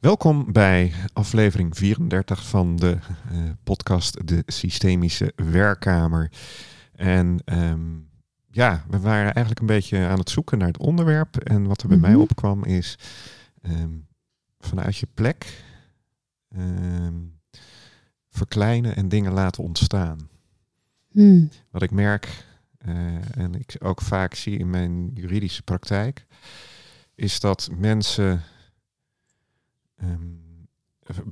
Welkom 0.00 0.52
bij 0.52 0.92
aflevering 1.12 1.76
34 1.76 2.48
van 2.48 2.76
de 2.76 2.98
uh, 3.32 3.50
podcast 3.64 4.26
De 4.26 4.42
Systemische 4.46 5.32
Werkkamer. 5.36 6.30
En 6.94 7.42
um, 7.44 8.08
ja, 8.50 8.84
we 8.88 9.00
waren 9.00 9.24
eigenlijk 9.34 9.60
een 9.60 9.66
beetje 9.66 9.98
aan 9.98 10.18
het 10.18 10.30
zoeken 10.30 10.58
naar 10.58 10.66
het 10.66 10.78
onderwerp. 10.78 11.36
En 11.36 11.66
wat 11.66 11.82
er 11.82 11.88
bij 11.88 11.96
mij 11.96 12.14
opkwam 12.14 12.64
is 12.64 12.98
um, 13.62 14.06
vanuit 14.58 14.96
je 14.96 15.06
plek 15.14 15.64
um, 16.56 17.40
verkleinen 18.28 18.96
en 18.96 19.08
dingen 19.08 19.32
laten 19.32 19.64
ontstaan. 19.64 20.28
Hmm. 21.10 21.48
Wat 21.70 21.82
ik 21.82 21.90
merk 21.90 22.44
uh, 22.86 23.36
en 23.36 23.54
ik 23.54 23.76
ook 23.78 24.00
vaak 24.00 24.34
zie 24.34 24.58
in 24.58 24.70
mijn 24.70 25.10
juridische 25.14 25.62
praktijk, 25.62 26.26
is 27.14 27.40
dat 27.40 27.68
mensen 27.78 28.42
um, 30.02 30.40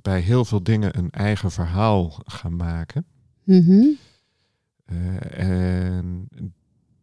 bij 0.02 0.20
heel 0.20 0.45
veel 0.45 0.62
dingen 0.62 0.98
een 0.98 1.11
eigen 1.11 1.51
verhaal 1.51 2.20
gaan 2.24 2.56
maken. 2.56 3.06
Mm 3.45 3.97
uh, 4.92 5.38
en 5.38 6.29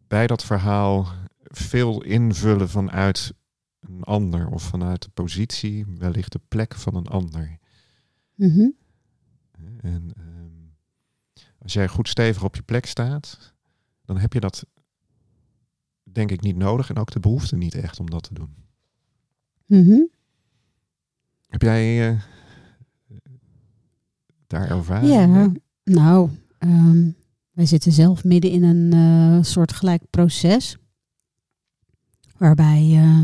bij 0.06 0.26
dat 0.26 0.44
verhaal 0.44 1.08
veel 1.42 2.02
invullen 2.02 2.68
vanuit 2.68 3.34
een 3.80 4.02
ander 4.02 4.48
of 4.48 4.62
vanuit 4.62 5.02
de 5.02 5.08
positie, 5.08 5.86
wellicht 5.98 6.32
de 6.32 6.40
plek 6.48 6.74
van 6.74 6.94
een 6.94 7.06
ander. 7.06 7.58
Mm 8.34 8.50
-hmm. 8.50 8.74
En 9.80 10.10
um, 10.18 10.74
als 11.58 11.72
jij 11.72 11.88
goed 11.88 12.08
stevig 12.08 12.44
op 12.44 12.54
je 12.56 12.62
plek 12.62 12.86
staat, 12.86 13.54
dan 14.04 14.18
heb 14.18 14.32
je 14.32 14.40
dat 14.40 14.66
denk 16.02 16.30
ik 16.30 16.40
niet 16.40 16.56
nodig 16.56 16.88
en 16.88 16.96
ook 16.96 17.10
de 17.10 17.20
behoefte 17.20 17.56
niet 17.56 17.74
echt 17.74 18.00
om 18.00 18.10
dat 18.10 18.22
te 18.22 18.34
doen. 18.34 18.54
Mm 19.66 19.84
-hmm. 19.84 20.10
Heb 21.56 21.64
jij 21.64 22.10
uh, 22.10 22.20
daar 24.46 24.70
ervaring? 24.70 25.12
Ja, 25.12 25.52
nou, 25.84 26.30
um, 26.58 27.16
wij 27.52 27.66
zitten 27.66 27.92
zelf 27.92 28.24
midden 28.24 28.50
in 28.50 28.62
een 28.62 28.94
uh, 28.94 29.42
soort 29.42 29.72
gelijk 29.72 30.02
proces. 30.10 30.76
Waarbij, 32.38 32.82
uh, 32.92 33.18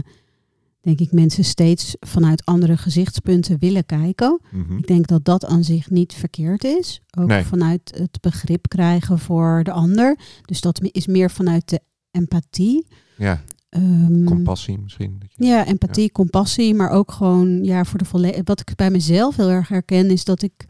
denk 0.80 1.00
ik, 1.00 1.12
mensen 1.12 1.44
steeds 1.44 1.96
vanuit 2.00 2.44
andere 2.44 2.76
gezichtspunten 2.76 3.58
willen 3.58 3.86
kijken. 3.86 4.40
Mm 4.50 4.64
-hmm. 4.64 4.78
Ik 4.78 4.86
denk 4.86 5.06
dat 5.06 5.24
dat 5.24 5.44
aan 5.44 5.64
zich 5.64 5.90
niet 5.90 6.14
verkeerd 6.14 6.64
is. 6.64 7.00
Ook 7.18 7.26
Nee. 7.26 7.44
vanuit 7.44 7.94
het 7.96 8.20
begrip 8.20 8.68
krijgen 8.68 9.18
voor 9.18 9.60
de 9.64 9.72
ander. 9.72 10.18
Dus 10.44 10.60
dat 10.60 10.80
is 10.82 11.06
meer 11.06 11.30
vanuit 11.30 11.68
de 11.68 11.80
empathie. 12.10 12.86
Ja, 13.16 13.42
Um, 13.76 14.24
compassie 14.24 14.78
misschien. 14.78 15.16
dat 15.18 15.28
je- 15.34 15.44
ja, 15.44 15.66
empathie, 15.66 16.12
compassie, 16.12 16.74
maar 16.74 16.90
ook 16.90 17.12
gewoon 17.12 17.64
ja, 17.64 17.84
voor 17.84 17.98
de 17.98 18.04
volle- 18.04 18.40
Wat 18.44 18.60
ik 18.60 18.74
bij 18.76 18.90
mezelf 18.90 19.36
heel 19.36 19.50
erg 19.50 19.68
herken, 19.68 20.10
is 20.10 20.24
dat 20.24 20.42
ik 20.42 20.66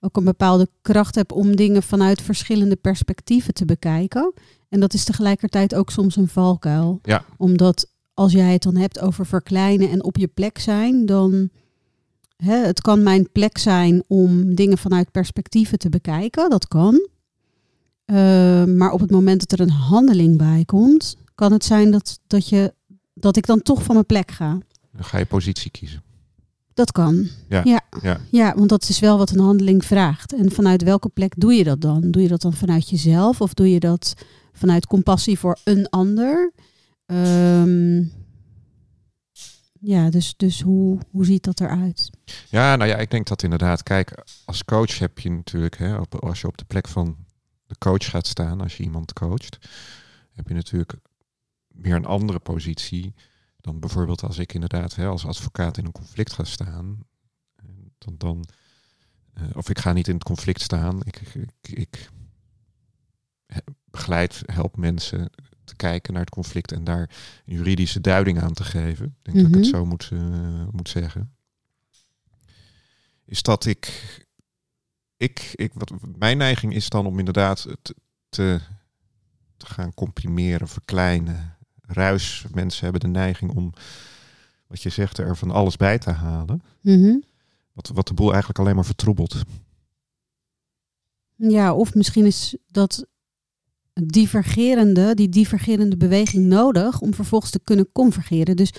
ook 0.00 0.16
een 0.16 0.24
bepaalde 0.24 0.68
kracht 0.82 1.14
heb 1.14 1.32
om 1.32 1.56
dingen 1.56 1.82
vanuit 1.82 2.22
verschillende 2.22 2.76
perspectieven 2.76 3.54
te 3.54 3.64
bekijken. 3.64 4.32
En 4.68 4.80
dat 4.80 4.94
is 4.94 5.04
tegelijkertijd 5.04 5.74
ook 5.74 5.90
soms 5.90 6.16
een 6.16 6.28
valkuil. 6.28 6.98
Ja. 7.02 7.24
Omdat 7.36 7.90
als 8.14 8.32
jij 8.32 8.52
het 8.52 8.62
dan 8.62 8.76
hebt 8.76 9.00
over 9.00 9.26
verkleinen 9.26 9.90
en 9.90 10.04
op 10.04 10.16
je 10.16 10.26
plek 10.28 10.58
zijn, 10.58 11.06
dan 11.06 11.48
hè, 12.36 12.56
het 12.56 12.80
kan 12.80 13.02
mijn 13.02 13.28
plek 13.32 13.58
zijn 13.58 14.02
om 14.06 14.54
dingen 14.54 14.78
vanuit 14.78 15.10
perspectieven 15.10 15.78
te 15.78 15.88
bekijken. 15.88 16.50
Dat 16.50 16.68
kan. 16.68 17.08
Uh, 18.06 18.64
maar 18.64 18.90
op 18.92 19.00
het 19.00 19.10
moment 19.10 19.40
dat 19.48 19.58
er 19.58 19.66
een 19.66 19.72
handeling 19.72 20.38
bij 20.38 20.62
komt, 20.66 21.16
kan 21.40 21.52
het 21.52 21.64
zijn 21.64 21.90
dat, 21.90 22.20
dat, 22.26 22.48
je, 22.48 22.74
dat 23.14 23.36
ik 23.36 23.46
dan 23.46 23.62
toch 23.62 23.82
van 23.82 23.94
mijn 23.94 24.06
plek 24.06 24.30
ga. 24.30 24.58
Dan 24.92 25.04
ga 25.04 25.18
je 25.18 25.26
positie 25.26 25.70
kiezen. 25.70 26.02
Dat 26.74 26.92
kan. 26.92 27.28
Ja, 27.48 27.60
Ja. 27.64 27.80
ja. 28.02 28.20
ja, 28.30 28.54
want 28.54 28.68
dat 28.68 28.88
is 28.88 28.98
wel 28.98 29.18
wat 29.18 29.30
een 29.30 29.40
handeling 29.40 29.84
vraagt. 29.84 30.34
En 30.34 30.52
vanuit 30.52 30.82
welke 30.82 31.08
plek 31.08 31.32
doe 31.36 31.52
je 31.54 31.64
dat 31.64 31.80
dan? 31.80 32.10
Doe 32.10 32.22
je 32.22 32.28
dat 32.28 32.40
dan 32.40 32.52
vanuit 32.52 32.90
jezelf 32.90 33.40
of 33.40 33.54
doe 33.54 33.70
je 33.70 33.80
dat 33.80 34.14
vanuit 34.52 34.86
compassie 34.86 35.38
voor 35.38 35.58
een 35.64 35.88
ander? 35.88 36.52
Um, 37.06 38.12
ja, 39.80 40.10
dus, 40.10 40.34
dus 40.36 40.60
hoe, 40.60 40.98
hoe 41.10 41.24
ziet 41.24 41.44
dat 41.44 41.60
eruit? 41.60 42.10
Ja, 42.48 42.76
nou 42.76 42.90
ja, 42.90 42.96
ik 42.96 43.10
denk 43.10 43.26
dat 43.26 43.42
inderdaad, 43.42 43.82
kijk, 43.82 44.24
als 44.44 44.64
coach 44.64 44.98
heb 44.98 45.18
je 45.18 45.30
natuurlijk, 45.30 45.78
hè, 45.78 45.96
op, 45.96 46.14
als 46.14 46.40
je 46.40 46.46
op 46.46 46.58
de 46.58 46.64
plek 46.64 46.88
van 46.88 47.16
de 47.66 47.78
coach 47.78 48.10
gaat 48.10 48.26
staan, 48.26 48.60
als 48.60 48.76
je 48.76 48.82
iemand 48.82 49.12
coacht, 49.12 49.58
heb 50.32 50.48
je 50.48 50.54
natuurlijk 50.54 50.94
meer 51.80 51.94
een 51.94 52.04
andere 52.04 52.38
positie 52.38 53.14
dan 53.60 53.80
bijvoorbeeld 53.80 54.22
als 54.22 54.38
ik 54.38 54.52
inderdaad 54.52 54.94
hè, 54.94 55.06
als 55.06 55.26
advocaat 55.26 55.78
in 55.78 55.84
een 55.84 55.92
conflict 55.92 56.32
ga 56.32 56.44
staan. 56.44 57.04
Dan, 57.98 58.14
dan, 58.16 58.44
uh, 59.38 59.44
of 59.54 59.68
ik 59.68 59.78
ga 59.78 59.92
niet 59.92 60.08
in 60.08 60.14
het 60.14 60.24
conflict 60.24 60.60
staan. 60.60 61.00
Ik, 61.04 61.20
ik, 61.20 61.68
ik 61.68 62.10
begeleid, 63.84 64.42
help 64.46 64.76
mensen 64.76 65.30
te 65.64 65.76
kijken 65.76 66.12
naar 66.12 66.22
het 66.22 66.30
conflict 66.30 66.72
en 66.72 66.84
daar 66.84 67.10
een 67.46 67.56
juridische 67.56 68.00
duiding 68.00 68.42
aan 68.42 68.52
te 68.52 68.64
geven. 68.64 69.06
Ik 69.06 69.32
denk 69.32 69.36
mm 69.36 69.42
-hmm. 69.42 69.52
dat 69.52 69.60
ik 69.60 69.66
het 69.66 69.74
zo 69.74 69.86
moet, 69.86 70.10
uh, 70.12 70.68
moet 70.70 70.88
zeggen. 70.88 71.34
Is 73.24 73.42
dat 73.42 73.64
ik, 73.64 74.16
ik, 75.16 75.50
ik 75.54 75.72
wat, 75.74 75.92
mijn 76.16 76.36
neiging 76.36 76.74
is 76.74 76.88
dan 76.88 77.06
om 77.06 77.18
inderdaad 77.18 77.68
te, 77.82 77.94
te, 78.28 78.60
te 79.56 79.66
gaan 79.66 79.94
comprimeren, 79.94 80.68
verkleinen, 80.68 81.58
ruis. 81.92 82.44
Mensen 82.54 82.82
hebben 82.82 83.00
de 83.00 83.18
neiging 83.18 83.56
om, 83.56 83.72
wat 84.66 84.82
je 84.82 84.88
zegt, 84.88 85.18
er 85.18 85.36
van 85.36 85.50
alles 85.50 85.76
bij 85.76 85.98
te 85.98 86.10
halen. 86.10 86.62
Mm 86.80 87.02
-hmm. 87.02 87.24
wat, 87.72 87.90
wat 87.94 88.08
de 88.08 88.14
boel 88.14 88.30
eigenlijk 88.30 88.58
alleen 88.58 88.74
maar 88.74 88.84
vertroebelt. 88.84 89.42
Ja, 91.36 91.74
of 91.74 91.94
misschien 91.94 92.26
is 92.26 92.56
dat 92.66 93.06
divergerende, 93.92 95.14
die 95.14 95.28
divergerende 95.28 95.96
beweging 95.96 96.46
nodig 96.46 97.00
om 97.00 97.14
vervolgens 97.14 97.50
te 97.50 97.60
kunnen 97.64 97.92
convergeren. 97.92 98.56
Dus, 98.56 98.72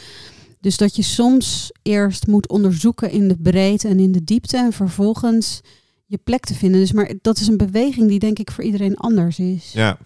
dus 0.60 0.78
dat 0.78 0.96
je 0.96 1.02
soms 1.02 1.72
eerst 1.82 2.28
moet 2.28 2.50
onderzoeken 2.50 3.12
in 3.12 3.28
de 3.28 3.38
breedte 3.38 3.88
en 3.88 4.00
in 4.00 4.12
de 4.12 4.24
diepte 4.24 4.58
en 4.58 4.74
vervolgens 4.74 5.62
je 6.06 6.18
plek 6.18 6.46
te 6.46 6.54
vinden. 6.54 6.80
Dus 6.80 6.92
maar 6.92 7.14
dat 7.22 7.40
is 7.40 7.48
een 7.48 7.58
beweging 7.58 8.08
die 8.08 8.20
denk 8.20 8.40
ik 8.40 8.52
voor 8.52 8.64
iedereen 8.64 8.98
anders 8.98 9.40
is. 9.40 9.72
Ja, 9.72 9.98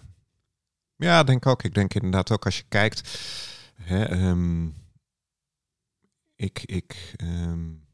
ja, 0.96 1.22
denk 1.22 1.46
ook. 1.46 1.62
Ik 1.62 1.74
denk 1.74 1.94
inderdaad 1.94 2.30
ook 2.30 2.44
als 2.44 2.56
je 2.56 2.64
kijkt. 2.68 3.18
Hè, 3.74 4.28
um, 4.28 4.74
ik, 6.34 6.62
ik, 6.62 7.14
um, 7.22 7.86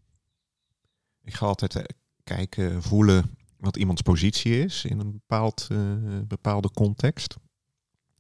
ik 1.23 1.35
ga 1.35 1.47
altijd 1.47 1.95
kijken, 2.25 2.83
voelen 2.83 3.37
wat 3.57 3.77
iemands 3.77 4.03
positie 4.03 4.65
is 4.65 4.85
in 4.85 4.99
een 4.99 5.13
bepaald, 5.13 5.69
uh, 5.73 6.19
bepaalde 6.27 6.71
context. 6.71 7.37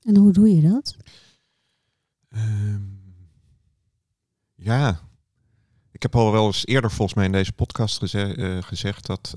En 0.00 0.16
hoe 0.16 0.32
doe 0.32 0.54
je 0.54 0.62
dat? 0.62 0.96
Um, 2.28 3.30
ja, 4.54 5.00
ik 5.90 6.02
heb 6.02 6.16
al 6.16 6.32
wel 6.32 6.46
eens 6.46 6.66
eerder 6.66 6.90
volgens 6.90 7.14
mij 7.16 7.24
in 7.24 7.32
deze 7.32 7.52
podcast 7.52 7.98
geze 7.98 8.36
uh, 8.36 8.62
gezegd 8.62 9.06
dat 9.06 9.34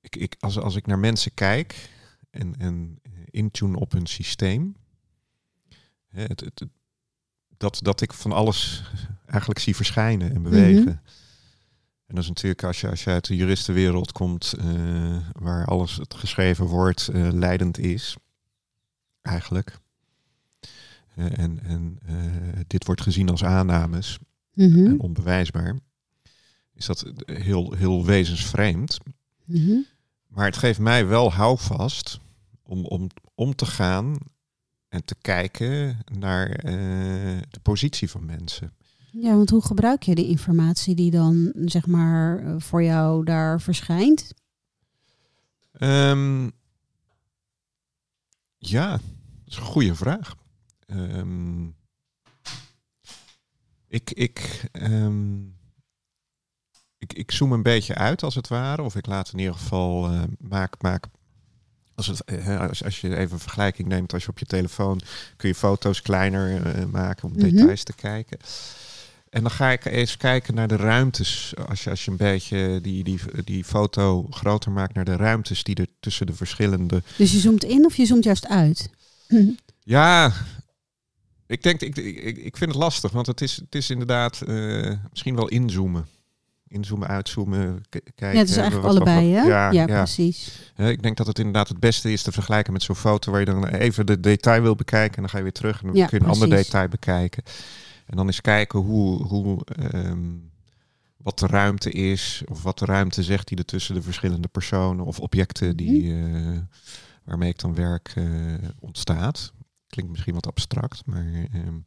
ik, 0.00 0.16
ik, 0.16 0.36
als, 0.38 0.58
als 0.58 0.76
ik 0.76 0.86
naar 0.86 0.98
mensen 0.98 1.34
kijk 1.34 1.90
en, 2.30 2.56
en 2.58 3.00
intune 3.30 3.78
op 3.78 3.92
hun 3.92 4.06
systeem. 4.06 4.76
Het, 6.08 6.40
het, 6.40 6.60
het, 6.60 6.68
dat, 7.56 7.78
dat 7.82 8.00
ik 8.00 8.12
van 8.12 8.32
alles 8.32 8.82
eigenlijk 9.26 9.60
zie 9.60 9.76
verschijnen 9.76 10.34
en 10.34 10.42
bewegen. 10.42 10.80
Mm 10.80 10.86
-hmm. 10.86 11.00
En 12.06 12.14
dat 12.14 12.22
is 12.22 12.28
natuurlijk 12.28 12.62
als 12.62 12.80
je, 12.80 12.88
als 12.90 13.04
je 13.04 13.10
uit 13.10 13.26
de 13.26 13.36
juristenwereld 13.36 14.12
komt, 14.12 14.54
uh, 14.58 15.16
waar 15.32 15.66
alles 15.66 15.96
het 15.96 16.14
geschreven 16.14 16.66
woord 16.66 17.08
uh, 17.12 17.28
leidend 17.32 17.78
is, 17.78 18.16
eigenlijk. 19.22 19.78
Uh, 21.16 21.38
en 21.38 21.60
en 21.62 21.98
dit 22.66 22.84
wordt 22.84 23.00
gezien 23.00 23.28
als 23.28 23.44
aannames 23.44 24.18
mm 24.54 24.72
-hmm. 24.72 24.86
en 24.86 25.00
onbewijsbaar. 25.00 25.76
Is 26.74 26.86
dat 26.86 27.12
heel, 27.24 27.72
heel 27.72 28.04
wezensvreemd. 28.04 28.98
Mm 29.44 29.66
-hmm. 29.66 29.86
Maar 30.26 30.44
het 30.44 30.56
geeft 30.56 30.78
mij 30.78 31.06
wel 31.06 31.32
houvast 31.32 32.20
om, 32.68 32.84
om, 32.84 33.08
om 33.34 33.54
te 33.54 33.66
gaan 33.66 34.16
en 34.88 35.04
te 35.04 35.14
kijken 35.20 35.98
naar 36.12 36.48
uh, 36.64 37.40
de 37.50 37.60
positie 37.62 38.10
van 38.10 38.24
mensen. 38.24 38.76
Ja, 39.10 39.36
want 39.36 39.50
hoe 39.50 39.64
gebruik 39.64 40.02
je 40.02 40.14
de 40.14 40.26
informatie 40.26 40.94
die 40.94 41.10
dan 41.10 41.52
zeg 41.54 41.86
maar 41.86 42.60
voor 42.60 42.82
jou 42.82 43.24
daar 43.24 43.60
verschijnt? 43.60 44.34
Um, 45.80 46.52
ja, 48.58 48.90
dat 48.90 49.00
is 49.44 49.56
een 49.56 49.62
goede 49.62 49.94
vraag. 49.94 50.34
Um, 50.86 51.76
ik, 53.86 54.10
ik, 54.10 54.68
um, 54.72 55.56
ik, 56.98 57.12
ik 57.12 57.30
zoom 57.30 57.52
een 57.52 57.62
beetje 57.62 57.94
uit 57.94 58.22
als 58.22 58.34
het 58.34 58.48
ware, 58.48 58.82
of 58.82 58.96
ik 58.96 59.06
laat 59.06 59.32
in 59.32 59.38
ieder 59.38 59.54
geval 59.54 60.12
uh, 60.12 60.22
maak, 60.38 60.82
maak 60.82 61.06
als, 61.98 62.06
het, 62.06 62.48
als, 62.58 62.84
als 62.84 63.00
je 63.00 63.16
even 63.16 63.32
een 63.32 63.38
vergelijking 63.38 63.88
neemt, 63.88 64.12
als 64.12 64.22
je 64.24 64.28
op 64.28 64.38
je 64.38 64.44
telefoon 64.46 65.00
kun 65.36 65.48
je 65.48 65.54
foto's 65.54 66.02
kleiner 66.02 66.76
uh, 66.78 66.84
maken 66.84 67.28
om 67.28 67.32
Mhm. 67.36 67.40
details 67.48 67.82
te 67.82 67.92
kijken. 67.94 68.38
En 69.30 69.42
dan 69.42 69.50
ga 69.50 69.70
ik 69.70 69.84
eens 69.84 70.16
kijken 70.16 70.54
naar 70.54 70.68
de 70.68 70.76
ruimtes. 70.76 71.52
Als 71.68 71.84
je, 71.84 71.90
als 71.90 72.04
je 72.04 72.10
een 72.10 72.16
beetje 72.16 72.78
die, 72.82 73.04
die, 73.04 73.20
die 73.44 73.64
foto 73.64 74.26
groter 74.30 74.70
maakt 74.72 74.94
naar 74.94 75.04
de 75.04 75.16
ruimtes 75.16 75.62
die 75.62 75.74
er 75.74 75.86
tussen 76.00 76.26
de 76.26 76.32
verschillende. 76.34 77.02
Dus 77.16 77.32
je 77.32 77.38
zoomt 77.38 77.64
in 77.64 77.84
of 77.84 77.96
je 77.96 78.06
zoomt 78.06 78.24
juist 78.24 78.46
uit? 78.48 78.90
Ja, 79.82 80.32
ik 81.46 81.62
denk, 81.62 81.80
ik, 81.80 81.96
ik, 81.96 82.36
ik 82.36 82.56
vind 82.56 82.70
het 82.70 82.80
lastig, 82.80 83.10
want 83.10 83.26
het 83.26 83.40
is, 83.40 83.56
het 83.56 83.74
is 83.74 83.90
inderdaad 83.90 84.40
eh, 84.42 84.92
misschien 85.10 85.34
wel 85.34 85.48
inzoomen. 85.48 86.06
Inzoomen, 86.68 87.08
uitzoomen, 87.08 87.82
kijken. 87.88 88.32
Ja, 88.32 88.38
het 88.38 88.48
is 88.48 88.56
eigenlijk 88.56 88.86
wat- 88.86 88.96
allebei, 88.96 89.32
hè? 89.32 89.42
Ja, 89.42 89.70
Ja, 89.70 89.86
ja. 89.86 90.02
precies. 90.02 90.70
Ik 90.76 91.02
denk 91.02 91.16
dat 91.16 91.26
het 91.26 91.38
inderdaad 91.38 91.68
het 91.68 91.80
beste 91.80 92.12
is 92.12 92.22
te 92.22 92.32
vergelijken 92.32 92.72
met 92.72 92.82
zo'n 92.82 92.94
foto 92.96 93.30
waar 93.30 93.40
je 93.40 93.46
dan 93.46 93.66
even 93.66 94.06
de 94.06 94.20
detail 94.20 94.62
wil 94.62 94.74
bekijken 94.74 95.14
en 95.16 95.20
dan 95.22 95.30
ga 95.30 95.36
je 95.36 95.42
weer 95.42 95.52
terug 95.52 95.80
en 95.82 95.86
dan 95.86 96.06
kun 96.06 96.18
je 96.18 96.24
een 96.24 96.30
ander 96.30 96.48
detail 96.64 96.88
bekijken. 96.88 97.42
En 98.06 98.16
dan 98.16 98.26
eens 98.26 98.40
kijken 98.40 98.78
hoe, 98.78 99.22
hoe 99.22 99.64
ehm, 99.64 100.18
wat 101.16 101.38
de 101.38 101.46
ruimte 101.46 101.90
is 101.90 102.42
of 102.46 102.62
wat 102.62 102.78
de 102.78 102.84
ruimte 102.84 103.22
zegt 103.22 103.48
die 103.48 103.58
er 103.58 103.64
tussen 103.64 103.94
de 103.94 104.02
verschillende 104.02 104.48
personen 104.48 105.04
of 105.04 105.20
objecten 105.20 105.76
die, 105.76 106.12
Mhm. 106.12 106.48
eh, 106.52 106.58
waarmee 107.24 107.48
ik 107.48 107.58
dan 107.58 107.74
werk 107.74 108.12
eh, 108.14 108.24
ontstaat. 108.80 109.52
Klinkt 109.86 110.10
misschien 110.10 110.34
wat 110.34 110.46
abstract, 110.46 111.02
maar 111.06 111.26
ehm, 111.52 111.78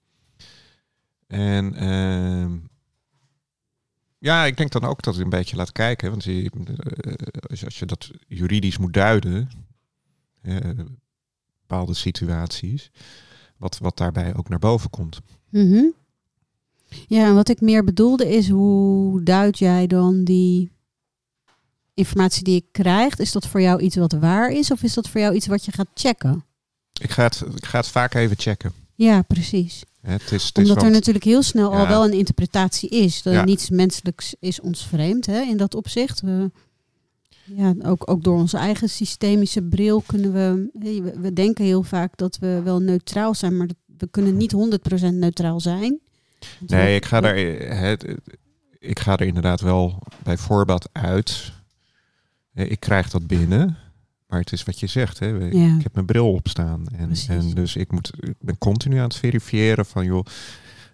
en 1.27 1.73
ehm, 1.75 2.57
ja, 4.21 4.45
ik 4.45 4.57
denk 4.57 4.71
dan 4.71 4.83
ook 4.83 5.01
dat 5.01 5.15
je 5.15 5.23
een 5.23 5.29
beetje 5.29 5.55
laat 5.55 5.71
kijken. 5.71 6.09
Want 6.09 6.23
je, 6.23 6.49
eh, 6.49 7.13
als, 7.49 7.59
je, 7.59 7.65
als 7.65 7.79
je 7.79 7.85
dat 7.85 8.11
juridisch 8.27 8.77
moet 8.77 8.93
duiden, 8.93 9.49
eh, 10.41 10.57
bepaalde 11.59 11.93
situaties, 11.93 12.91
wat, 13.57 13.77
wat 13.77 13.97
daarbij 13.97 14.35
ook 14.35 14.49
naar 14.49 14.59
boven 14.59 14.89
komt. 14.89 15.19
Mhm. 15.49 15.83
Ja, 17.07 17.25
en 17.25 17.35
wat 17.35 17.49
ik 17.49 17.61
meer 17.61 17.83
bedoelde 17.83 18.29
is, 18.29 18.49
hoe 18.49 19.23
duid 19.23 19.59
jij 19.59 19.87
dan 19.87 20.23
die 20.23 20.71
informatie 21.93 22.43
die 22.43 22.53
je 22.53 22.65
krijgt? 22.71 23.19
Is 23.19 23.31
dat 23.31 23.47
voor 23.47 23.61
jou 23.61 23.81
iets 23.81 23.95
wat 23.95 24.13
waar 24.13 24.51
is 24.51 24.71
of 24.71 24.83
is 24.83 24.93
dat 24.93 25.09
voor 25.09 25.21
jou 25.21 25.35
iets 25.35 25.47
wat 25.47 25.65
je 25.65 25.71
gaat 25.71 25.89
checken? 25.93 26.45
Ik 27.01 27.11
ga 27.11 27.23
het, 27.23 27.43
ik 27.55 27.65
ga 27.65 27.77
het 27.77 27.87
vaak 27.87 28.13
even 28.13 28.37
checken. 28.37 28.71
Ja, 28.95 29.21
precies. 29.21 29.83
Het 30.01 30.21
is, 30.31 30.43
het 30.47 30.57
is 30.57 30.69
Omdat 30.69 30.83
er 30.83 30.91
natuurlijk 30.91 31.25
heel 31.25 31.41
snel 31.43 31.73
al 31.75 31.87
wel 31.87 32.05
een 32.05 32.13
interpretatie 32.13 32.89
is. 32.89 33.21
Dat 33.21 33.33
Ja. 33.33 33.43
niets 33.43 33.69
menselijks 33.69 34.35
is 34.39 34.59
ons 34.61 34.85
vreemd 34.87 35.25
hè, 35.25 35.41
in 35.41 35.57
dat 35.57 35.75
opzicht. 35.75 36.21
We, 36.21 36.51
ja, 37.43 37.73
ook, 37.83 38.09
ook 38.09 38.23
door 38.23 38.37
onze 38.37 38.57
eigen 38.57 38.89
systemische 38.89 39.61
bril 39.61 40.03
kunnen 40.05 40.33
we, 40.33 40.69
we... 41.21 41.33
Denken 41.33 41.65
heel 41.65 41.83
vaak 41.83 42.17
dat 42.17 42.37
we 42.37 42.61
wel 42.63 42.79
neutraal 42.79 43.35
zijn, 43.35 43.57
maar 43.57 43.67
we 43.97 44.07
kunnen 44.11 44.37
niet 44.37 44.53
100% 44.53 45.13
neutraal 45.13 45.59
zijn. 45.59 45.99
We- 46.39 46.75
Nee, 46.75 46.95
ik 46.95 47.05
ga, 47.05 47.21
daar, 47.21 47.35
het, 47.77 48.05
ik 48.79 48.99
ga 48.99 49.17
er 49.17 49.27
inderdaad 49.27 49.61
wel 49.61 49.99
bij 50.23 50.37
voorbaat 50.37 50.89
uit. 50.91 51.51
Ik 52.53 52.79
krijg 52.79 53.09
dat 53.09 53.27
binnen. 53.27 53.77
Maar 54.31 54.39
het 54.39 54.51
is 54.51 54.63
wat 54.63 54.79
je 54.79 54.87
zegt. 54.87 55.19
Hè. 55.19 55.25
Ja. 55.27 55.75
Ik 55.77 55.83
heb 55.83 55.93
mijn 55.93 56.05
bril 56.05 56.31
op 56.33 56.47
staan. 56.47 56.85
En, 56.95 57.11
en 57.27 57.49
dus 57.49 57.75
ik, 57.75 57.91
moet, 57.91 58.11
ik 58.19 58.35
ben 58.39 58.57
continu 58.57 58.97
aan 58.97 59.03
het 59.03 59.15
verifiëren 59.15 59.85
van 59.85 60.05
joh, 60.05 60.25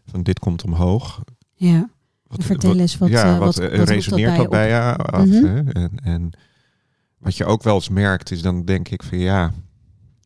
van 0.05 0.23
dit 0.23 0.39
komt 0.39 0.63
omhoog. 0.63 1.21
Ja, 1.55 1.89
Wat, 2.27 2.43
vertel 2.43 2.69
wat- 2.69 2.79
eens 2.79 2.97
wat, 2.97 3.09
ja, 3.09 3.23
eh, 3.33 3.37
wat, 3.39 3.55
wat- 3.55 3.69
eh, 3.71 3.77
wat 3.77 3.89
resoneert 3.89 4.27
bij 4.29 4.35
dat 4.37 4.43
je 4.43 4.49
bij 4.49 4.67
je 4.67 4.95
af? 4.95 5.25
Mhm. 5.25 5.45
hè? 5.45 5.71
En, 5.71 5.91
en 6.03 6.31
wat 7.17 7.37
je 7.37 7.45
ook 7.45 7.63
wel 7.63 7.75
eens 7.75 7.89
merkt 7.89 8.31
is 8.31 8.41
dan 8.41 8.65
denk 8.65 8.89
ik 8.89 9.03
van 9.03 9.17
ja. 9.17 9.53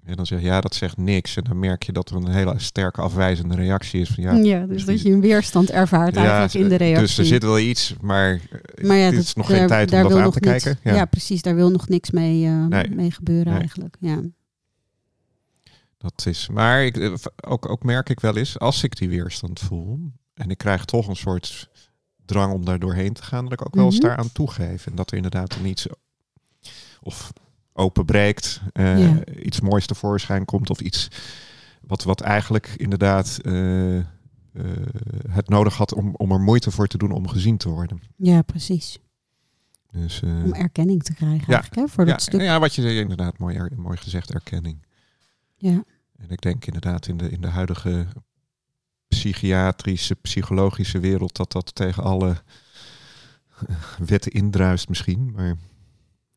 En 0.03 0.15
dan 0.15 0.25
zeg 0.25 0.39
je 0.39 0.45
ja, 0.45 0.62
dat 0.62 0.75
zegt 0.75 0.98
niks. 0.98 1.36
En 1.38 1.44
dan 1.44 1.59
merk 1.59 1.83
je 1.83 1.92
dat 1.92 2.09
er 2.09 2.15
een 2.15 2.27
hele 2.30 2.59
sterke 2.59 3.01
afwijzende 3.01 3.56
reactie 3.56 4.01
is 4.01 4.09
van 4.09 4.24
ja. 4.24 4.33
ja, 4.33 4.65
dus 4.65 4.86
dat 4.86 5.01
je 5.01 5.12
een 5.12 5.21
weerstand 5.21 5.69
ervaart 5.71 6.15
eigenlijk 6.15 6.53
in 6.53 6.69
de 6.69 6.75
reactie. 6.75 7.01
Dus 7.06 7.18
er 7.18 7.25
zit 7.25 7.44
wel 7.44 7.59
iets, 7.59 7.94
maar, 8.01 8.31
eh, 8.75 8.86
maar 8.88 8.98
ja, 8.98 9.06
het 9.06 9.15
dat- 9.15 9.24
is 9.24 9.33
nog 9.33 9.48
daar- 9.48 9.57
geen 9.57 9.68
tijd 9.68 9.86
om 9.86 9.92
daar 9.92 10.09
dat 10.09 10.19
aan 10.19 10.31
te 10.31 10.39
kijken. 10.39 10.77
Ja. 10.83 11.06
precies. 11.06 11.42
Daar 11.42 11.56
wil 11.56 11.69
nog 11.71 11.88
niks 11.88 12.12
mee, 12.12 12.45
eh, 12.45 12.65
Nee. 12.65 12.89
mee 12.89 13.12
gebeuren 13.12 13.51
Nee. 13.51 13.59
eigenlijk. 13.59 13.98
Ja. 14.00 14.21
Dat 15.98 16.25
is, 16.25 16.50
maar 16.50 16.86
ik, 16.86 16.98
eh, 16.98 17.13
ook, 17.48 17.69
ook 17.69 17.83
merk 17.83 18.09
ik 18.09 18.19
wel 18.19 18.38
eens, 18.38 18.59
als 18.59 18.83
ik 18.83 18.95
die 18.98 19.09
weerstand 19.09 19.59
voel, 19.59 20.00
en 20.33 20.50
ik 20.50 20.57
krijg 20.57 20.86
toch 20.86 21.07
een 21.07 21.15
soort 21.15 21.69
drang 22.25 22.53
om 22.53 22.65
daar 22.65 22.80
doorheen 22.80 23.13
te 23.13 23.24
gaan, 23.24 23.44
dat 23.44 23.53
ik 23.53 23.65
ook 23.65 23.75
wel 23.75 23.86
eens 23.86 23.98
Mhm. 23.98 24.06
daaraan 24.07 24.31
toegeef. 24.31 24.86
En 24.88 24.95
dat 24.95 25.09
er 25.12 25.15
inderdaad 25.15 25.53
dan 25.56 25.65
iets 25.65 25.88
of 27.01 27.31
openbreekt, 27.81 28.62
Ja. 28.74 29.25
iets 29.25 29.60
moois 29.62 29.86
tevoorschijn 29.86 30.45
komt, 30.45 30.69
of 30.69 30.80
iets 30.81 31.07
wat, 31.81 32.04
wat 32.04 32.22
eigenlijk 32.22 32.68
inderdaad 32.78 33.39
eh, 33.42 33.98
eh, 33.98 34.04
het 35.30 35.50
nodig 35.50 35.75
had 35.78 35.94
om, 35.94 36.16
om 36.16 36.31
er 36.31 36.39
moeite 36.39 36.72
voor 36.72 36.88
te 36.88 36.98
doen 36.98 37.12
om 37.12 37.28
gezien 37.28 37.57
te 37.57 37.69
worden. 37.69 38.01
ja, 38.16 38.42
precies. 38.42 39.00
Dus, 39.92 40.22
Om 40.24 40.54
erkenning 40.54 41.04
te 41.04 41.13
krijgen 41.13 41.45
Ja. 41.48 41.54
eigenlijk, 41.54 41.75
hè, 41.75 41.88
voor 41.88 42.06
ja, 42.06 42.12
dat 42.12 42.22
stuk. 42.22 42.42
ja, 42.42 42.60
wat 42.60 42.75
je 42.75 42.81
zei, 42.81 43.00
inderdaad, 43.00 43.38
mooi, 43.38 43.56
er- 43.57 43.72
mooi 43.75 43.98
gezegd, 43.98 44.34
erkenning. 44.34 44.86
Ja. 45.56 45.84
En 46.18 46.30
ik 46.30 46.42
denk 46.42 46.66
inderdaad 46.66 47.07
in 47.07 47.18
de, 47.18 47.30
in 47.30 47.42
de 47.42 47.48
huidige 47.48 48.07
psychiatrische, 49.07 50.16
psychologische 50.16 51.00
wereld 51.00 51.36
dat 51.36 51.51
dat 51.51 51.75
tegen 51.75 52.04
alle 52.04 52.36
wetten 54.06 54.31
indruist 54.31 54.89
misschien. 54.89 55.31
Maar 55.36 55.56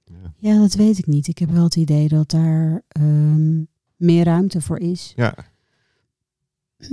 ja, 0.05 0.35
ja, 0.37 0.59
dat 0.59 0.75
weet 0.75 0.99
ik 0.99 1.07
niet. 1.07 1.29
Ik 1.29 1.39
heb 1.39 1.51
wel 1.51 1.65
het 1.65 1.77
idee 1.77 2.09
dat 2.09 2.31
daar 2.31 2.83
ehm, 2.89 3.63
meer 3.97 4.25
ruimte 4.25 4.61
voor 4.61 4.79
is. 4.79 5.13
ja, 5.17 5.35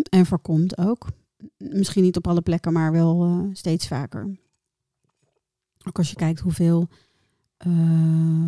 En 0.09 0.25
voorkomt 0.25 0.77
ook. 0.77 1.07
Misschien 1.57 2.03
niet 2.03 2.17
op 2.17 2.27
alle 2.27 2.41
plekken, 2.41 2.73
maar 2.73 2.91
wel 2.91 3.23
eh, 3.25 3.39
steeds 3.53 3.87
vaker. 3.87 4.39
Ook 5.87 5.97
als 5.97 6.09
je 6.09 6.15
kijkt 6.15 6.39
hoeveel 6.39 6.87
eh, 7.57 8.47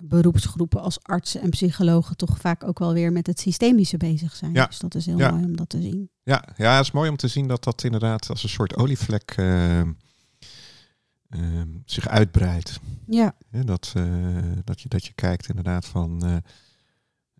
beroepsgroepen 0.00 0.80
als 0.80 1.02
artsen 1.02 1.40
en 1.40 1.50
psychologen 1.50 2.16
toch 2.16 2.38
vaak 2.38 2.64
ook 2.64 2.78
wel 2.78 2.92
weer 2.92 3.12
met 3.12 3.26
het 3.26 3.40
systemische 3.40 3.96
bezig 3.96 4.36
zijn. 4.36 4.52
Ja. 4.52 4.66
Dus 4.66 4.78
dat 4.78 4.94
is 4.94 5.06
heel 5.06 5.18
Ja. 5.18 5.30
mooi 5.30 5.44
om 5.44 5.56
dat 5.56 5.68
te 5.68 5.80
zien. 5.82 6.10
ja, 6.22 6.44
ja, 6.56 6.76
het 6.76 6.84
is 6.84 6.90
mooi 6.90 7.10
om 7.10 7.16
te 7.16 7.28
zien 7.28 7.48
dat 7.48 7.64
dat 7.64 7.84
inderdaad 7.84 8.28
als 8.30 8.42
een 8.42 8.48
soort 8.48 8.76
olievlek 8.76 9.30
eh, 9.36 9.82
ehm, 11.28 11.68
zich 11.84 12.08
uitbreidt. 12.08 12.80
Ja, 13.06 13.34
dat, 13.50 13.92
eh, 13.96 14.04
dat, 14.64 14.80
je, 14.80 14.88
dat 14.88 15.04
je 15.04 15.12
kijkt 15.12 15.48
inderdaad 15.48 15.86
van. 15.86 16.24
eh, 16.24 16.36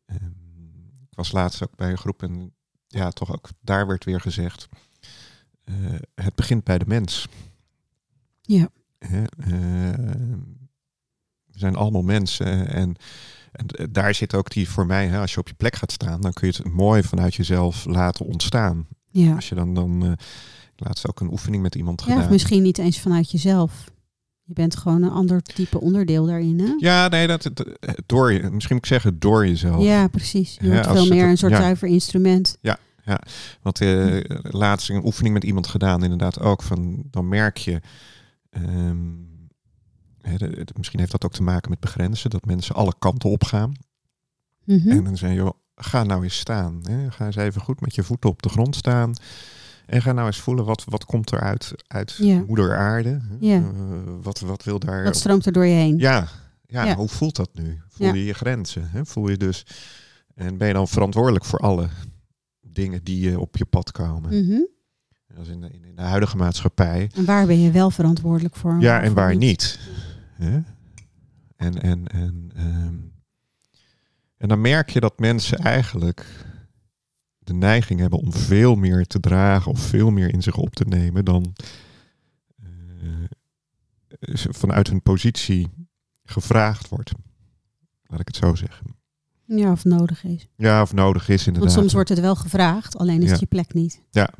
ehm, 0.06 0.30
ik 1.10 1.16
was 1.22 1.32
laatst 1.32 1.62
ook 1.62 1.76
bij 1.76 1.90
een 1.90 1.98
groep 1.98 2.22
en 2.22 2.52
ja, 2.86 3.10
toch 3.10 3.32
ook 3.32 3.48
daar 3.60 3.86
werd 3.86 4.04
weer 4.04 4.20
gezegd. 4.20 4.68
eh, 5.64 5.74
het 6.14 6.34
begint 6.34 6.64
bij 6.64 6.78
de 6.78 6.84
mens. 6.86 7.28
Ja. 8.42 8.68
Hè, 8.98 9.22
eh, 9.22 9.48
we 11.52 11.58
zijn 11.58 11.76
allemaal 11.76 12.02
mensen 12.02 12.68
en, 12.68 12.96
en 13.52 13.66
daar 13.90 14.14
zit 14.14 14.34
ook 14.34 14.50
die 14.50 14.68
voor 14.68 14.86
mij, 14.86 15.06
hè, 15.08 15.20
als 15.20 15.32
je 15.34 15.40
op 15.40 15.48
je 15.48 15.54
plek 15.54 15.76
gaat 15.76 15.92
staan, 15.92 16.20
dan 16.20 16.32
kun 16.32 16.48
je 16.48 16.54
het 16.56 16.72
mooi 16.72 17.02
vanuit 17.02 17.34
jezelf 17.34 17.84
laten 17.84 18.26
ontstaan. 18.26 18.86
ja. 19.10 19.34
Als 19.34 19.48
je 19.48 19.54
dan, 19.54 19.74
dan 19.74 20.16
laatst 20.76 21.08
ook 21.08 21.20
een 21.20 21.30
oefening 21.30 21.62
met 21.62 21.74
iemand 21.74 22.00
ja 22.00 22.06
gedaan. 22.06 22.24
of 22.24 22.30
misschien 22.30 22.62
niet 22.62 22.78
eens 22.78 23.00
vanuit 23.00 23.30
jezelf. 23.30 23.84
Je 24.42 24.52
bent 24.52 24.76
gewoon 24.76 25.02
een 25.02 25.10
ander 25.10 25.42
type 25.42 25.80
onderdeel 25.80 26.26
daarin. 26.26 26.58
Hè? 26.60 26.72
Ja, 26.78 27.08
nee, 27.08 27.26
dat, 27.26 27.50
dat- 27.54 27.76
door 28.06 28.32
je, 28.32 28.38
misschien 28.50 28.74
moet 28.76 28.84
ik 28.84 28.90
zeggen 28.92 29.18
door 29.18 29.46
jezelf. 29.46 29.82
Ja, 29.84 30.08
precies. 30.08 30.54
Je 30.60 30.66
Ja, 30.66 30.72
wordt 30.72 30.86
veel 30.86 30.96
het- 31.00 31.08
meer 31.08 31.28
een 31.28 31.38
soort 31.38 31.52
ja. 31.52 31.58
zuiver 31.60 31.88
instrument. 31.88 32.56
Want 33.62 33.80
eh 33.80 34.20
laatst 34.42 34.90
een 34.90 35.04
oefening 35.04 35.34
met 35.34 35.44
iemand 35.44 35.66
gedaan, 35.66 36.02
inderdaad 36.02 36.40
ook. 36.40 36.62
Van, 36.62 37.02
dan 37.10 37.28
merk 37.28 37.56
je. 37.56 37.80
ehm, 38.50 38.98
hè, 40.20 40.36
de- 40.36 40.64
de- 40.64 40.74
misschien 40.76 40.98
heeft 40.98 41.10
dat 41.12 41.24
ook 41.24 41.32
te 41.32 41.42
maken 41.42 41.70
met 41.70 41.80
begrenzen. 41.80 42.30
Dat 42.30 42.44
mensen 42.44 42.74
alle 42.74 42.94
kanten 42.98 43.30
op 43.30 43.44
gaan. 43.44 43.72
Mhm. 44.64 44.88
En 44.90 45.04
dan 45.04 45.16
zeg 45.16 45.30
je, 45.30 45.36
joh, 45.36 45.50
ga 45.74 46.02
nou 46.02 46.22
eens 46.22 46.38
staan. 46.38 46.80
Hè? 46.82 47.10
Ga 47.10 47.26
eens 47.26 47.36
even 47.36 47.60
goed 47.60 47.80
met 47.80 47.94
je 47.94 48.02
voeten 48.02 48.30
op 48.30 48.42
de 48.42 48.48
grond 48.48 48.76
staan. 48.76 49.12
En 49.86 50.02
ga 50.02 50.12
nou 50.12 50.26
eens 50.26 50.40
voelen, 50.40 50.64
wat, 50.64 50.84
wat 50.88 51.04
komt 51.04 51.30
er 51.30 51.40
uit, 51.40 51.72
uit 51.86 52.14
Ja. 52.18 52.42
moeder 52.46 52.76
aarde? 52.76 53.20
Ja. 53.40 53.56
Eh, 53.56 53.62
wat, 54.22 54.40
wat 54.40 54.64
wil 54.64 54.78
daar... 54.78 55.04
Wat 55.04 55.16
stroomt 55.16 55.46
er 55.46 55.52
door 55.52 55.66
je 55.66 55.74
heen? 55.74 55.98
Ja, 55.98 56.28
ja, 56.66 56.84
Ja. 56.84 56.94
hoe 56.94 57.08
voelt 57.08 57.36
dat 57.36 57.50
nu? 57.52 57.80
Voel 57.88 58.14
je 58.14 58.24
je 58.24 58.34
grenzen? 58.34 58.88
Hè? 58.90 59.04
Voel 59.06 59.28
je 59.28 59.36
dus... 59.36 59.66
En 60.34 60.56
ben 60.58 60.66
je 60.68 60.72
dan 60.74 60.88
verantwoordelijk 60.88 61.44
voor 61.44 61.58
alle 61.58 61.88
dingen 62.60 63.04
die 63.04 63.40
op 63.40 63.56
je 63.56 63.64
pad 63.64 63.92
komen? 63.92 64.30
Dat 65.34 65.44
is 65.46 65.48
in 65.52 65.60
de, 65.60 65.70
in 65.70 65.96
de 65.96 66.02
huidige 66.02 66.36
maatschappij. 66.36 67.10
En 67.14 67.24
waar 67.24 67.46
ben 67.46 67.60
je 67.60 67.70
wel 67.70 67.90
verantwoordelijk 67.90 68.56
voor? 68.56 68.80
Ja, 68.80 69.00
en 69.02 69.14
waar 69.14 69.36
niet. 69.36 69.78
Hè? 70.32 70.60
En, 71.56 71.82
en, 71.82 72.06
en, 72.06 72.50
ehm, 72.56 72.94
en 74.36 74.48
dan 74.48 74.60
merk 74.60 74.90
je 74.90 75.00
dat 75.00 75.18
mensen 75.18 75.58
eigenlijk 75.58 76.26
de 77.46 77.54
neiging 77.54 78.00
hebben 78.00 78.18
om 78.18 78.32
veel 78.32 78.74
meer 78.74 79.06
te 79.06 79.20
dragen 79.20 79.70
of 79.72 79.80
veel 79.80 80.10
meer 80.10 80.32
in 80.32 80.42
zich 80.42 80.56
op 80.56 80.74
te 80.74 80.84
nemen 80.84 81.24
dan 81.24 81.54
eh, 82.58 84.34
ze 84.34 84.48
vanuit 84.52 84.88
hun 84.88 85.02
positie 85.02 85.68
gevraagd 86.24 86.88
wordt. 86.88 87.12
Laat 88.06 88.20
ik 88.20 88.26
het 88.26 88.36
zo 88.36 88.54
zeggen. 88.54 88.86
Ja, 89.44 89.72
of 89.72 89.84
nodig 89.84 90.24
is. 90.24 90.48
Ja, 90.56 90.82
of 90.82 90.92
nodig 90.92 91.28
is 91.28 91.46
inderdaad. 91.46 91.62
Want 91.62 91.72
soms 91.80 91.92
wordt 91.92 92.08
het 92.08 92.20
wel 92.20 92.34
gevraagd, 92.36 92.96
alleen 92.96 93.18
is 93.18 93.24
Ja. 93.24 93.30
het 93.30 93.40
je 93.40 93.46
plek 93.46 93.74
niet. 93.74 94.00
Ja. 94.10 94.30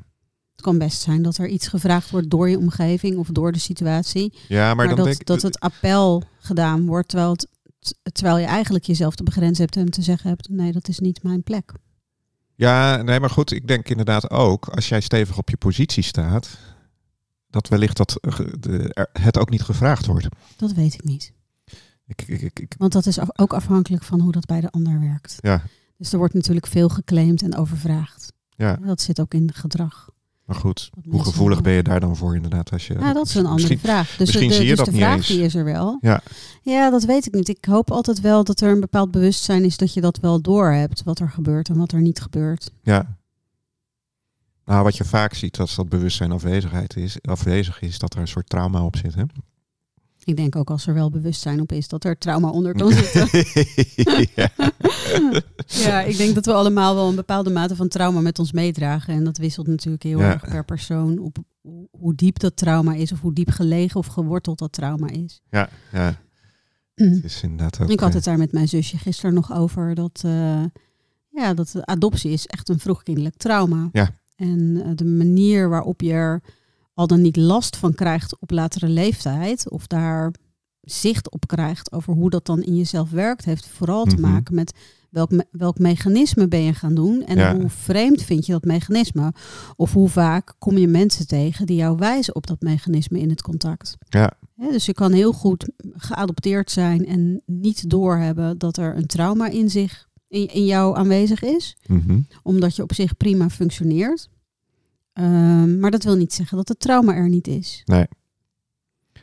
Het 0.53 0.65
kan 0.65 0.79
best 0.79 1.01
zijn 1.01 1.23
dat 1.23 1.37
er 1.39 1.49
iets 1.49 1.69
gevraagd 1.69 2.11
wordt 2.11 2.31
door 2.31 2.49
je 2.49 2.59
omgeving 2.59 3.17
of 3.17 3.29
door 3.29 3.53
de 3.53 3.59
situatie. 3.59 4.35
Ja, 4.49 4.67
maar, 4.67 4.77
Maar, 4.77 4.87
dan 4.87 4.97
dat, 4.97 5.05
denk 5.05 5.21
ik... 5.21 5.27
dat 5.27 5.43
het 5.43 5.61
appel 5.61 6.23
gedaan 6.39 6.87
wordt 6.87 7.09
terwijl, 7.09 7.31
het, 7.31 7.49
terwijl 8.15 8.39
je 8.39 8.47
eigenlijk 8.47 8.85
jezelf 8.85 9.15
te 9.15 9.23
begrenzen 9.23 9.65
hebt 9.65 9.77
en 9.77 9.91
te 9.91 10.03
zeggen 10.03 10.29
hebt, 10.29 10.49
nee, 10.49 10.73
dat 10.73 10.89
is 10.89 10.99
niet 10.99 11.23
mijn 11.23 11.43
plek. 11.43 11.73
Ja, 12.57 13.03
nee, 13.03 13.21
maar 13.21 13.31
goed, 13.31 13.51
ik 13.53 13.69
denk 13.69 13.89
inderdaad 13.89 14.31
ook, 14.31 14.69
als 14.69 14.89
jij 14.89 15.01
stevig 15.01 15.39
op 15.39 15.51
je 15.51 15.57
positie 15.57 16.03
staat, 16.03 16.59
dat 17.51 17.69
wellicht 17.69 17.97
dat 17.97 18.17
eh, 18.21 18.39
de, 18.59 19.09
het 19.13 19.39
ook 19.39 19.51
niet 19.51 19.63
gevraagd 19.63 20.07
wordt. 20.07 20.27
Dat 20.57 20.73
weet 20.73 20.95
ik 20.95 21.05
niet. 21.05 21.33
Ik, 22.07 22.23
ik, 22.23 22.59
ik, 22.61 22.75
Want 22.79 22.93
dat 22.93 23.07
is 23.07 23.39
ook 23.39 23.53
afhankelijk 23.53 24.03
van 24.03 24.21
hoe 24.21 24.33
dat 24.33 24.47
bij 24.47 24.61
de 24.61 24.71
ander 24.71 25.01
werkt. 25.01 25.37
ja, 25.41 25.63
Dus 25.97 26.13
er 26.13 26.19
wordt 26.19 26.35
natuurlijk 26.35 26.67
veel 26.67 26.89
geclaimd 26.89 27.43
en 27.43 27.57
overvraagd. 27.57 28.33
ja, 28.49 28.77
Dat 28.77 29.01
zit 29.01 29.21
ook 29.21 29.35
in 29.35 29.53
gedrag. 29.55 30.09
Maar 30.47 30.57
goed, 30.57 30.91
hoe 31.09 31.25
gevoelig 31.25 31.61
ben 31.61 31.73
je 31.73 31.83
daar 31.83 32.01
dan 32.01 32.17
voor 32.17 32.35
inderdaad? 32.35 32.73
Als 32.73 32.87
je, 32.87 32.95
Ja, 32.99 33.13
dat 33.13 33.27
is 33.27 33.35
een 33.35 33.47
andere 33.47 33.79
vraag. 33.79 34.09
Dus, 34.09 34.19
misschien 34.19 34.49
de, 34.49 34.55
zie 34.55 34.63
je 34.63 34.69
dus 34.69 34.79
dat 34.79 34.87
de 34.87 34.93
niet 34.93 35.01
vraag 35.01 35.17
eens. 35.17 35.27
die 35.27 35.43
is 35.43 35.55
er 35.55 35.65
wel. 35.65 35.99
Ja. 36.01 36.21
ja, 36.63 36.91
dat 36.91 37.05
weet 37.05 37.27
ik 37.27 37.35
niet. 37.35 37.49
Ik 37.49 37.65
hoop 37.65 37.91
altijd 37.91 38.21
wel 38.21 38.45
dat 38.45 38.61
er 38.61 38.71
een 38.71 38.81
bepaald 38.81 39.11
bewustzijn 39.11 39.65
is 39.65 39.77
dat 39.77 39.95
je 39.95 40.01
dat 40.01 40.19
wel 40.19 40.41
door 40.41 40.73
hebt. 40.73 41.03
Wat 41.03 41.19
er 41.19 41.31
gebeurt 41.31 41.69
en 41.69 41.77
wat 41.77 41.93
er 41.93 42.01
niet 42.01 42.21
gebeurt. 42.21 42.71
Ja. 42.83 43.17
Nou, 44.65 44.85
wat 44.85 44.97
je 44.97 45.05
vaak 45.05 45.35
ziet 45.35 45.59
als 45.59 45.75
dat 45.75 45.89
bewustzijn 45.89 46.33
afwezigheid 46.33 46.97
is, 46.97 47.17
afwezig 47.23 47.81
is, 47.81 47.99
dat 47.99 48.15
er 48.15 48.21
een 48.21 48.29
soort 48.29 48.49
trauma 48.49 48.85
op 48.85 48.97
zit. 48.97 49.15
Hè? 49.15 49.23
Ik 50.27 50.37
denk 50.37 50.57
ook 50.57 50.71
als 50.71 50.87
er 50.87 50.95
wel 50.95 51.11
bewustzijn 51.11 51.61
op 51.61 51.73
is 51.73 51.89
dat 51.89 52.05
er 52.05 52.19
trauma 52.19 52.49
onder 52.51 52.75
kan 52.75 52.93
zitten. 53.03 53.29
ja. 54.35 54.51
ja, 55.87 56.01
ik 56.03 56.17
denk 56.17 56.35
dat 56.35 56.47
we 56.47 56.53
allemaal 56.53 56.95
wel 56.95 57.09
een 57.09 57.15
bepaalde 57.15 57.51
mate 57.51 57.77
van 57.77 57.89
trauma 57.89 58.21
met 58.21 58.39
ons 58.39 58.53
meedragen. 58.53 59.15
En 59.15 59.25
dat 59.25 59.37
wisselt 59.39 59.67
natuurlijk 59.67 60.03
heel 60.03 60.19
Ja. 60.19 60.33
erg 60.33 60.45
per 60.49 60.65
persoon 60.65 61.19
op 61.19 61.37
hoe- 61.91 62.15
diep 62.15 62.39
dat 62.39 62.57
trauma 62.57 62.95
is. 62.95 63.13
Of 63.13 63.21
hoe 63.21 63.33
diep 63.33 63.51
gelegen 63.51 64.01
of 64.01 64.07
geworteld 64.07 64.59
dat 64.59 64.73
trauma 64.73 65.09
is. 65.09 65.41
ja, 65.51 65.69
ja, 65.93 66.15
het 66.95 67.25
is 67.25 67.43
inderdaad 67.43 67.81
ook... 67.81 67.89
Ik 67.91 68.01
had 68.01 68.09
eh, 68.09 68.15
het 68.15 68.25
daar 68.25 68.39
met 68.39 68.53
mijn 68.53 68.69
zusje 68.69 68.99
gisteren 68.99 69.35
nog 69.35 69.53
over. 69.53 69.95
Dat, 69.95 70.23
eh, 70.25 70.65
ja, 71.31 71.55
dat 71.55 71.73
adoptie 71.87 72.31
is 72.31 72.47
echt 72.47 72.69
een 72.69 72.79
vroegkindelijk 72.79 73.37
trauma. 73.37 73.89
Ja. 73.93 74.11
En 74.37 74.83
eh, 74.85 74.91
de 74.95 75.05
manier 75.05 75.69
waarop 75.69 76.01
je 76.01 76.13
er 76.13 76.43
al 76.97 77.07
dan 77.07 77.21
niet 77.23 77.37
last 77.37 77.77
van 77.77 77.95
krijgt 77.95 78.41
op 78.41 78.51
latere 78.51 78.89
leeftijd. 78.89 79.71
Of 79.71 79.87
daar 79.87 80.33
zicht 80.81 81.31
op 81.31 81.47
krijgt 81.47 81.93
over 81.93 82.15
hoe 82.15 82.31
dat 82.31 82.47
dan 82.47 82.63
in 82.63 82.77
jezelf 82.77 83.11
werkt. 83.11 83.45
Heeft 83.45 83.67
vooral 83.69 84.05
te 84.05 84.15
Mhm. 84.17 84.31
maken 84.31 84.55
met 84.55 84.73
welk, 85.11 85.31
me- 85.31 85.47
welk 85.51 85.79
mechanisme 85.79 86.49
ben 86.49 86.61
je 86.63 86.75
gaan 86.75 86.95
doen. 86.95 87.23
En 87.25 87.37
Ja. 87.37 87.57
hoe 87.57 87.69
vreemd 87.69 88.23
vind 88.23 88.47
je 88.47 88.53
dat 88.53 88.65
mechanisme. 88.65 89.33
Of 89.77 89.93
hoe 89.93 90.09
vaak 90.09 90.55
kom 90.59 90.77
je 90.79 90.89
mensen 90.89 91.27
tegen 91.27 91.67
die 91.67 91.77
jou 91.77 91.97
wijzen 91.97 92.35
op 92.35 92.47
dat 92.47 92.61
mechanisme 92.61 93.19
in 93.21 93.31
het 93.31 93.43
contact. 93.43 93.97
Ja, 94.09 94.33
dus 94.57 94.87
je 94.87 94.93
kan 94.95 95.13
heel 95.13 95.33
goed 95.33 95.69
geadopteerd 95.93 96.71
zijn 96.71 97.07
en 97.07 97.43
niet 97.47 97.91
doorhebben 97.91 98.59
dat 98.59 98.77
er 98.77 98.97
een 98.97 99.07
trauma 99.07 99.49
in 99.49 99.71
zich, 99.71 100.09
in, 100.29 100.47
in 100.49 100.65
jou 100.65 100.97
aanwezig 100.97 101.43
is, 101.43 101.77
mhm. 101.87 102.21
omdat 102.43 102.77
je 102.77 102.83
op 102.83 102.95
zich 102.95 103.17
prima 103.17 103.51
functioneert. 103.51 104.29
Ehm, 105.17 105.79
maar 105.81 105.91
dat 105.91 106.05
wil 106.05 106.17
niet 106.17 106.33
zeggen 106.33 106.57
dat 106.57 106.69
het 106.69 106.81
trauma 106.81 107.15
er 107.15 107.29
niet 107.29 107.47
is. 107.49 107.83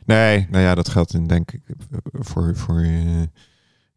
Nee, 0.06 0.46
nou 0.50 0.62
ja, 0.64 0.74
dat 0.74 0.88
geldt 0.88 1.14
in, 1.14 1.26
denk 1.26 1.52
ik 1.52 1.60
voor, 2.12 2.56
voor 2.56 2.80
eh, 2.80 3.22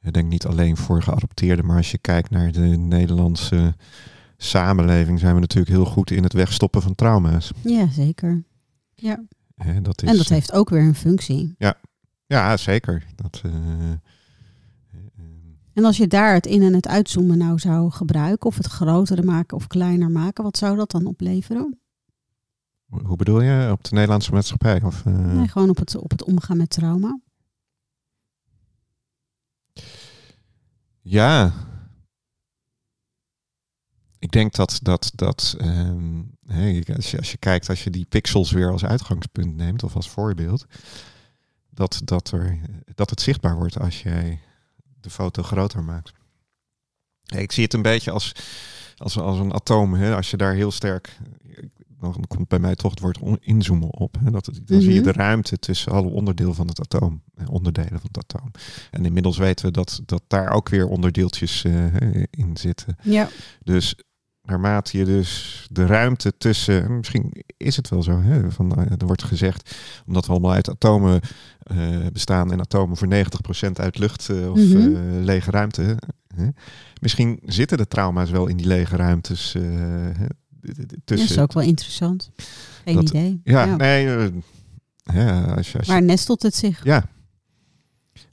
ik 0.01 0.13
denk 0.13 0.27
niet 0.29 0.45
alleen 0.45 0.77
voor 0.77 1.01
geadopteerden, 1.03 1.65
maar 1.65 1.77
als 1.77 1.91
je 1.91 1.97
kijkt 1.97 2.29
naar 2.29 2.51
de 2.51 2.59
Nederlandse 2.67 3.75
samenleving, 4.37 5.19
zijn 5.19 5.33
we 5.33 5.39
natuurlijk 5.39 5.71
heel 5.71 5.85
goed 5.85 6.11
in 6.11 6.23
het 6.23 6.33
wegstoppen 6.33 6.81
van 6.81 6.95
trauma's. 6.95 7.51
Ja, 7.63 7.87
zeker. 7.89 8.43
Hè, 9.55 9.81
dat 9.81 10.01
is, 10.03 10.09
En 10.09 10.17
dat 10.17 10.27
heeft 10.29 10.51
ook 10.53 10.69
weer 10.69 10.81
een 10.83 10.95
functie. 10.95 11.55
Ja, 12.27 12.57
zeker. 12.57 13.05
Dat, 13.15 13.41
eh, 13.45 13.51
eh, 13.53 13.91
En 15.73 15.85
als 15.85 15.97
je 15.97 16.07
daar 16.07 16.33
het 16.33 16.45
in- 16.45 16.61
en 16.61 16.73
het 16.73 16.87
uitzoomen 16.87 17.37
nou 17.37 17.59
zou 17.59 17.91
gebruiken, 17.91 18.47
of 18.49 18.57
het 18.57 18.65
groter 18.67 19.25
maken 19.25 19.57
of 19.57 19.67
kleiner 19.67 20.11
maken, 20.11 20.43
wat 20.43 20.57
zou 20.57 20.75
dat 20.77 20.91
dan 20.91 21.05
opleveren? 21.05 21.79
Hoe 22.89 23.15
bedoel 23.15 23.41
je? 23.41 23.71
Op 23.71 23.83
de 23.83 23.93
Nederlandse 23.93 24.31
maatschappij? 24.31 24.81
Of, 24.81 25.05
eh, 25.05 25.13
Nee, 25.13 25.47
gewoon 25.47 25.69
op 25.69 25.77
het, 25.77 25.95
op 25.95 26.11
het 26.11 26.23
omgaan 26.23 26.57
met 26.57 26.69
trauma. 26.69 27.19
Ja. 31.01 31.53
Ik 34.19 34.31
denk 34.31 34.53
dat, 34.55 34.79
dat, 34.81 35.11
dat 35.15 35.55
ehm, 35.57 36.21
als, 36.95 37.11
je, 37.11 37.17
als 37.17 37.31
je 37.31 37.37
kijkt, 37.37 37.69
als 37.69 37.83
je 37.83 37.89
die 37.89 38.05
pixels 38.05 38.51
weer 38.51 38.71
als 38.71 38.85
uitgangspunt 38.85 39.55
neemt 39.55 39.83
of 39.83 39.95
als 39.95 40.09
voorbeeld, 40.09 40.65
dat, 41.69 42.01
dat, 42.03 42.31
er, 42.31 42.59
dat 42.95 43.09
het 43.09 43.21
zichtbaar 43.21 43.55
wordt 43.55 43.79
als 43.79 44.01
jij 44.01 44.41
de 44.99 45.09
foto 45.09 45.43
groter 45.43 45.83
maakt. 45.83 46.13
Ik 47.23 47.51
zie 47.51 47.63
het 47.63 47.73
een 47.73 47.81
beetje 47.81 48.11
als, 48.11 48.31
als, 48.95 49.17
als 49.17 49.39
een 49.39 49.53
atoom. 49.53 49.93
Hè? 49.93 50.15
Als 50.15 50.31
je 50.31 50.37
daar 50.37 50.53
heel 50.53 50.71
sterk, 50.71 51.17
dan 51.99 52.23
komt 52.27 52.47
bij 52.47 52.59
mij 52.59 52.75
toch 52.75 52.91
het 52.91 52.99
woord 52.99 53.19
inzoomen 53.39 53.93
op. 53.93 54.15
Hè? 54.23 54.31
Dat, 54.31 54.45
dan 54.65 54.81
zie 54.81 54.93
je 54.93 54.99
Mhm. 54.99 55.03
de 55.03 55.11
ruimte 55.11 55.59
tussen 55.59 55.91
alle 55.91 56.09
onderdelen 56.09 56.55
van 56.55 56.67
het 56.67 56.79
atoom, 56.79 57.21
onderdelen 57.49 57.99
van 57.99 58.09
het 58.11 58.17
atoom. 58.17 58.51
En 58.91 59.05
inmiddels 59.05 59.37
weten 59.37 59.65
we 59.65 59.71
dat, 59.71 60.01
dat 60.05 60.23
daar 60.27 60.51
ook 60.51 60.69
weer 60.69 60.87
onderdeeltjes 60.87 61.63
eh, 61.63 61.85
in 62.29 62.57
zitten. 62.57 62.95
Ja. 63.01 63.29
Dus 63.63 63.95
naarmate 64.41 64.97
je 64.97 65.05
dus 65.05 65.65
de 65.71 65.85
ruimte 65.85 66.37
tussen, 66.37 66.97
misschien 66.97 67.43
is 67.57 67.75
het 67.75 67.89
wel 67.89 68.03
zo, 68.03 68.21
hè, 68.21 68.51
van, 68.51 68.71
eh, 68.75 68.91
er 68.97 69.05
wordt 69.05 69.23
gezegd, 69.23 69.75
omdat 70.05 70.25
we 70.25 70.31
allemaal 70.31 70.51
uit 70.51 70.69
atomen 70.69 71.19
eh, 71.63 71.97
bestaan 72.13 72.51
en 72.51 72.59
atomen 72.59 72.97
voor 72.97 73.07
90% 73.07 73.79
uit 73.79 73.97
lucht 73.97 74.29
of 74.29 74.59
Mhm. 74.59 75.19
lege 75.23 75.51
ruimte. 75.51 75.97
hè. 76.35 76.47
Misschien 77.01 77.39
zitten 77.45 77.77
de 77.77 77.87
trauma's 77.87 78.29
wel 78.29 78.47
in 78.47 78.57
die 78.57 78.67
lege 78.67 78.95
ruimtes 78.95 79.53
hè, 79.53 80.25
d- 80.73 80.89
Dat 80.89 80.97
tussen. 81.05 81.29
is 81.29 81.39
ook 81.39 81.53
wel 81.53 81.63
interessant. 81.63 82.31
Geen 82.83 82.95
Dat- 82.95 83.09
idee. 83.09 83.41
ja, 83.43 83.75
nee, 83.75 84.15
eh, 84.15 84.33
ja, 85.03 85.43
als 85.43 85.71
je, 85.71 85.77
als 85.77 85.87
je- 85.87 85.93
Waar 85.93 86.03
nestelt 86.03 86.41
het 86.41 86.55
zich? 86.55 86.83
ja. 86.83 87.09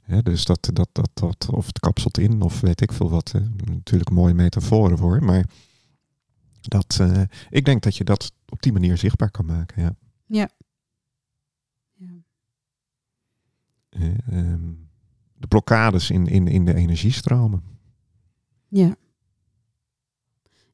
Ja, 0.07 0.21
dus 0.21 0.45
dat, 0.45 0.69
dat, 0.73 0.89
dat, 0.91 1.09
dat, 1.13 1.49
of 1.51 1.65
het 1.65 1.79
kapselt 1.79 2.17
in, 2.17 2.41
of 2.41 2.59
weet 2.61 2.81
ik 2.81 2.91
veel 2.91 3.09
wat. 3.09 3.31
Hè. 3.31 3.39
Natuurlijk 3.65 4.09
mooie 4.09 4.33
metaforen 4.33 4.97
voor. 4.97 5.23
Maar 5.23 5.45
dat, 6.61 6.97
eh, 7.01 7.21
ik 7.49 7.65
denk 7.65 7.83
dat 7.83 7.95
je 7.95 8.03
dat 8.03 8.31
op 8.49 8.61
die 8.61 8.71
manier 8.71 8.97
zichtbaar 8.97 9.31
kan 9.31 9.45
maken. 9.45 9.81
Ja. 9.81 9.95
Ja. 10.25 10.49
Eh, 13.89 14.27
ehm, 14.31 14.71
de 15.37 15.47
blokkades 15.47 16.09
in, 16.09 16.27
in, 16.27 16.47
in 16.47 16.65
de 16.65 16.73
energiestromen. 16.73 17.63
Ja. 18.67 18.95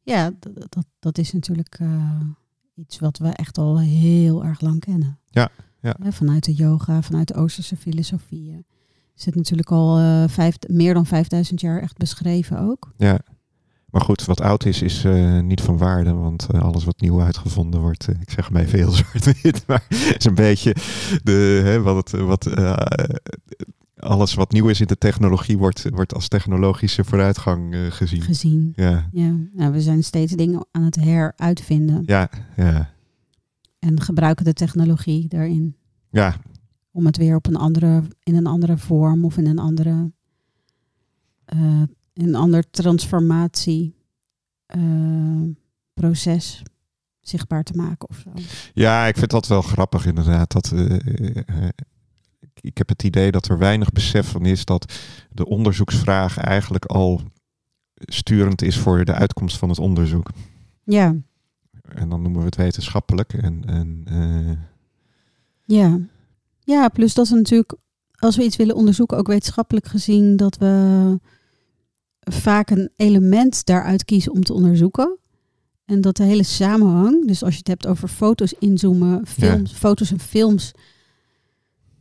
Ja, 0.03 0.31
dat, 0.39 0.85
dat 0.99 1.17
is 1.17 1.33
natuurlijk 1.33 1.77
eh, 1.79 2.19
iets 2.75 2.99
wat 2.99 3.17
we 3.17 3.27
echt 3.27 3.57
al 3.57 3.79
heel 3.79 4.45
erg 4.45 4.61
lang 4.61 4.79
kennen. 4.79 5.19
Ja, 5.29 5.49
ja. 5.81 5.95
Vanuit 5.99 6.45
de 6.45 6.53
yoga, 6.53 7.01
vanuit 7.01 7.27
de 7.27 7.33
Oosterse 7.33 7.77
filosofieën. 7.77 8.65
Is 9.15 9.25
het 9.25 9.35
natuurlijk 9.35 9.71
al 9.71 9.97
eh, 9.97 10.23
vijf, 10.27 10.55
meer 10.67 10.93
dan 10.93 11.05
5000 11.05 11.61
jaar 11.61 11.81
echt 11.81 11.97
beschreven 11.97 12.59
ook. 12.59 12.93
Ja. 12.97 13.19
Maar 13.85 14.01
goed, 14.01 14.25
wat 14.25 14.41
oud 14.41 14.65
is, 14.65 14.81
is 14.81 15.03
eh, 15.03 15.39
niet 15.39 15.61
van 15.61 15.77
waarde. 15.77 16.13
Want 16.13 16.53
alles 16.53 16.83
wat 16.83 16.99
nieuw 16.99 17.21
uitgevonden 17.21 17.79
wordt, 17.79 18.07
ik 18.07 18.29
zeg 18.29 18.51
mij 18.51 18.67
veel 18.67 18.91
zwart-wit, 19.01 19.63
maar 19.67 19.85
is 19.89 20.25
een 20.25 20.35
beetje 20.35 20.75
de, 21.23 21.61
hè, 21.63 21.81
wat 21.81 21.95
het, 21.95 22.21
wat, 22.21 22.45
alles 24.01 24.33
wat 24.33 24.51
nieuw 24.51 24.67
is 24.67 24.81
in 24.81 24.87
de 24.87 24.97
technologie 24.97 25.57
wordt, 25.57 25.89
wordt 25.89 26.13
als 26.13 26.27
technologische 26.27 27.03
vooruitgang 27.03 27.73
eh, 27.73 27.85
gezien. 27.91 28.21
Gezien. 28.21 28.73
Ja, 28.75 29.09
Ja. 29.11 29.35
Nou, 29.53 29.71
we 29.71 29.81
zijn 29.81 30.03
steeds 30.03 30.33
dingen 30.33 30.65
aan 30.71 30.83
het 30.83 30.95
heruitvinden. 30.95 32.03
ja, 32.05 32.29
ja, 32.55 32.93
En 33.79 34.01
gebruiken 34.01 34.45
de 34.45 34.53
technologie 34.53 35.27
daarin. 35.27 35.75
ja, 36.09 36.35
Om 36.91 37.05
het 37.05 37.17
weer 37.17 37.35
op 37.35 37.47
een 37.47 37.55
andere, 37.55 38.03
in 38.23 38.35
een 38.35 38.47
andere 38.47 38.77
vorm 38.77 39.25
of 39.25 39.37
in 39.37 39.45
een 39.45 39.59
andere 39.59 40.11
eh, 41.45 41.81
in 42.13 42.27
een 42.27 42.35
ander 42.35 42.69
transformatieproces 42.69 43.93
proces 45.93 46.63
zichtbaar 47.21 47.63
te 47.63 47.73
maken 47.75 48.09
of 48.09 48.17
zo. 48.23 48.31
ja, 48.73 49.05
ik 49.05 49.17
vind 49.17 49.31
dat 49.31 49.47
wel 49.47 49.61
grappig 49.61 50.05
inderdaad. 50.05 50.51
Dat, 50.51 50.71
eh, 50.71 50.95
eh, 50.95 51.69
ik 52.61 52.77
heb 52.77 52.89
het 52.89 53.03
idee 53.03 53.31
dat 53.31 53.47
er 53.47 53.57
weinig 53.57 53.91
besef 53.91 54.27
van 54.27 54.45
is 54.45 54.65
dat 54.65 54.93
de 55.31 55.45
onderzoeksvraag 55.45 56.37
eigenlijk 56.37 56.85
al 56.85 57.21
sturend 57.95 58.61
is 58.61 58.77
voor 58.77 59.05
de 59.05 59.13
uitkomst 59.13 59.57
van 59.57 59.69
het 59.69 59.79
onderzoek. 59.79 60.29
Ja, 60.83 61.15
En 61.81 62.09
dan 62.09 62.21
noemen 62.21 62.39
we 62.39 62.45
het 62.45 62.55
wetenschappelijk. 62.55 63.33
En, 63.33 63.63
en 63.65 64.01
eh, 64.05 64.57
ja. 65.65 65.99
Ja, 66.59 66.89
plus 66.89 67.13
dat 67.13 67.29
we 67.29 67.35
natuurlijk, 67.35 67.73
als 68.15 68.35
we 68.35 68.43
iets 68.43 68.55
willen 68.55 68.75
onderzoeken, 68.75 69.17
ook 69.17 69.27
wetenschappelijk 69.27 69.85
gezien, 69.85 70.35
dat 70.35 70.57
we 70.57 71.19
vaak 72.19 72.69
een 72.69 72.89
element 72.95 73.65
daaruit 73.65 74.05
kiezen 74.05 74.31
om 74.31 74.43
te 74.43 74.53
onderzoeken. 74.53 75.17
En 75.85 76.01
dat 76.01 76.17
de 76.17 76.23
hele 76.23 76.43
samenhang, 76.43 77.27
dus 77.27 77.43
als 77.43 77.53
je 77.53 77.59
het 77.59 77.67
hebt 77.67 77.87
over 77.87 78.07
foto's 78.07 78.53
inzoomen, 78.59 79.27
films, 79.27 79.71
foto's 79.71 80.11
en 80.11 80.19
films, 80.19 80.71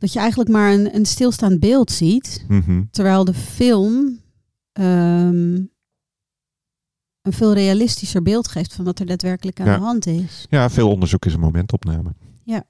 dat 0.00 0.12
je 0.12 0.18
eigenlijk 0.18 0.50
maar 0.50 0.72
een, 0.72 0.94
een 0.94 1.06
stilstaand 1.06 1.60
beeld 1.60 1.90
ziet, 1.90 2.44
Mhm. 2.48 2.82
terwijl 2.90 3.24
de 3.24 3.34
film 3.34 4.18
ehm, 4.72 5.54
een 7.22 7.32
veel 7.32 7.52
realistischer 7.54 8.22
beeld 8.22 8.48
geeft 8.48 8.74
van 8.74 8.84
wat 8.84 8.98
er 8.98 9.06
daadwerkelijk 9.06 9.60
aan 9.60 9.66
Ja. 9.66 9.74
de 9.76 9.82
hand 9.82 10.06
is. 10.06 10.46
Ja, 10.50 10.70
veel 10.70 10.90
onderzoek 10.90 11.24
is 11.24 11.34
een 11.34 11.40
momentopname. 11.40 12.14
Ja. 12.44 12.64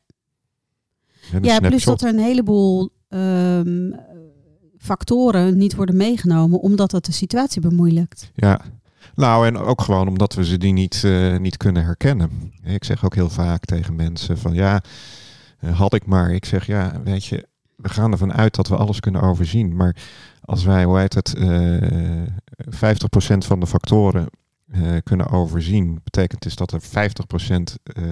En 1.32 1.42
Ja, 1.42 1.58
plus 1.60 1.84
dat 1.84 2.02
er 2.02 2.08
een 2.08 2.18
heleboel 2.18 2.90
ehm, 3.08 3.92
factoren 4.78 5.56
niet 5.56 5.74
worden 5.74 5.96
meegenomen, 5.96 6.60
omdat 6.60 6.90
dat 6.90 7.04
de 7.04 7.12
situatie 7.12 7.60
bemoeilijkt. 7.60 8.30
Ja. 8.34 8.60
Nou, 9.14 9.46
en 9.46 9.56
ook 9.56 9.80
gewoon 9.82 10.08
omdat 10.08 10.34
we 10.34 10.44
ze 10.44 10.58
die 10.58 10.72
niet, 10.72 11.04
eh, 11.04 11.38
niet 11.38 11.56
kunnen 11.56 11.84
herkennen. 11.84 12.52
Ik 12.64 12.84
zeg 12.84 13.04
ook 13.04 13.14
heel 13.14 13.30
vaak 13.30 13.64
tegen 13.64 13.94
mensen 13.94 14.38
van 14.38 14.54
ja, 14.54 14.82
had 15.60 15.94
ik 15.94 16.06
maar. 16.06 16.30
Ik 16.30 16.44
zeg 16.44 16.66
ja, 16.66 17.00
weet 17.04 17.24
je, 17.24 17.48
we 17.76 17.88
gaan 17.88 18.12
ervan 18.12 18.32
uit 18.32 18.54
dat 18.54 18.68
we 18.68 18.76
alles 18.76 19.00
kunnen 19.00 19.22
overzien. 19.22 19.76
Maar 19.76 19.96
als 20.40 20.64
wij, 20.64 20.84
hoe 20.84 20.98
heet 20.98 21.14
het, 21.14 21.34
eh 21.34 22.22
50% 22.70 23.38
van 23.38 23.60
de 23.60 23.66
factoren 23.66 24.26
eh, 24.66 24.96
kunnen 25.02 25.28
overzien, 25.28 26.00
betekent 26.04 26.42
dus 26.42 26.56
dat 26.56 26.72
er 26.72 26.82
50% 26.82 26.84
eh, 27.82 28.04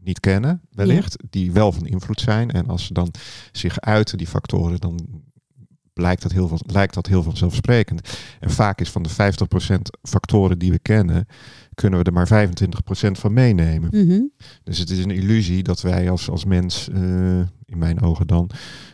niet 0.00 0.20
kennen, 0.20 0.62
wellicht, 0.70 1.16
die 1.30 1.52
wel 1.52 1.72
van 1.72 1.86
invloed 1.86 2.20
zijn. 2.20 2.50
En 2.50 2.66
als 2.66 2.86
ze 2.86 2.92
dan 2.92 3.10
zich 3.52 3.80
uiten, 3.80 4.18
die 4.18 4.26
factoren, 4.26 4.80
dan 4.80 5.22
blijkt 5.92 6.22
dat 6.22 6.32
heel 6.32 6.48
veel, 6.48 6.60
lijkt 6.66 6.94
dat 6.94 7.06
heel 7.06 7.22
vanzelfsprekend. 7.22 8.18
En 8.40 8.50
vaak 8.50 8.80
is 8.80 8.90
van 8.90 9.02
de 9.02 9.10
50% 9.10 9.98
factoren 10.02 10.58
die 10.58 10.70
we 10.70 10.78
kennen, 10.78 11.26
kunnen 11.74 11.98
we 11.98 12.04
er 12.04 12.12
maar 12.12 12.48
25% 12.48 13.10
van 13.10 13.32
meenemen. 13.32 14.06
Mhm. 14.06 14.20
Dus 14.62 14.78
het 14.78 14.90
is 14.90 15.04
een 15.04 15.10
illusie 15.10 15.62
dat 15.62 15.80
wij 15.80 16.10
als, 16.10 16.30
als 16.30 16.44
mens, 16.44 16.88
eh, 16.88 17.38
in 17.64 17.78
mijn 17.78 18.00
ogen 18.00 18.26
dan, 18.26 18.50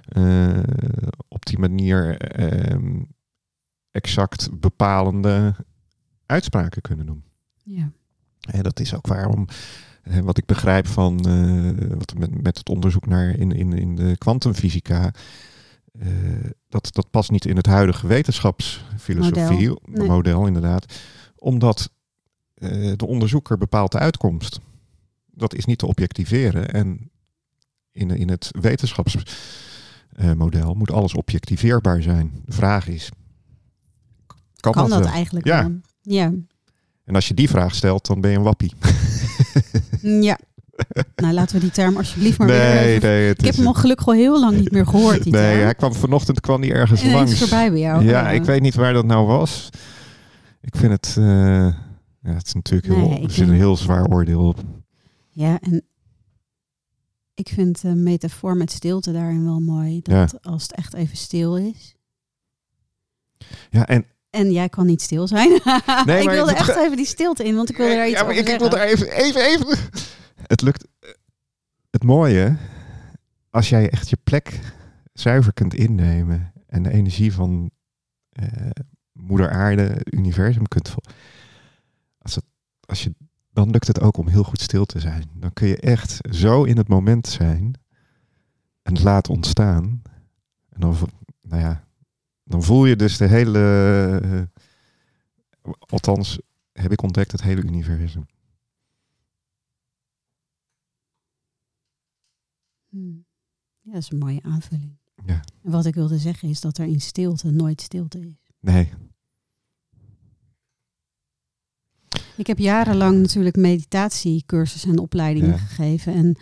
eh, 0.09 0.59
op 1.29 1.47
die 1.47 1.59
manier 1.59 2.17
ehm, 2.17 3.03
exact 3.91 4.61
bepalende 4.61 5.55
uitspraken 6.27 6.83
kunnen 6.83 7.07
doen. 7.07 7.25
Ja. 7.63 7.91
En 8.51 8.63
dat 8.63 8.81
is 8.81 8.95
ook 8.95 9.07
waarom, 9.07 9.47
eh, 10.03 10.19
wat 10.19 10.39
ik 10.39 10.47
begrijp 10.47 10.87
van 10.87 11.17
wat 11.99 12.15
met, 12.19 12.43
met 12.43 12.59
het 12.59 12.69
onderzoek 12.69 13.07
naar 13.07 13.29
in, 13.39 13.53
in, 13.53 13.73
in 13.73 13.97
de 13.97 14.17
kwantumfysica, 14.19 15.13
eh, 15.99 16.09
dat, 16.69 16.89
dat 16.93 17.11
past 17.11 17.31
niet 17.31 17.45
in 17.45 17.57
het 17.57 17.67
huidige 17.67 18.07
wetenschapsfilosofie, 18.07 19.69
Model. 19.69 19.83
Nee. 19.85 20.09
model 20.09 20.47
inderdaad, 20.47 20.95
omdat 21.37 21.91
eh, 22.55 22.93
de 22.97 23.07
onderzoeker 23.07 23.59
bepaalt 23.59 23.93
de 23.93 23.99
uitkomst. 23.99 24.61
Dat 25.27 25.55
is 25.55 25.65
niet 25.65 25.79
te 25.79 25.87
objectiveren 25.87 26.71
en 26.71 27.11
in, 27.93 28.11
in 28.11 28.29
het 28.29 28.51
wetenschapsmodel 28.61 30.75
moet 30.75 30.91
alles 30.91 31.15
objectiveerbaar 31.15 32.03
zijn. 32.03 32.43
De 32.45 32.53
vraag 32.53 32.89
is, 32.89 33.11
kan, 34.57 34.73
Kan 34.73 34.91
dat 34.91 35.05
eigenlijk 35.05 35.47
Ja. 35.47 35.71
Ja. 36.03 36.33
En 37.05 37.15
als 37.15 37.29
je 37.29 37.35
die 37.35 37.49
vraag 37.49 37.75
stelt, 37.75 38.07
dan 38.07 38.21
ben 38.21 38.31
je 38.31 38.37
een 38.37 38.43
wappie. 38.43 38.73
Ja. 40.03 40.39
nou, 41.17 41.35
laten 41.35 41.55
we 41.57 41.63
die 41.63 41.71
term 41.71 41.97
alsjeblieft 41.97 42.39
maar 42.39 42.47
weer 42.47 42.59
nee, 42.59 42.95
even... 42.95 43.09
nee, 43.09 43.29
het 43.29 43.39
Ik 43.39 43.45
heb 43.45 43.55
hem 43.55 43.67
al 43.67 43.75
gelukkig 43.75 44.07
al 44.07 44.13
heel 44.13 44.41
lang 44.41 44.57
niet 44.57 44.71
meer 44.71 44.87
gehoord, 44.87 45.23
die 45.23 45.33
Nee, 45.33 45.51
term. 45.51 45.63
hij 45.63 45.75
kwam 45.75 45.95
vanochtend 45.95 46.41
kwam 46.41 46.61
die 46.61 46.73
ergens 46.73 47.01
Ineens 47.01 47.17
langs. 47.17 47.39
voorbij 47.39 47.71
bij 47.71 47.81
jou. 47.81 48.05
Ja, 48.05 48.31
ik 48.31 48.45
weet 48.45 48.61
niet 48.61 48.75
waar 48.75 48.93
dat 48.93 49.05
nou 49.05 49.27
was. 49.27 49.69
Ik 50.61 50.77
vind 50.77 50.93
het, 50.93 51.15
eh, 51.19 51.25
ja, 52.23 52.35
het 52.35 52.47
is 52.47 52.55
natuurlijk 52.55 52.95
heel, 52.95 53.09
Nee, 53.09 53.17
er 53.17 53.23
ik 53.23 53.31
zit 53.31 53.49
een 53.49 53.55
heel 53.55 53.77
zwaar 53.77 54.07
oordeel 54.07 54.47
op. 54.47 54.59
Ja, 55.31 55.59
en 55.61 55.83
ik 57.35 57.49
vind 57.49 57.81
de 57.81 57.95
metafoor 57.95 58.57
met 58.57 58.71
stilte 58.73 59.13
daarin 59.13 59.45
wel 59.45 59.61
mooi. 59.61 60.01
Dat 60.03 60.39
als 60.43 60.63
het 60.63 60.73
echt 60.75 60.95
even 60.95 61.17
stil 61.17 61.57
is. 61.57 61.95
Ja, 63.71 63.87
en 63.87 64.05
En 64.31 64.53
jij 64.53 64.69
kan 64.69 64.87
niet 64.87 65.03
stil 65.03 65.27
zijn. 65.27 65.53
ik 65.63 65.63
maar 66.05 66.25
wilde 66.25 66.53
echt 66.55 66.77
even 66.77 66.97
die 66.97 67.07
stilte 67.07 67.45
in, 67.45 67.55
want 67.57 67.71
ik 67.71 67.77
wilde 67.77 67.95
daar 67.95 68.09
iets 68.09 68.19
ja, 68.19 68.23
maar 68.25 68.33
over 68.33 68.47
ik, 68.47 68.53
ik 68.53 68.59
wil 68.59 68.71
er 68.71 68.87
even, 68.87 69.11
even, 69.13 69.41
even. 69.45 69.79
Het 70.49 70.63
lukt. 70.63 70.87
Het 71.91 72.05
mooie, 72.05 72.57
als 73.51 73.69
jij 73.69 73.91
echt 73.91 74.09
je 74.09 74.19
plek 74.25 74.61
zuiver 75.13 75.53
kunt 75.53 75.75
innemen 75.75 76.53
en 76.67 76.83
de 76.83 76.91
energie 76.91 77.33
van 77.33 77.71
eh, 78.29 78.71
moeder 79.13 79.51
aarde, 79.51 79.83
het 79.83 80.15
universum 80.15 80.69
kunt 80.69 80.95
als, 82.19 82.39
als 82.81 83.03
je 83.05 83.15
dan 83.51 83.71
lukt 83.71 83.87
het 83.87 84.01
ook 84.01 84.17
om 84.17 84.29
heel 84.29 84.45
goed 84.45 84.61
stil 84.61 84.85
te 84.85 85.01
zijn. 85.01 85.31
Dan 85.35 85.53
kun 85.53 85.69
je 85.69 85.77
echt 85.77 86.19
zo 86.31 86.65
in 86.65 86.77
het 86.77 86.89
moment 86.89 87.27
zijn 87.27 87.75
en 88.83 88.95
het 88.95 89.03
laten 89.03 89.35
ontstaan. 89.35 90.03
En 90.69 90.81
dan, 90.81 90.97
nou 91.41 91.63
ja, 91.63 91.85
dan 92.45 92.63
voel 92.63 92.85
je 92.85 92.97
dus 92.97 93.17
de 93.17 93.27
hele, 93.27 93.61
eh, 94.23 95.73
althans 95.79 96.41
heb 96.73 96.93
ik 96.93 97.03
ontdekt 97.03 97.33
het 97.33 97.43
hele 97.43 97.63
universum. 97.63 98.27
Hmm. 102.89 103.25
Ja, 103.81 103.93
dat 103.93 104.03
is 104.03 104.11
een 104.11 104.19
mooie 104.19 104.43
aanvulling. 104.43 104.97
Ja. 105.27 105.45
En 105.63 105.71
wat 105.71 105.85
ik 105.87 105.95
wilde 105.95 106.19
zeggen 106.19 106.49
is 106.49 106.61
dat 106.61 106.79
er 106.79 106.87
in 106.87 107.01
stilte 107.01 107.51
nooit 107.51 107.81
stilte 107.81 108.19
is. 108.21 108.51
Nee, 108.61 108.93
Ik 112.37 112.47
heb 112.47 112.59
jarenlang 112.59 113.21
natuurlijk 113.21 113.57
meditatiecursussen 113.57 114.91
en 114.91 114.99
opleidingen 114.99 115.51
Ja. 115.51 115.57
gegeven. 115.57 116.15
En 116.15 116.37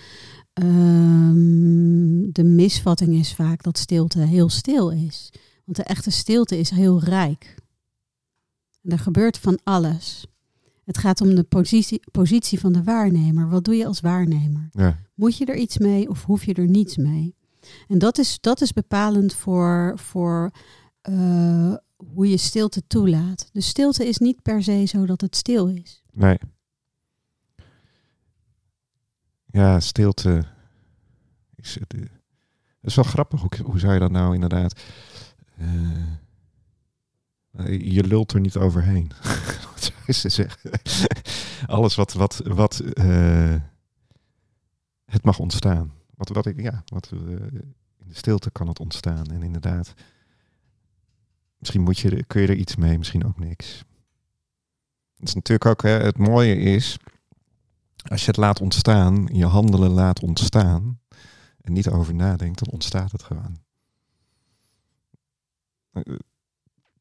ehm, 0.52 2.30
de 2.32 2.44
misvatting 2.44 3.14
is 3.14 3.34
vaak 3.34 3.62
dat 3.62 3.78
stilte 3.78 4.18
heel 4.20 4.48
stil 4.48 4.90
is. 4.90 5.30
Want 5.64 5.76
de 5.76 5.82
echte 5.82 6.10
stilte 6.10 6.58
is 6.58 6.70
heel 6.70 7.00
rijk. 7.02 7.54
En 8.82 8.90
er 8.90 8.98
gebeurt 8.98 9.38
van 9.38 9.58
alles. 9.62 10.26
Het 10.84 10.98
gaat 10.98 11.20
om 11.20 11.34
de 11.34 11.42
positie, 11.42 12.00
positie 12.10 12.60
van 12.60 12.72
de 12.72 12.82
waarnemer. 12.82 13.48
Wat 13.48 13.64
doe 13.64 13.74
je 13.74 13.86
als 13.86 14.00
waarnemer? 14.00 14.68
ja, 14.72 14.98
Moet 15.16 15.36
je 15.36 15.44
er 15.44 15.56
iets 15.56 15.78
mee 15.78 16.08
of 16.08 16.24
hoef 16.24 16.44
je 16.44 16.54
er 16.54 16.68
niets 16.68 16.96
mee? 16.96 17.34
En 17.88 17.98
dat 17.98 18.18
is, 18.18 18.40
dat 18.40 18.60
is 18.60 18.72
bepalend 18.72 19.34
voor, 19.34 19.92
voor 19.98 20.50
eh, 21.00 21.74
hoe 21.96 22.28
je 22.30 22.36
stilte 22.36 22.86
toelaat. 22.86 23.48
Dus 23.52 23.66
stilte 23.68 24.06
is 24.08 24.18
niet 24.18 24.42
per 24.42 24.62
se 24.62 24.84
zo 24.84 25.06
dat 25.06 25.20
het 25.20 25.36
stil 25.36 25.66
is. 25.68 26.02
nee. 26.12 26.38
Ja, 29.46 29.80
stilte. 29.80 30.44
Is, 31.54 31.74
het, 31.80 31.94
eh, 31.94 32.00
is 32.82 32.94
wel 32.94 33.04
grappig. 33.04 33.40
Hoe, 33.40 33.50
hoe 33.64 33.78
zou 33.78 33.92
je 33.92 33.98
dat 33.98 34.10
nou 34.10 34.34
inderdaad... 34.34 34.80
eh, 35.56 36.06
je 37.94 38.04
lult 38.04 38.32
er 38.32 38.40
niet 38.40 38.56
overheen. 38.56 39.10
wat 39.72 39.92
zou 40.06 40.12
ze 40.12 40.28
zeggen? 40.28 40.70
Alles 41.76 41.94
wat... 41.94 42.12
wat, 42.12 42.40
wat 42.44 42.82
het 45.06 45.24
mag 45.24 45.38
ontstaan. 45.38 45.92
Wat, 46.14 46.28
wat 46.28 46.46
ik, 46.46 46.60
ja, 46.60 46.82
wat, 46.86 47.10
eh, 47.12 47.20
in 47.96 48.08
de 48.08 48.14
stilte 48.14 48.50
kan 48.50 48.68
het 48.68 48.80
ontstaan. 48.80 49.26
En 49.26 49.42
inderdaad, 49.42 49.94
misschien 51.58 51.82
moet 51.82 51.98
je, 51.98 52.24
kun 52.24 52.40
je 52.40 52.48
er 52.48 52.54
iets 52.56 52.76
mee, 52.76 52.98
misschien 52.98 53.26
ook 53.26 53.38
niks. 53.38 53.84
Het 55.16 55.28
is 55.28 55.34
natuurlijk 55.34 55.70
ook, 55.70 55.82
hè, 55.82 55.90
het 55.90 56.18
mooie 56.18 56.56
is, 56.56 56.98
als 58.08 58.20
je 58.20 58.26
het 58.26 58.36
laat 58.36 58.60
ontstaan, 58.60 59.28
je 59.32 59.46
handelen 59.46 59.90
laat 59.90 60.22
ontstaan 60.22 61.00
en 61.60 61.72
niet 61.72 61.88
over 61.88 62.14
nadenkt, 62.14 62.58
dan 62.64 62.72
ontstaat 62.72 63.12
het 63.12 63.22
gewoon. 63.22 63.56
Eh, 65.92 66.02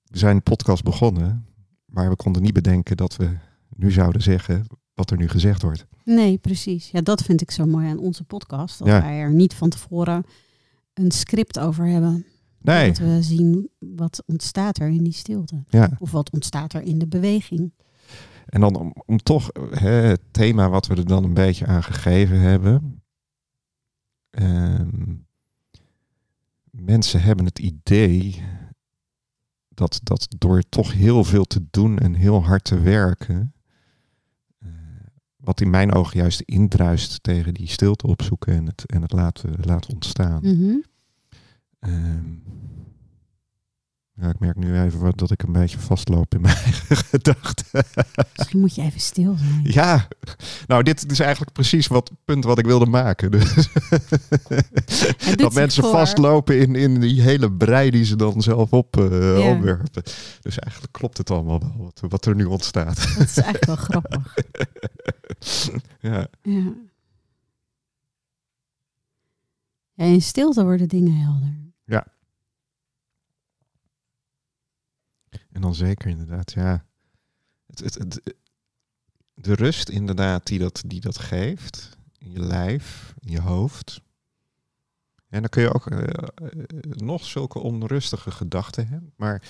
We 0.05 0.17
zijn 0.17 0.43
podcast 0.43 0.83
begonnen, 0.83 1.47
maar 1.85 2.09
we 2.09 2.15
konden 2.15 2.41
niet 2.41 2.53
bedenken 2.53 2.97
dat 2.97 3.15
we 3.15 3.37
nu 3.69 3.91
zouden 3.91 4.21
zeggen 4.21 4.65
wat 4.95 5.11
er 5.11 5.17
nu 5.17 5.27
gezegd 5.29 5.61
wordt. 5.61 5.85
Nee, 6.03 6.37
precies. 6.37 6.89
Ja, 6.89 7.01
dat 7.01 7.21
vind 7.23 7.41
ik 7.41 7.51
zo 7.51 7.65
mooi 7.65 7.87
aan 7.87 7.97
onze 7.99 8.23
podcast. 8.23 8.79
Dat 8.79 8.87
Ja. 8.87 9.01
wij 9.01 9.19
er 9.19 9.33
niet 9.33 9.53
van 9.53 9.69
tevoren 9.69 10.23
een 10.93 11.11
script 11.11 11.59
over 11.59 11.85
hebben. 11.87 12.25
Nee, 12.61 12.87
Dat 12.87 12.97
we 12.97 13.21
zien 13.21 13.69
wat 13.79 14.23
ontstaat 14.25 14.79
er 14.79 14.87
in 14.87 15.03
die 15.03 15.13
stilte. 15.13 15.63
ja. 15.69 15.89
Of 15.99 16.11
wat 16.11 16.31
ontstaat 16.31 16.73
er 16.73 16.81
in 16.81 16.99
de 16.99 17.07
beweging. 17.07 17.73
En 18.45 18.61
dan 18.61 18.75
om, 18.75 18.93
om 19.05 19.17
toch 19.17 19.49
hè, 19.69 19.89
het 19.89 20.21
thema 20.31 20.69
wat 20.69 20.87
we 20.87 20.95
er 20.95 21.05
dan 21.07 21.23
een 21.23 21.33
beetje 21.33 21.65
aan 21.65 21.83
gegeven 21.83 22.39
hebben. 22.39 23.01
Ehm, 24.29 25.13
mensen 26.71 27.21
hebben 27.21 27.45
het 27.45 27.59
idee 27.59 28.43
dat, 29.69 29.99
dat 30.03 30.27
door 30.37 30.63
toch 30.69 30.93
heel 30.93 31.23
veel 31.23 31.45
te 31.45 31.65
doen 31.71 31.97
en 31.99 32.13
heel 32.13 32.43
hard 32.43 32.63
te 32.63 32.79
werken, 32.79 33.53
wat 35.45 35.61
in 35.61 35.69
mijn 35.69 35.93
ogen 35.93 36.19
juist 36.19 36.41
indruist 36.41 37.23
tegen 37.23 37.53
die 37.53 37.67
stilte 37.69 38.07
opzoeken 38.07 38.53
en 38.55 38.65
het, 38.65 38.83
en 38.85 39.01
het 39.01 39.11
laten, 39.11 39.53
laten 39.61 39.93
ontstaan. 39.93 40.39
Mhm. 40.41 40.75
Ehm, 41.79 42.33
Ja, 44.21 44.29
ik 44.29 44.39
merk 44.39 44.55
nu 44.55 44.81
even 44.81 44.99
wat, 44.99 45.17
dat 45.17 45.31
ik 45.31 45.43
een 45.43 45.51
beetje 45.51 45.79
vastloop 45.79 46.33
in 46.35 46.41
mijn 46.41 46.55
eigen 46.65 46.95
gedachten. 46.97 47.83
Misschien 48.35 48.59
moet 48.59 48.75
je 48.75 48.81
even 48.81 48.99
stil 48.99 49.35
zijn. 49.37 49.59
Ja, 49.63 50.07
nou 50.67 50.83
dit 50.83 51.11
is 51.11 51.19
eigenlijk 51.19 51.51
precies 51.51 51.87
wat 51.87 52.09
het 52.09 52.17
punt 52.25 52.43
wat 52.43 52.59
ik 52.59 52.65
wilde 52.65 52.85
maken. 52.85 53.31
Dus 53.31 53.53
dat 55.35 55.53
mensen 55.53 55.83
voor. 55.83 55.91
vastlopen 55.91 56.59
in, 56.59 56.75
in 56.75 56.99
die 56.99 57.21
hele 57.21 57.51
brei 57.51 57.89
die 57.89 58.05
ze 58.05 58.15
dan 58.15 58.41
zelf 58.41 58.71
op, 58.73 58.97
eh, 58.97 59.39
Ja. 59.39 59.51
opwerpen. 59.55 60.03
Dus 60.41 60.59
eigenlijk 60.59 60.93
klopt 60.93 61.17
het 61.17 61.29
allemaal 61.31 61.59
wel 61.59 61.75
wat, 61.77 62.01
wat 62.09 62.25
er 62.25 62.35
nu 62.35 62.45
ontstaat. 62.45 62.95
Dat 63.17 63.27
is 63.27 63.37
eigenlijk 63.37 63.65
wel 63.65 63.75
grappig. 63.75 64.33
ja. 65.99 66.27
Ja. 66.41 66.73
ja. 69.93 70.05
In 70.05 70.21
stilte 70.21 70.63
worden 70.63 70.87
dingen 70.87 71.15
helder. 71.15 71.65
En 75.55 75.61
dan 75.61 75.75
zeker 75.75 76.09
inderdaad, 76.09 76.51
ja. 76.51 76.85
Het, 77.65 77.79
het, 77.79 77.93
het, 77.93 78.35
de 79.33 79.53
rust 79.53 79.89
inderdaad 79.89 80.47
die 80.47 80.59
dat, 80.59 80.83
die 80.85 81.01
dat 81.01 81.17
geeft. 81.17 81.97
In 82.17 82.31
je 82.31 82.39
lijf, 82.39 83.13
in 83.19 83.31
je 83.31 83.41
hoofd. 83.41 84.01
En 85.27 85.39
dan 85.39 85.49
kun 85.49 85.61
je 85.61 85.73
ook 85.73 85.87
eh, 85.87 85.99
eh, 86.01 86.49
nog 86.81 87.25
zulke 87.25 87.59
onrustige 87.59 88.31
gedachten 88.31 88.87
hebben. 88.87 89.13
Maar 89.15 89.41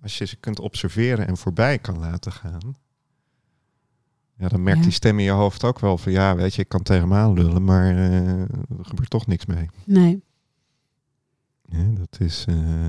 als 0.00 0.18
je 0.18 0.24
ze 0.24 0.36
kunt 0.36 0.58
observeren 0.58 1.26
en 1.26 1.36
voorbij 1.36 1.78
kan 1.78 1.98
laten 1.98 2.32
gaan. 2.32 2.76
Ja, 4.40 4.48
dan 4.48 4.62
merkt 4.62 4.78
Ja. 4.78 4.84
die 4.84 4.92
stem 4.92 5.18
in 5.18 5.24
je 5.24 5.30
hoofd 5.30 5.64
ook 5.64 5.78
wel 5.78 5.98
van 5.98 6.12
ja, 6.12 6.36
weet 6.36 6.54
je, 6.54 6.62
ik 6.62 6.68
kan 6.68 6.82
tegen 6.82 7.12
aan 7.12 7.32
lullen, 7.32 7.64
maar 7.64 7.90
eh, 7.96 8.40
er 8.40 8.48
gebeurt 8.80 9.10
toch 9.10 9.26
niks 9.26 9.46
mee. 9.46 9.68
Nee. 9.86 10.22
Ja, 11.64 11.84
dat 11.98 12.20
is. 12.20 12.44
eh, 12.48 12.86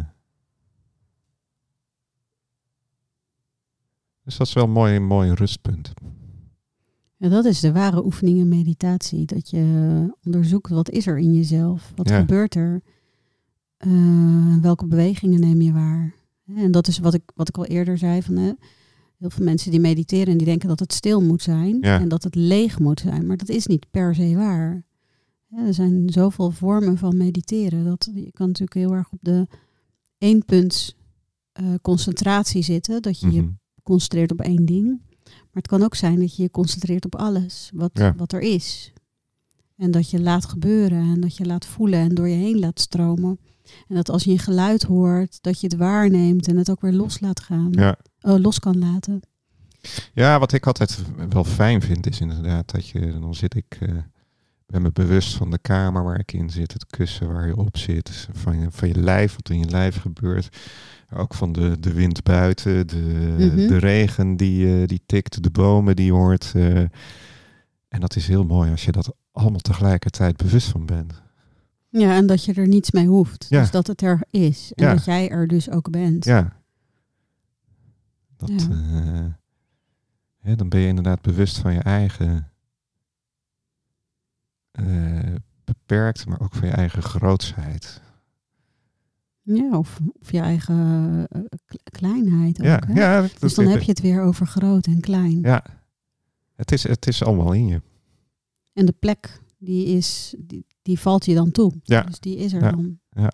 Dus 4.23 4.37
dat 4.37 4.47
is 4.47 4.53
wel 4.53 4.63
een 4.63 4.71
mooi, 4.71 4.99
mooi 4.99 5.33
rustpunt. 5.33 5.91
Ja, 7.17 7.29
dat 7.29 7.45
is 7.45 7.59
de 7.59 7.71
ware 7.71 8.05
oefening 8.05 8.37
in 8.37 8.47
meditatie. 8.47 9.25
Dat 9.25 9.49
je 9.49 10.15
onderzoekt 10.23 10.69
wat 10.69 10.89
is 10.89 11.07
er 11.07 11.17
in 11.17 11.33
jezelf? 11.33 11.91
Wat 11.95 12.09
Ja. 12.09 12.19
gebeurt 12.19 12.55
er? 12.55 12.81
Eh, 13.77 14.55
welke 14.61 14.87
bewegingen 14.87 15.39
neem 15.39 15.61
je 15.61 15.71
waar? 15.73 16.13
En 16.55 16.71
dat 16.71 16.87
is 16.87 16.99
wat 16.99 17.13
ik, 17.13 17.31
wat 17.35 17.47
ik 17.47 17.57
al 17.57 17.65
eerder 17.65 17.97
zei. 17.97 18.21
Van, 18.21 18.57
heel 19.21 19.29
veel 19.29 19.45
mensen 19.45 19.71
die 19.71 19.79
mediteren 19.79 20.27
en 20.27 20.38
die 20.38 20.47
denken 20.47 20.67
dat 20.69 20.79
het 20.79 20.93
stil 20.93 21.21
moet 21.21 21.41
zijn. 21.41 21.77
Ja. 21.81 21.99
En 21.99 22.07
dat 22.07 22.23
het 22.23 22.36
leeg 22.36 22.79
moet 22.79 22.99
zijn. 22.99 23.25
Maar 23.25 23.38
dat 23.38 23.49
is 23.49 23.65
niet 23.67 23.86
per 23.91 24.15
se 24.15 24.36
waar. 24.36 24.84
Er 25.55 25.73
zijn 25.73 26.10
zoveel 26.10 26.51
vormen 26.51 26.97
van 26.97 27.17
mediteren. 27.17 27.84
Dat, 27.86 28.10
je 28.13 28.31
kan 28.31 28.47
natuurlijk 28.47 28.73
heel 28.73 28.93
erg 28.93 29.12
op 29.12 29.19
de 29.21 29.47
eenpunts 30.17 30.95
eh 31.51 31.65
concentratie 31.81 32.62
zitten. 32.63 33.01
Dat 33.01 33.19
je 33.19 33.31
je 33.31 33.41
Mhm. 33.41 33.51
concentreert 33.84 34.31
op 34.31 34.41
één 34.41 34.65
ding. 34.65 35.01
Maar 35.23 35.62
het 35.62 35.67
kan 35.67 35.84
ook 35.84 35.95
zijn 35.95 36.19
dat 36.19 36.36
je 36.36 36.43
je 36.43 36.51
concentreert 36.51 37.05
op 37.05 37.15
alles 37.15 37.71
wat, 37.73 37.89
Ja. 37.93 38.13
wat 38.17 38.31
er 38.34 38.39
is. 38.41 38.93
En 39.77 39.91
dat 39.91 40.10
je 40.10 40.21
laat 40.21 40.45
gebeuren 40.45 41.13
en 41.13 41.21
dat 41.21 41.38
je 41.38 41.45
laat 41.45 41.65
voelen 41.65 41.99
en 41.99 42.15
door 42.15 42.27
je 42.27 42.36
heen 42.36 42.60
laat 42.60 42.79
stromen. 42.79 43.39
En 43.88 43.95
dat 43.95 44.10
als 44.10 44.23
je 44.23 44.31
een 44.31 44.39
geluid 44.39 44.84
hoort, 44.84 45.38
dat 45.41 45.60
je 45.62 45.67
het 45.67 45.75
waarneemt 45.75 46.47
en 46.47 46.57
het 46.57 46.69
ook 46.71 46.81
weer 46.81 46.93
los 46.93 47.19
laat 47.19 47.39
gaan. 47.39 47.67
Ja. 47.71 47.97
Oh, 48.21 48.39
los 48.39 48.60
kan 48.60 48.79
laten. 48.79 49.21
ja, 50.13 50.39
wat 50.39 50.53
ik 50.53 50.67
altijd 50.67 51.01
wel 51.29 51.43
fijn 51.43 51.81
vind 51.81 52.10
is 52.10 52.19
inderdaad 52.19 52.71
dat 52.71 52.88
je, 52.88 53.19
dan 53.19 53.36
zit 53.36 53.55
ik, 53.55 53.77
eh 53.79 53.89
ben 54.65 54.81
me 54.81 54.91
bewust 54.91 55.34
van 55.36 55.51
de 55.51 55.57
kamer 55.57 56.03
waar 56.03 56.19
ik 56.19 56.34
in 56.34 56.49
zit, 56.49 56.73
het 56.73 56.86
kussen 56.86 57.34
waar 57.34 57.47
je 57.47 57.55
op 57.57 57.77
zit, 57.77 58.27
van 58.34 58.60
je, 58.60 58.67
van 58.69 58.88
je 58.88 58.95
lijf, 58.95 59.36
wat 59.36 59.49
in 59.49 59.60
je 59.60 59.69
lijf 59.69 60.01
gebeurt. 60.01 60.57
Ook 61.13 61.34
van 61.34 61.51
de, 61.51 61.79
de 61.79 61.93
wind 61.93 62.23
buiten, 62.23 62.88
de, 62.88 63.36
Mhm. 63.38 63.67
de 63.67 63.77
regen 63.77 64.36
die, 64.38 64.81
eh, 64.81 64.88
die 64.88 65.01
tikt, 65.05 65.43
de 65.43 65.49
bomen 65.49 65.95
die 65.95 66.05
je 66.05 66.12
hoort. 66.12 66.51
eh. 66.55 66.77
en 67.88 67.99
dat 67.99 68.15
is 68.15 68.27
heel 68.27 68.43
mooi 68.45 68.71
als 68.71 68.86
je 68.86 68.91
dat 68.91 69.13
allemaal 69.31 69.60
tegelijkertijd 69.60 70.38
bewust 70.38 70.67
van 70.67 70.86
bent. 70.86 71.21
Ja, 71.89 72.15
en 72.15 72.25
dat 72.27 72.45
je 72.45 72.53
er 72.53 72.67
niets 72.67 72.91
mee 72.91 73.07
hoeft. 73.07 73.45
Ja. 73.49 73.60
Dus 73.60 73.71
dat 73.71 73.88
het 73.88 74.01
er 74.01 74.21
is. 74.29 74.71
En 74.75 74.86
Ja. 74.86 74.93
dat 74.93 75.05
jij 75.05 75.29
er 75.29 75.47
dus 75.47 75.69
ook 75.69 75.89
bent. 75.89 76.25
Ja. 76.25 76.53
Dat, 78.47 78.62
Ja. 78.62 78.69
eh, 78.69 79.25
hè, 80.39 80.56
dan 80.56 80.69
ben 80.69 80.80
je 80.80 80.88
inderdaad 80.88 81.21
bewust 81.21 81.58
van 81.58 81.73
je 81.73 81.80
eigen 81.80 82.51
eh, 84.71 85.36
beperkt, 85.63 86.25
maar 86.25 86.41
ook 86.41 86.54
van 86.54 86.67
je 86.67 86.73
eigen 86.73 87.04
grootsheid. 87.04 88.01
Ja, 89.41 89.77
of, 89.77 89.99
of 90.21 90.32
je 90.32 90.39
eigen 90.39 90.77
eh, 91.30 91.41
kleinheid 91.84 92.60
ook. 92.60 92.65
Ja, 92.65 92.82
hè? 92.88 92.93
ja, 92.93 93.21
dat, 93.21 93.39
dus 93.39 93.54
dan 93.54 93.65
dat- 93.65 93.73
heb 93.73 93.84
je 93.84 93.89
het 93.91 94.01
weer 94.01 94.21
over 94.21 94.47
groot 94.47 94.86
en 94.86 94.99
klein. 94.99 95.39
ja. 95.41 95.63
Het 96.56 96.71
is, 96.71 96.84
het 96.84 97.08
is 97.08 97.23
allemaal 97.23 97.54
in 97.54 97.67
je. 97.67 97.82
En 98.73 98.86
de 98.86 98.91
plek, 98.99 99.41
die, 99.58 99.86
is, 99.86 100.36
die, 100.38 100.65
die 100.82 100.99
valt 100.99 101.25
je 101.25 101.34
dan 101.34 101.51
toe. 101.51 101.73
Ja. 101.84 102.01
Dus 102.01 102.19
die 102.19 102.36
is 102.38 102.54
er 102.54 102.62
Ja. 102.63 102.71
dan. 102.71 102.99
Ja, 103.10 103.32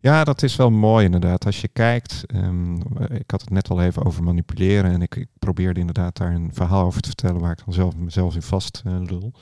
dat 0.00 0.42
is 0.42 0.56
wel 0.56 0.70
mooi 0.70 1.04
inderdaad. 1.04 1.46
Als 1.46 1.60
je 1.60 1.68
kijkt, 1.68 2.26
ehm, 2.26 2.74
ik 3.12 3.30
had 3.30 3.40
het 3.40 3.50
net 3.50 3.68
al 3.68 3.82
even 3.82 4.04
over 4.04 4.22
manipuleren 4.22 4.90
en 4.90 5.02
ik, 5.02 5.26
probeerde 5.38 5.80
inderdaad 5.80 6.16
daar 6.16 6.34
een 6.34 6.54
verhaal 6.54 6.84
over 6.84 7.00
te 7.00 7.08
vertellen 7.08 7.40
waar 7.40 7.52
ik 7.52 7.64
dan 7.64 7.74
zelf 7.74 7.96
mezelf 7.96 8.34
in 8.34 8.42
vast 8.42 8.82
eh, 8.84 9.00
lul. 9.00 9.32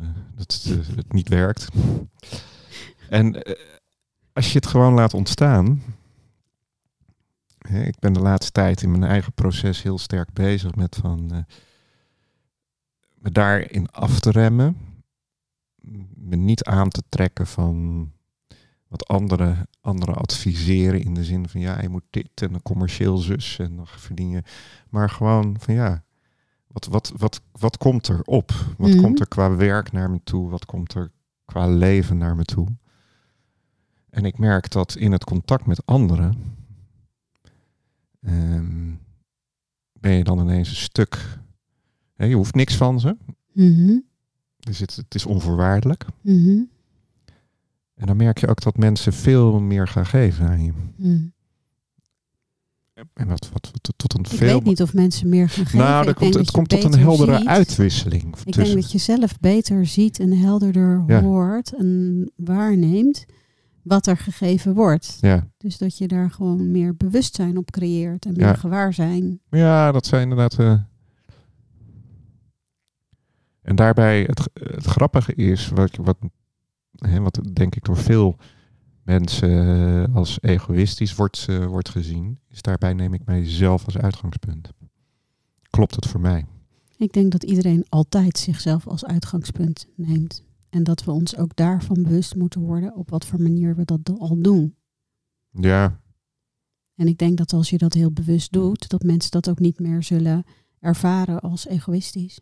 Eh, 0.00 0.08
dat 0.34 0.52
het, 0.52 0.88
eh, 0.88 0.96
het 0.96 1.12
niet 1.12 1.28
werkt. 1.28 1.68
En 3.08 3.42
als 4.32 4.52
je 4.52 4.58
het 4.58 4.66
gewoon 4.66 4.94
laat 4.94 5.14
ontstaan. 5.14 5.82
Hè, 7.58 7.82
ik 7.82 7.98
ben 7.98 8.12
de 8.12 8.20
laatste 8.20 8.52
tijd 8.52 8.82
in 8.82 8.90
mijn 8.90 9.04
eigen 9.04 9.32
proces 9.32 9.82
heel 9.82 9.98
sterk 9.98 10.32
bezig 10.32 10.74
met 10.74 10.96
van 11.00 11.46
me 13.14 13.30
daarin 13.30 13.90
af 13.90 14.20
te 14.20 14.30
remmen. 14.30 14.76
Me 16.14 16.36
niet 16.36 16.64
aan 16.64 16.88
te 16.88 17.02
trekken 17.08 17.46
van 17.46 18.10
wat 18.88 19.08
anderen 19.08 19.68
andere 19.80 20.12
adviseren 20.12 21.02
in 21.02 21.14
de 21.14 21.24
zin 21.24 21.48
van 21.48 21.60
ja, 21.60 21.82
je 21.82 21.88
moet 21.88 22.04
dit 22.10 22.28
en 22.34 22.54
een 22.54 22.62
commercieel 22.62 23.16
zus 23.16 23.58
en 23.58 23.76
dan 23.76 23.86
verdien 23.86 24.28
je. 24.30 24.42
Maar 24.90 25.10
gewoon 25.10 25.56
van 25.60 25.74
ja, 25.74 26.04
wat, 26.66 26.86
wat, 26.86 27.12
wat, 27.16 27.40
wat 27.52 27.76
komt 27.76 28.06
er 28.08 28.22
op? 28.22 28.50
Wat 28.78 28.90
Mhm. 28.90 29.00
komt 29.00 29.20
er 29.20 29.28
qua 29.28 29.54
werk 29.56 29.92
naar 29.92 30.10
me 30.10 30.20
toe? 30.24 30.50
Wat 30.50 30.64
komt 30.66 30.94
er 30.94 31.12
qua 31.44 31.66
leven 31.68 32.18
naar 32.18 32.36
me 32.36 32.44
toe? 32.44 32.66
En 34.10 34.24
ik 34.24 34.38
merk 34.38 34.70
dat 34.70 34.94
in 34.96 35.12
het 35.12 35.24
contact 35.24 35.66
met 35.66 35.86
anderen 35.86 36.34
ehm, 38.22 38.92
ben 39.92 40.12
je 40.12 40.24
dan 40.24 40.38
ineens 40.40 40.68
een 40.68 40.74
stuk. 40.76 41.38
Hè, 42.14 42.24
je 42.24 42.34
hoeft 42.34 42.54
niks 42.54 42.76
van 42.76 43.00
ze. 43.00 43.16
Mhm, 43.52 43.98
Dus 44.58 44.78
het, 44.78 44.96
het 44.96 45.14
is 45.14 45.26
onvoorwaardelijk. 45.26 46.06
mhm, 46.20 46.60
En 47.96 48.06
dan 48.06 48.16
merk 48.16 48.38
je 48.38 48.46
ook 48.46 48.60
dat 48.62 48.76
mensen 48.76 49.12
veel 49.12 49.60
meer 49.60 49.88
gaan 49.88 50.06
geven 50.06 50.48
aan 50.48 50.64
je. 50.64 50.72
mhm. 50.96 51.24
En 53.14 53.28
wat, 53.28 53.48
wat, 53.52 53.70
tot 53.96 54.14
een 54.14 54.20
Ik 54.20 54.26
veel. 54.26 54.46
weet 54.54 54.64
niet 54.64 54.82
of 54.82 54.94
mensen 54.94 55.28
meer 55.28 55.48
gaan 55.48 55.64
geven. 55.64 55.78
nou, 55.78 56.02
Ik 56.02 56.08
er 56.08 56.18
denk 56.18 56.32
komt, 56.32 56.34
het 56.46 56.50
komt 56.50 56.68
tot 56.68 56.84
een 56.84 56.98
heldere 56.98 57.36
ziet. 57.36 57.46
uitwisseling. 57.46 58.36
Ik 58.44 58.52
denk 58.52 58.74
dat 58.74 58.92
je 58.92 58.98
zelf 58.98 59.38
beter 59.40 59.86
ziet 59.86 60.18
en 60.20 60.32
helderder 60.32 61.04
Ja. 61.06 61.22
hoort 61.22 61.72
en 61.72 62.32
waarneemt 62.36 63.24
wat 63.82 64.06
er 64.06 64.16
gegeven 64.16 64.74
wordt. 64.74 65.18
Ja. 65.20 65.48
Dus 65.56 65.78
dat 65.78 65.98
je 65.98 66.08
daar 66.08 66.30
gewoon 66.30 66.70
meer 66.70 66.96
bewustzijn 66.96 67.56
op 67.56 67.70
creëert 67.70 68.24
en 68.26 68.32
meer 68.36 68.46
Ja. 68.46 68.54
gewaarzijn. 68.54 69.40
ja, 69.50 69.92
dat 69.92 70.06
zijn 70.06 70.22
inderdaad. 70.22 70.58
eh, 70.58 70.78
En 73.62 73.76
daarbij, 73.76 74.22
het, 74.22 74.48
het 74.52 74.84
grappige 74.84 75.34
is, 75.34 75.68
wat, 75.68 75.96
wat, 75.96 76.16
hè, 76.96 77.20
wat 77.20 77.40
denk 77.52 77.74
ik 77.74 77.84
door 77.84 77.96
veel 77.96 78.36
mensen 79.02 79.50
eh, 80.08 80.14
als 80.14 80.38
egoïstisch 80.40 81.14
wordt, 81.14 81.46
eh, 81.48 81.64
wordt 81.64 81.88
gezien, 81.88 82.38
is 82.48 82.62
daarbij 82.62 82.92
neem 82.92 83.14
ik 83.14 83.24
mijzelf 83.24 83.84
als 83.84 83.98
uitgangspunt. 83.98 84.70
Klopt 85.70 85.94
het 85.94 86.06
voor 86.06 86.20
mij? 86.20 86.44
Ik 86.96 87.12
denk 87.12 87.32
dat 87.32 87.42
iedereen 87.42 87.86
altijd 87.88 88.38
zichzelf 88.38 88.86
als 88.86 89.04
uitgangspunt 89.04 89.86
neemt. 89.96 90.44
En 90.70 90.84
dat 90.84 91.04
we 91.04 91.10
ons 91.10 91.36
ook 91.36 91.56
daarvan 91.56 92.02
bewust 92.02 92.34
moeten 92.34 92.60
worden 92.60 92.94
op 92.96 93.10
wat 93.10 93.26
voor 93.26 93.42
manier 93.42 93.76
we 93.76 93.84
dat 93.84 94.18
al 94.18 94.40
doen. 94.40 94.76
Ja, 95.50 96.00
En 96.94 97.06
ik 97.06 97.18
denk 97.18 97.36
dat 97.36 97.52
als 97.52 97.70
je 97.70 97.78
dat 97.78 97.92
heel 97.94 98.12
bewust 98.12 98.52
doet, 98.52 98.88
dat 98.88 99.02
mensen 99.02 99.30
dat 99.30 99.48
ook 99.48 99.58
niet 99.58 99.78
meer 99.78 100.02
zullen 100.02 100.44
ervaren 100.80 101.40
als 101.40 101.66
egoïstisch. 101.66 102.40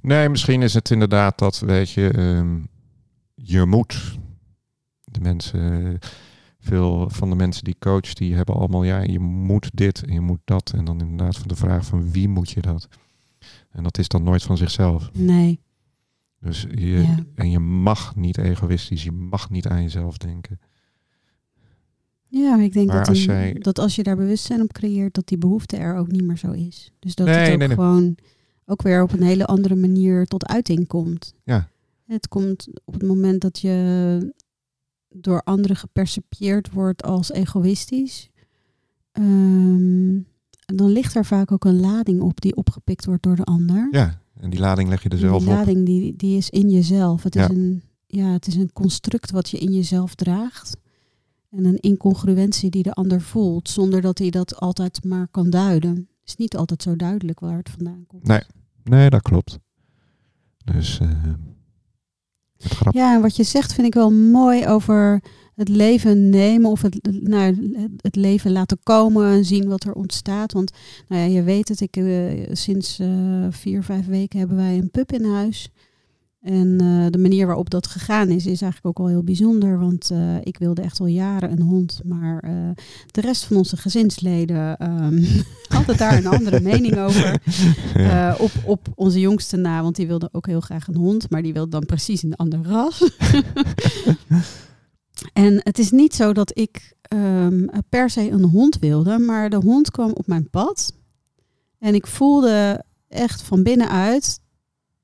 Nee, 0.00 0.28
misschien 0.28 0.62
is 0.62 0.74
het 0.74 0.90
inderdaad 0.90 1.38
dat, 1.38 1.58
weet 1.58 1.90
je, 1.90 2.08
ehm, 2.10 2.62
je 3.42 3.64
moet. 3.66 4.18
De 5.04 5.20
mensen, 5.20 5.98
veel 6.58 7.10
van 7.10 7.30
de 7.30 7.36
mensen 7.36 7.64
die 7.64 7.76
coach, 7.78 8.12
die 8.12 8.34
hebben 8.34 8.54
allemaal, 8.54 8.82
ja, 8.84 9.00
je 9.02 9.18
moet 9.18 9.70
dit 9.74 10.02
en 10.04 10.12
je 10.12 10.20
moet 10.20 10.40
dat. 10.44 10.72
En 10.76 10.84
dan 10.84 11.00
inderdaad 11.00 11.36
van 11.36 11.48
de 11.48 11.56
vraag 11.56 11.86
van 11.86 12.10
wie 12.10 12.28
moet 12.28 12.50
je 12.50 12.60
dat? 12.60 12.88
En 13.70 13.82
dat 13.82 13.98
is 13.98 14.08
dan 14.08 14.22
nooit 14.22 14.42
van 14.42 14.56
zichzelf. 14.56 15.10
Nee. 15.12 15.60
Dus 16.40 16.66
je, 16.70 16.86
Ja. 16.86 17.24
en 17.34 17.50
je 17.50 17.58
mag 17.58 18.16
niet 18.16 18.38
egoïstisch, 18.38 19.02
je 19.04 19.12
mag 19.12 19.50
niet 19.50 19.66
aan 19.66 19.82
jezelf 19.82 20.16
denken. 20.18 20.60
Ja, 22.28 22.58
ik 22.60 22.72
denk 22.72 22.86
Maar 22.86 22.96
dat, 22.98 23.08
als 23.08 23.24
jij- 23.24 23.54
dat 23.54 23.78
als 23.78 23.94
je 23.96 24.02
daar 24.02 24.16
bewustzijn 24.16 24.60
op 24.62 24.72
creëert, 24.72 25.14
dat 25.14 25.26
die 25.28 25.38
behoefte 25.38 25.76
er 25.76 25.96
ook 25.96 26.10
niet 26.10 26.24
meer 26.24 26.36
zo 26.38 26.50
is. 26.50 26.92
Dus 26.98 27.14
dat 27.14 27.26
Nee, 27.26 27.36
het 27.36 27.52
ook 27.52 27.58
nee, 27.58 27.66
nee. 27.68 27.76
gewoon 27.76 28.16
ook 28.64 28.82
weer 28.82 29.02
op 29.02 29.12
een 29.12 29.22
hele 29.22 29.46
andere 29.46 29.74
manier 29.74 30.26
tot 30.26 30.46
uiting 30.46 30.86
komt. 30.86 31.34
Ja. 31.44 31.68
Het 32.06 32.28
komt 32.28 32.68
op 32.84 32.94
het 32.94 33.02
moment 33.02 33.40
dat 33.40 33.58
je 33.58 34.34
door 35.08 35.42
anderen 35.42 35.76
gepercipieerd 35.76 36.70
wordt 36.72 37.02
als 37.02 37.30
egoïstisch. 37.32 38.30
ehm, 39.12 40.20
dan 40.74 40.90
ligt 40.90 41.14
er 41.14 41.24
vaak 41.24 41.52
ook 41.52 41.64
een 41.64 41.80
lading 41.80 42.20
op 42.20 42.40
die 42.40 42.56
opgepikt 42.56 43.04
wordt 43.04 43.22
door 43.22 43.36
de 43.36 43.44
ander. 43.44 43.88
Ja, 43.90 44.20
en 44.34 44.50
die 44.50 44.60
lading 44.60 44.88
leg 44.88 45.02
je 45.02 45.08
er 45.08 45.18
zelf 45.18 45.42
die 45.42 45.50
op. 45.50 45.54
lading 45.56 45.86
die, 45.86 46.16
die 46.16 46.36
is 46.36 46.50
in 46.50 46.68
jezelf. 46.70 47.22
Het, 47.22 47.34
Ja. 47.34 47.48
is 47.48 47.56
een, 47.56 47.82
ja, 48.06 48.32
het 48.32 48.46
is 48.46 48.54
een 48.54 48.72
construct 48.72 49.30
wat 49.30 49.50
je 49.50 49.58
in 49.58 49.72
jezelf 49.72 50.14
draagt. 50.14 50.76
En 51.50 51.64
een 51.64 51.78
incongruentie 51.80 52.70
die 52.70 52.82
de 52.82 52.92
ander 52.92 53.20
voelt, 53.20 53.68
zonder 53.68 54.00
dat 54.00 54.18
hij 54.18 54.30
dat 54.30 54.56
altijd 54.56 55.04
maar 55.04 55.28
kan 55.28 55.50
duiden. 55.50 55.94
Het 55.94 56.06
is 56.24 56.36
niet 56.36 56.56
altijd 56.56 56.82
zo 56.82 56.96
duidelijk 56.96 57.40
waar 57.40 57.56
het 57.56 57.70
vandaan 57.70 58.04
komt. 58.06 58.26
Nee. 58.26 58.40
Nee, 58.84 59.10
dat 59.10 59.22
klopt. 59.22 59.58
Dus 60.64 60.98
eh 61.00 61.08
het 61.08 61.38
Ja, 62.90 63.14
en 63.14 63.20
wat 63.20 63.36
je 63.36 63.42
zegt 63.42 63.72
vind 63.74 63.86
ik 63.86 63.94
wel 63.94 64.12
mooi 64.12 64.66
over 64.66 65.22
het 65.54 65.68
leven 65.68 66.28
nemen 66.28 66.70
of 66.70 66.82
het, 66.82 67.08
nou, 67.20 67.72
het 68.00 68.16
leven 68.16 68.52
laten 68.52 68.78
komen 68.82 69.26
en 69.26 69.44
zien 69.44 69.68
wat 69.68 69.84
er 69.84 69.92
ontstaat. 69.92 70.52
Want 70.52 70.72
nou 71.08 71.22
ja, 71.22 71.28
je 71.28 71.42
weet 71.42 71.68
het, 71.68 71.80
ik, 71.80 71.96
eh, 71.96 72.46
sinds 72.52 72.98
eh, 72.98 73.46
vier, 73.50 73.82
vijf 73.82 74.06
weken 74.06 74.38
hebben 74.38 74.56
wij 74.56 74.76
een 74.76 74.90
pup 74.90 75.12
in 75.12 75.24
huis. 75.24 75.70
En 76.46 76.80
eh, 76.80 77.06
de 77.10 77.18
manier 77.18 77.46
waarop 77.46 77.70
dat 77.70 77.86
gegaan 77.86 78.28
is, 78.28 78.46
is 78.46 78.62
eigenlijk 78.62 78.86
ook 78.86 78.98
wel 78.98 79.06
heel 79.06 79.24
bijzonder. 79.24 79.78
Want 79.78 80.10
eh, 80.10 80.36
ik 80.42 80.58
wilde 80.58 80.82
echt 80.82 81.00
al 81.00 81.06
jaren 81.06 81.52
een 81.52 81.62
hond. 81.62 82.00
Maar 82.04 82.38
eh, 82.38 82.52
de 83.10 83.20
rest 83.20 83.44
van 83.44 83.56
onze 83.56 83.76
gezinsleden 83.76 84.76
ehm 84.76 85.24
hadden 85.76 85.96
daar 85.96 86.16
een 86.16 86.26
andere 86.26 86.60
mening 86.60 86.98
over. 86.98 87.34
Ja. 87.94 88.36
Op, 88.38 88.50
op 88.64 88.88
onze 88.94 89.20
jongste 89.20 89.56
na, 89.56 89.82
want 89.82 89.96
die 89.96 90.06
wilde 90.06 90.28
ook 90.32 90.46
heel 90.46 90.60
graag 90.60 90.86
een 90.86 90.96
hond, 90.96 91.30
maar 91.30 91.42
die 91.42 91.52
wilde 91.52 91.70
dan 91.70 91.86
precies 91.86 92.22
een 92.22 92.36
ander 92.36 92.60
ras. 92.62 93.00
en 95.32 95.60
het 95.62 95.78
is 95.78 95.90
niet 95.90 96.14
zo 96.14 96.32
dat 96.32 96.58
ik 96.58 96.94
ehm, 97.02 97.66
per 97.88 98.10
se 98.10 98.30
een 98.30 98.44
hond 98.44 98.78
wilde, 98.78 99.18
maar 99.18 99.50
de 99.50 99.56
hond 99.56 99.90
kwam 99.90 100.10
op 100.10 100.26
mijn 100.26 100.50
pad. 100.50 100.92
En 101.78 101.94
ik 101.94 102.06
voelde 102.06 102.84
echt 103.08 103.42
van 103.42 103.62
binnenuit 103.62 104.40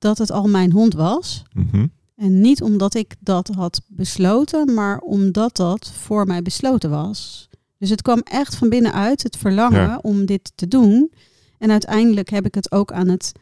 dat 0.02 0.18
het 0.18 0.30
al 0.30 0.48
mijn 0.48 0.72
hond 0.72 0.94
was. 0.94 1.42
Mhm. 1.54 1.86
En 2.16 2.40
niet 2.40 2.62
omdat 2.62 2.94
ik 2.94 3.14
dat 3.20 3.48
had 3.48 3.80
besloten, 3.86 4.74
maar 4.74 4.98
omdat 4.98 5.56
dat 5.56 5.90
voor 5.90 6.26
mij 6.26 6.42
besloten 6.42 6.90
was. 6.90 7.48
Dus 7.78 7.90
het 7.90 8.02
kwam 8.02 8.18
echt 8.18 8.54
van 8.54 8.68
binnenuit, 8.68 9.22
het 9.22 9.36
verlangen 9.36 9.80
Ja. 9.80 9.98
om 10.02 10.26
dit 10.26 10.52
te 10.54 10.68
doen. 10.68 11.12
En 11.58 11.70
uiteindelijk 11.70 12.30
heb 12.30 12.46
ik 12.46 12.54
het 12.54 12.72
ook 12.72 12.92
aan 12.92 13.08
het 13.08 13.32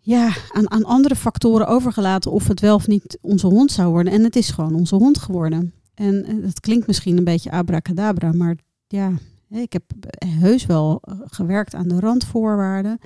ja, 0.00 0.32
aan, 0.52 0.70
aan 0.70 0.84
andere 0.84 1.16
factoren 1.16 1.66
overgelaten 1.66 2.30
of 2.30 2.48
het 2.48 2.60
wel 2.60 2.74
of 2.74 2.86
niet 2.86 3.18
onze 3.20 3.46
hond 3.46 3.72
zou 3.72 3.90
worden. 3.90 4.12
En 4.12 4.24
het 4.24 4.36
is 4.36 4.50
gewoon 4.50 4.74
onze 4.74 4.94
hond 4.94 5.18
geworden. 5.18 5.72
En 5.94 6.24
eh, 6.24 6.34
het 6.42 6.60
klinkt 6.60 6.86
misschien 6.86 7.16
een 7.16 7.24
beetje 7.24 7.50
abracadabra, 7.50 8.32
maar 8.32 8.56
ja, 8.86 9.12
ik 9.50 9.72
heb 9.72 9.82
heus 10.26 10.66
wel 10.66 10.98
eh, 11.02 11.14
gewerkt 11.24 11.74
aan 11.74 11.88
de 11.88 12.00
randvoorwaarden. 12.00 12.98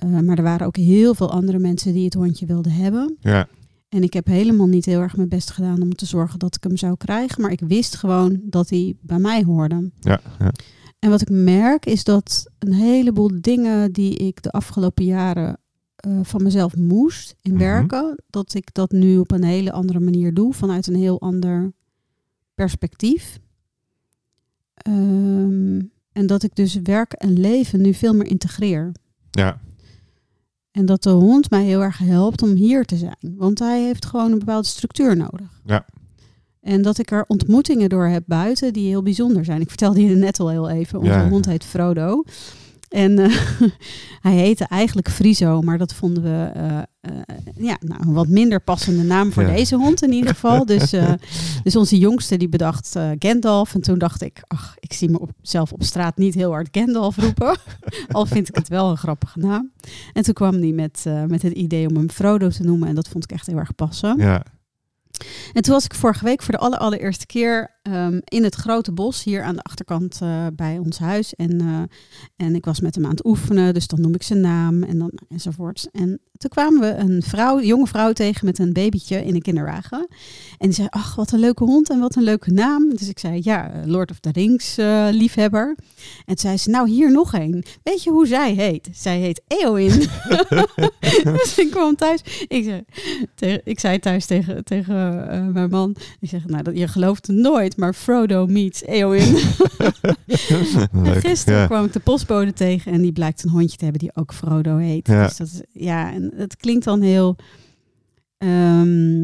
Eh, 0.00 0.18
maar 0.20 0.36
er 0.36 0.42
waren 0.42 0.66
ook 0.66 0.76
heel 0.76 1.14
veel 1.14 1.30
andere 1.30 1.58
mensen 1.58 1.92
die 1.92 2.04
het 2.04 2.14
hondje 2.14 2.46
wilden 2.46 2.72
hebben. 2.72 3.16
Ja. 3.20 3.48
En 3.88 4.02
ik 4.02 4.12
heb 4.12 4.26
helemaal 4.26 4.66
niet 4.66 4.84
heel 4.84 5.00
erg 5.00 5.16
mijn 5.16 5.28
best 5.28 5.50
gedaan 5.50 5.82
om 5.82 5.94
te 5.94 6.06
zorgen 6.06 6.38
dat 6.38 6.54
ik 6.56 6.62
hem 6.62 6.76
zou 6.76 6.96
krijgen. 6.96 7.42
Maar 7.42 7.50
ik 7.52 7.60
wist 7.60 7.96
gewoon 7.96 8.40
dat 8.42 8.70
hij 8.70 8.96
bij 9.00 9.18
mij 9.18 9.42
hoorde. 9.44 9.90
Ja. 10.00 10.20
Ja. 10.38 10.52
En 10.98 11.10
wat 11.10 11.20
ik 11.20 11.30
merk 11.30 11.86
is 11.86 12.04
dat 12.04 12.46
een 12.58 12.72
heleboel 12.72 13.30
dingen 13.40 13.92
die 13.92 14.16
ik 14.16 14.42
de 14.42 14.50
afgelopen 14.50 15.04
jaren 15.04 15.58
eh, 15.96 16.18
van 16.22 16.42
mezelf 16.42 16.76
moest 16.76 17.34
in 17.42 17.50
Mhm. 17.52 17.60
werken, 17.62 18.22
dat 18.30 18.54
ik 18.54 18.74
dat 18.74 18.90
nu 18.90 19.18
op 19.18 19.30
een 19.30 19.44
hele 19.44 19.72
andere 19.72 20.00
manier 20.00 20.34
doe, 20.34 20.52
vanuit 20.54 20.86
een 20.86 20.94
heel 20.96 21.20
ander 21.20 21.72
perspectief. 22.54 23.38
Ehm, 24.74 25.80
en 26.12 26.26
dat 26.26 26.42
ik 26.42 26.54
dus 26.54 26.74
werk 26.82 27.12
en 27.12 27.40
leven 27.40 27.80
nu 27.80 27.94
veel 27.94 28.14
meer 28.14 28.26
integreer. 28.26 28.92
ja. 29.30 29.60
En 30.72 30.86
dat 30.86 31.02
de 31.02 31.10
hond 31.10 31.50
mij 31.50 31.64
heel 31.64 31.82
erg 31.82 31.98
helpt 31.98 32.42
om 32.42 32.50
hier 32.54 32.84
te 32.84 32.96
zijn. 32.96 33.34
Want 33.36 33.58
hij 33.58 33.82
heeft 33.82 34.06
gewoon 34.06 34.32
een 34.32 34.38
bepaalde 34.38 34.66
structuur 34.68 35.16
nodig. 35.16 35.60
Ja. 35.64 35.84
En 36.60 36.82
dat 36.82 36.98
ik 36.98 37.10
er 37.10 37.24
ontmoetingen 37.26 37.88
door 37.88 38.06
heb 38.06 38.22
buiten 38.26 38.72
die 38.72 38.88
heel 38.88 39.02
bijzonder 39.02 39.44
zijn. 39.44 39.60
Ik 39.60 39.68
vertelde 39.68 40.02
je 40.04 40.14
net 40.14 40.40
al 40.40 40.50
heel 40.50 40.68
even. 40.70 40.98
Onze 40.98 41.10
Ja. 41.12 41.28
hond 41.28 41.46
heet 41.46 41.64
Frodo. 41.64 42.22
En 42.90 43.18
eh, 43.18 43.36
hij 44.26 44.32
heette 44.34 44.64
eigenlijk 44.64 45.10
Friso, 45.10 45.60
maar 45.60 45.78
dat 45.78 45.94
vonden 45.94 46.22
we 46.22 46.50
eh, 46.54 46.78
eh, 47.00 47.12
ja, 47.56 47.76
nou, 47.80 48.00
een 48.02 48.12
wat 48.12 48.28
minder 48.28 48.60
passende 48.60 49.02
naam 49.02 49.32
voor 49.32 49.42
Ja. 49.42 49.52
deze 49.54 49.76
hond 49.76 50.02
in 50.02 50.12
ieder 50.12 50.30
geval. 50.30 50.66
Dus, 50.66 50.90
dus 51.64 51.76
onze 51.76 51.98
jongste 51.98 52.36
die 52.36 52.48
bedacht 52.48 52.96
Gandalf. 53.18 53.74
En 53.74 53.80
toen 53.80 53.98
dacht 53.98 54.22
ik, 54.22 54.42
ach, 54.46 54.74
ik 54.78 54.92
zie 54.92 55.10
me 55.10 55.20
op, 55.20 55.30
zelf 55.42 55.72
op 55.72 55.82
straat 55.82 56.16
niet 56.16 56.34
heel 56.34 56.50
hard 56.50 56.68
Gandalf 56.70 57.16
roepen. 57.16 57.56
Al 58.12 58.26
vind 58.26 58.48
ik 58.48 58.54
het 58.54 58.68
wel 58.68 58.90
een 58.90 58.96
grappige 58.96 59.38
naam. 59.38 59.70
En 60.12 60.22
toen 60.22 60.34
kwam 60.34 60.54
hij 60.54 60.72
met, 60.72 61.04
met 61.26 61.42
het 61.42 61.52
idee 61.52 61.88
om 61.88 61.96
hem 61.96 62.10
Frodo 62.10 62.48
te 62.48 62.62
noemen. 62.62 62.88
En 62.88 62.94
dat 62.94 63.08
vond 63.08 63.24
ik 63.24 63.32
echt 63.32 63.46
heel 63.46 63.58
erg 63.58 63.74
passen. 63.74 64.18
Ja. 64.18 64.42
En 65.52 65.62
toen 65.62 65.74
was 65.74 65.84
ik 65.84 65.94
vorige 65.94 66.24
week 66.24 66.42
voor 66.42 66.54
de 66.54 66.60
aller, 66.60 66.78
allereerste 66.78 67.26
keer 67.26 67.78
ehm, 67.82 68.20
in 68.24 68.44
het 68.44 68.54
grote 68.54 68.92
bos 68.92 69.24
hier 69.24 69.42
aan 69.42 69.54
de 69.54 69.62
achterkant 69.62 70.18
eh, 70.22 70.46
bij 70.52 70.78
ons 70.78 70.98
huis. 70.98 71.34
En, 71.34 71.60
eh, 71.60 72.46
en 72.46 72.54
ik 72.54 72.64
was 72.64 72.80
met 72.80 72.94
hem 72.94 73.04
aan 73.04 73.10
het 73.10 73.24
oefenen, 73.24 73.74
dus 73.74 73.86
dan 73.86 74.00
noem 74.00 74.14
ik 74.14 74.22
zijn 74.22 74.40
naam 74.40 74.82
en 74.82 74.98
dan 74.98 75.12
enzovoorts. 75.28 75.90
En 75.90 76.20
toen 76.32 76.50
kwamen 76.50 76.80
we 76.80 76.94
een 76.94 77.22
vrouw, 77.22 77.60
jonge 77.60 77.86
vrouw 77.86 78.12
tegen 78.12 78.46
met 78.46 78.58
een 78.58 78.72
babytje 78.72 79.24
in 79.24 79.34
een 79.34 79.42
kinderwagen. 79.42 80.08
En 80.58 80.66
die 80.66 80.72
zei, 80.72 80.88
ach, 80.90 81.14
wat 81.14 81.32
een 81.32 81.38
leuke 81.38 81.64
hond 81.64 81.90
en 81.90 82.00
wat 82.00 82.16
een 82.16 82.22
leuke 82.22 82.50
naam. 82.50 82.96
Dus 82.96 83.08
ik 83.08 83.18
zei, 83.18 83.40
ja, 83.42 83.70
eh, 83.70 83.86
Lord 83.86 84.10
of 84.10 84.20
the 84.20 84.30
Rings 84.32 84.76
liefhebber. 85.10 85.68
En 86.18 86.24
toen 86.24 86.36
zei 86.36 86.56
ze, 86.56 86.70
nou 86.70 86.88
hier 86.88 87.12
nog 87.12 87.32
een. 87.32 87.64
Weet 87.82 88.02
je 88.02 88.10
hoe 88.10 88.26
zij 88.26 88.52
heet? 88.52 88.88
Zij 88.92 89.18
heet 89.18 89.42
Eowyn. 89.46 90.00
dus 91.38 91.58
ik 91.58 91.70
kwam 91.70 91.96
thuis. 91.96 92.44
Ik 92.48 92.84
zei, 93.34 93.60
ik 93.64 93.80
zei 93.80 93.98
thuis 93.98 94.26
tegen, 94.26 94.64
tegen 94.64 95.09
eh, 95.18 95.46
mijn 95.46 95.70
man. 95.70 95.96
Ik 96.20 96.28
zeg, 96.28 96.46
nou, 96.46 96.62
dat, 96.62 96.78
je 96.78 96.88
gelooft 96.88 97.26
het 97.26 97.36
nooit, 97.36 97.76
maar 97.76 97.94
Frodo 97.94 98.46
meets 98.46 98.82
Eowyn. 98.84 99.36
Gisteren 101.22 101.58
Ja. 101.60 101.66
kwam 101.66 101.84
ik 101.84 101.92
de 101.92 102.00
postbode 102.00 102.52
tegen 102.52 102.92
en 102.92 103.02
die 103.02 103.12
blijkt 103.12 103.42
een 103.44 103.50
hondje 103.50 103.76
te 103.76 103.82
hebben 103.84 104.02
die 104.02 104.16
ook 104.16 104.34
Frodo 104.34 104.76
heet. 104.76 105.06
Ja. 105.06 105.26
Dus 105.26 105.36
dat 105.36 105.46
is, 105.46 105.60
ja, 105.72 106.12
en 106.12 106.32
het 106.36 106.56
klinkt 106.56 106.84
dan 106.84 107.00
heel... 107.00 107.36
ehm, 108.38 109.22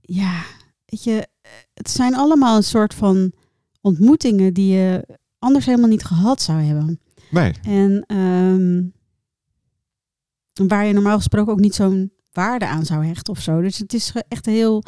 ja, 0.00 0.42
weet 0.86 1.04
je, 1.04 1.26
het 1.74 1.90
zijn 1.90 2.14
allemaal 2.14 2.56
een 2.56 2.62
soort 2.62 2.94
van 2.94 3.32
ontmoetingen 3.80 4.54
die 4.54 4.74
je 4.76 5.18
anders 5.38 5.66
helemaal 5.66 5.88
niet 5.88 6.04
gehad 6.04 6.42
zou 6.42 6.60
hebben. 6.62 7.00
Nee. 7.30 7.52
En 7.62 8.04
ehm, 8.06 8.82
waar 10.68 10.86
je 10.86 10.92
normaal 10.92 11.16
gesproken 11.16 11.52
ook 11.52 11.60
niet 11.60 11.74
zo'n 11.74 12.12
waarde 12.34 12.66
aan 12.66 12.84
zou 12.84 13.06
hechten 13.06 13.32
of 13.32 13.40
zo. 13.40 13.60
Dus 13.60 13.78
het 13.78 13.92
is 13.94 14.12
echt 14.28 14.46
heel, 14.46 14.82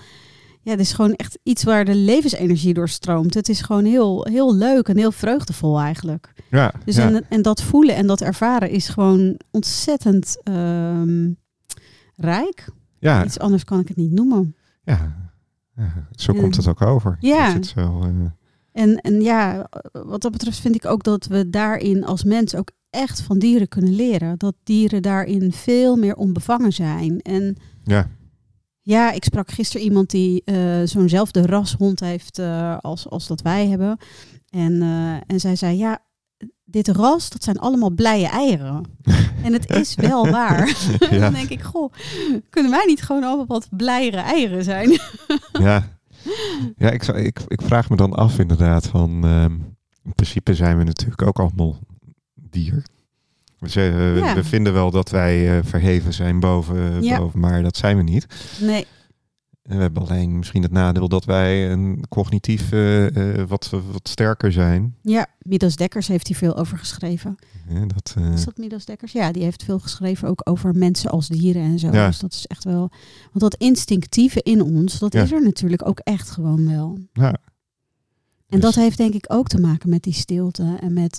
ja, 0.63 0.71
het 0.71 0.81
is 0.81 0.93
gewoon 0.93 1.15
echt 1.15 1.39
iets 1.43 1.65
waar 1.65 1.85
de 1.85 1.95
levensenergie 1.95 2.75
doorstroomt. 2.75 3.35
Het 3.35 3.49
is 3.49 3.61
gewoon 3.61 3.85
heel, 3.85 4.27
heel 4.31 4.55
leuk 4.55 4.89
en 4.89 4.97
heel 4.97 5.13
vreugdevol 5.13 5.81
eigenlijk. 5.81 6.33
Ja. 6.51 6.73
Dus 6.85 6.97
ja. 6.97 7.11
en, 7.11 7.25
en 7.29 7.43
dat 7.43 7.63
voelen 7.63 7.95
en 7.97 8.07
dat 8.07 8.21
ervaren 8.21 8.71
is 8.71 8.89
gewoon 8.89 9.41
ontzettend 9.51 10.41
ehm, 10.43 11.31
rijk. 12.17 12.69
ja. 12.99 13.25
Iets 13.25 13.39
anders 13.39 13.65
kan 13.65 13.81
ik 13.81 13.89
het 13.89 13.97
niet 13.97 14.13
noemen. 14.13 14.57
Ja. 14.85 15.25
Ja, 15.77 16.07
Zo 16.11 16.33
komt 16.33 16.57
het 16.57 16.69
ook 16.69 16.83
over. 16.83 17.17
Ja. 17.21 17.53
Het 17.53 17.67
zo, 17.67 18.01
eh, 18.03 18.09
En, 18.73 18.97
en 18.97 19.21
ja, 19.21 19.69
wat 19.93 20.23
dat 20.23 20.33
betreft 20.33 20.59
vind 20.59 20.75
ik 20.75 20.85
ook 20.85 21.03
dat 21.03 21.27
we 21.27 21.51
daarin 21.51 22.05
als 22.05 22.25
mens 22.25 22.55
ook 22.55 22.71
echt 22.91 23.21
van 23.21 23.39
dieren 23.39 23.69
kunnen 23.69 23.95
leren. 23.95 24.39
Dat 24.39 24.55
dieren 24.65 25.03
daarin 25.03 25.53
veel 25.53 25.97
meer 25.97 26.17
onbevangen 26.17 26.73
zijn. 26.73 27.21
En 27.21 27.57
ja. 27.85 28.11
ja, 28.81 29.13
ik 29.13 29.25
sprak 29.25 29.51
gisteren 29.51 29.87
iemand 29.87 30.11
die 30.11 30.43
eh, 30.45 30.81
zo'nzelfde 30.85 31.47
rashond 31.47 32.01
heeft 32.01 32.39
eh, 32.39 32.77
als, 32.81 33.09
als 33.09 33.27
dat 33.27 33.43
wij 33.43 33.69
hebben. 33.69 33.99
En, 34.51 34.83
eh, 34.83 35.15
en 35.27 35.41
zij 35.41 35.57
zei, 35.57 35.77
ja, 35.77 35.99
dit 36.65 36.89
ras, 36.89 37.31
dat 37.31 37.45
zijn 37.45 37.59
allemaal 37.59 37.91
blije 37.91 38.27
eieren. 38.29 38.83
en 39.45 39.53
het 39.53 39.71
is 39.71 39.95
wel 39.95 40.29
waar. 40.31 40.75
Dan 41.21 41.33
denk 41.33 41.49
ik, 41.49 41.63
goh, 41.63 41.93
kunnen 42.51 42.71
wij 42.71 42.85
niet 42.87 43.03
gewoon 43.03 43.25
allemaal 43.25 43.47
wat 43.47 43.69
blijere 43.71 44.17
eieren 44.21 44.65
zijn? 44.65 44.91
Ja, 45.53 45.99
ja 46.77 46.91
ik, 46.91 47.03
zou- 47.03 47.19
ik, 47.19 47.41
ik 47.49 47.63
vraag 47.63 47.91
me 47.91 47.97
dan 47.97 48.13
af 48.13 48.39
inderdaad 48.39 48.87
van... 48.87 49.25
ehm, 49.25 49.53
in 50.03 50.13
principe 50.15 50.55
zijn 50.55 50.79
we 50.79 50.85
natuurlijk 50.85 51.23
ook 51.23 51.39
allemaal 51.39 51.79
dier. 52.57 52.85
We, 53.59 53.69
ze- 53.71 54.13
we- 54.15 54.21
Ja. 54.25 54.35
we 54.35 54.45
vinden 54.45 54.73
wel 54.73 54.91
dat 54.91 55.11
wij 55.11 55.59
eh, 55.59 55.65
verheven 55.65 56.13
zijn 56.13 56.41
boven, 56.41 57.03
Ja. 57.03 57.19
boven, 57.19 57.41
maar 57.41 57.63
dat 57.63 57.77
zijn 57.77 57.97
we 57.97 58.03
niet. 58.03 58.27
Nee, 58.61 58.87
En 59.63 59.77
we 59.77 59.83
hebben 59.83 60.03
alleen 60.03 60.39
misschien 60.39 60.63
het 60.63 60.73
nadeel 60.73 61.09
dat 61.09 61.25
wij 61.25 61.71
een 61.73 62.05
cognitief 62.09 62.73
eh, 62.73 63.39
eh, 63.41 63.49
wat, 63.49 63.71
wat 63.93 64.09
sterker 64.09 64.53
zijn. 64.53 64.95
Ja, 65.03 65.27
Midas 65.39 65.77
Dekkers 65.77 66.09
heeft 66.09 66.27
hier 66.27 66.37
veel 66.37 66.57
over 66.57 66.79
geschreven. 66.79 67.37
Ja, 67.69 67.87
dat, 67.87 68.15
eh, 68.19 68.33
Is 68.33 68.45
dat 68.45 68.57
Midas 68.57 68.85
Dekkers? 68.85 69.13
Ja, 69.13 69.33
die 69.33 69.43
heeft 69.43 69.65
veel 69.65 69.79
geschreven 69.79 70.29
ook 70.29 70.41
over 70.45 70.75
mensen 70.75 71.11
als 71.11 71.29
dieren 71.29 71.63
en 71.63 71.79
zo. 71.79 71.91
Ja. 71.93 72.07
Dus 72.07 72.19
dat 72.19 72.33
is 72.33 72.47
echt 72.47 72.65
wel... 72.65 72.91
Want 73.33 73.41
dat 73.41 73.55
instinctieve 73.55 74.43
in 74.43 74.63
ons, 74.63 74.99
dat 74.99 75.15
is 75.15 75.33
er 75.33 75.43
natuurlijk 75.43 75.89
ook 75.89 75.99
echt 75.99 76.31
gewoon 76.31 76.69
wel. 76.69 76.99
ja, 77.13 77.29
En 77.29 77.37
Dus- 78.47 78.61
dat 78.61 78.75
heeft 78.75 78.97
denk 78.97 79.15
ik 79.15 79.25
ook 79.29 79.49
te 79.49 79.61
maken 79.61 79.89
met 79.89 80.03
die 80.03 80.13
stilte 80.13 80.77
en 80.81 80.93
met 80.93 81.19